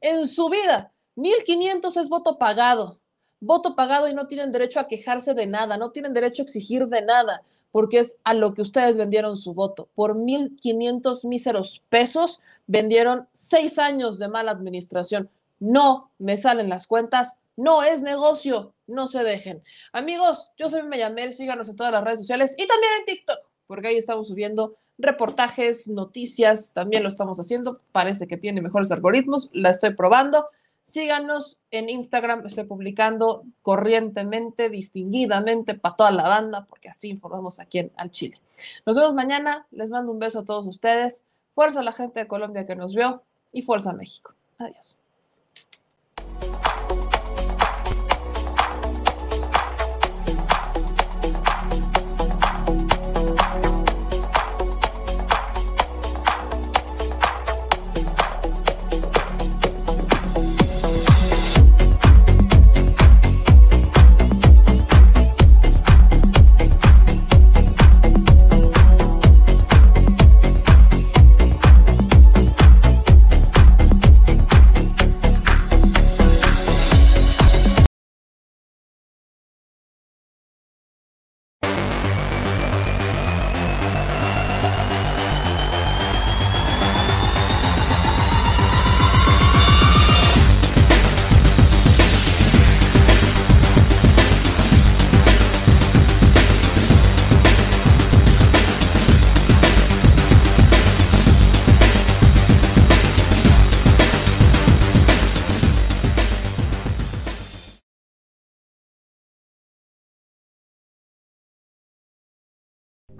[0.01, 0.93] En su vida.
[1.15, 2.99] 1500 es voto pagado.
[3.41, 6.87] Voto pagado y no tienen derecho a quejarse de nada, no tienen derecho a exigir
[6.87, 9.89] de nada, porque es a lo que ustedes vendieron su voto.
[9.93, 15.29] Por 1500 míseros pesos vendieron seis años de mala administración.
[15.59, 19.63] No me salen las cuentas, no es negocio, no se dejen.
[19.91, 23.87] Amigos, yo soy Meyamel, síganos en todas las redes sociales y también en TikTok porque
[23.87, 29.69] ahí estamos subiendo reportajes, noticias, también lo estamos haciendo, parece que tiene mejores algoritmos, la
[29.69, 30.47] estoy probando.
[30.81, 37.79] Síganos en Instagram, estoy publicando corrientemente, distinguidamente para toda la banda, porque así informamos aquí
[37.79, 38.39] en Al Chile.
[38.85, 41.25] Nos vemos mañana, les mando un beso a todos ustedes,
[41.55, 44.33] fuerza a la gente de Colombia que nos vio y fuerza a México.
[44.59, 44.99] Adiós.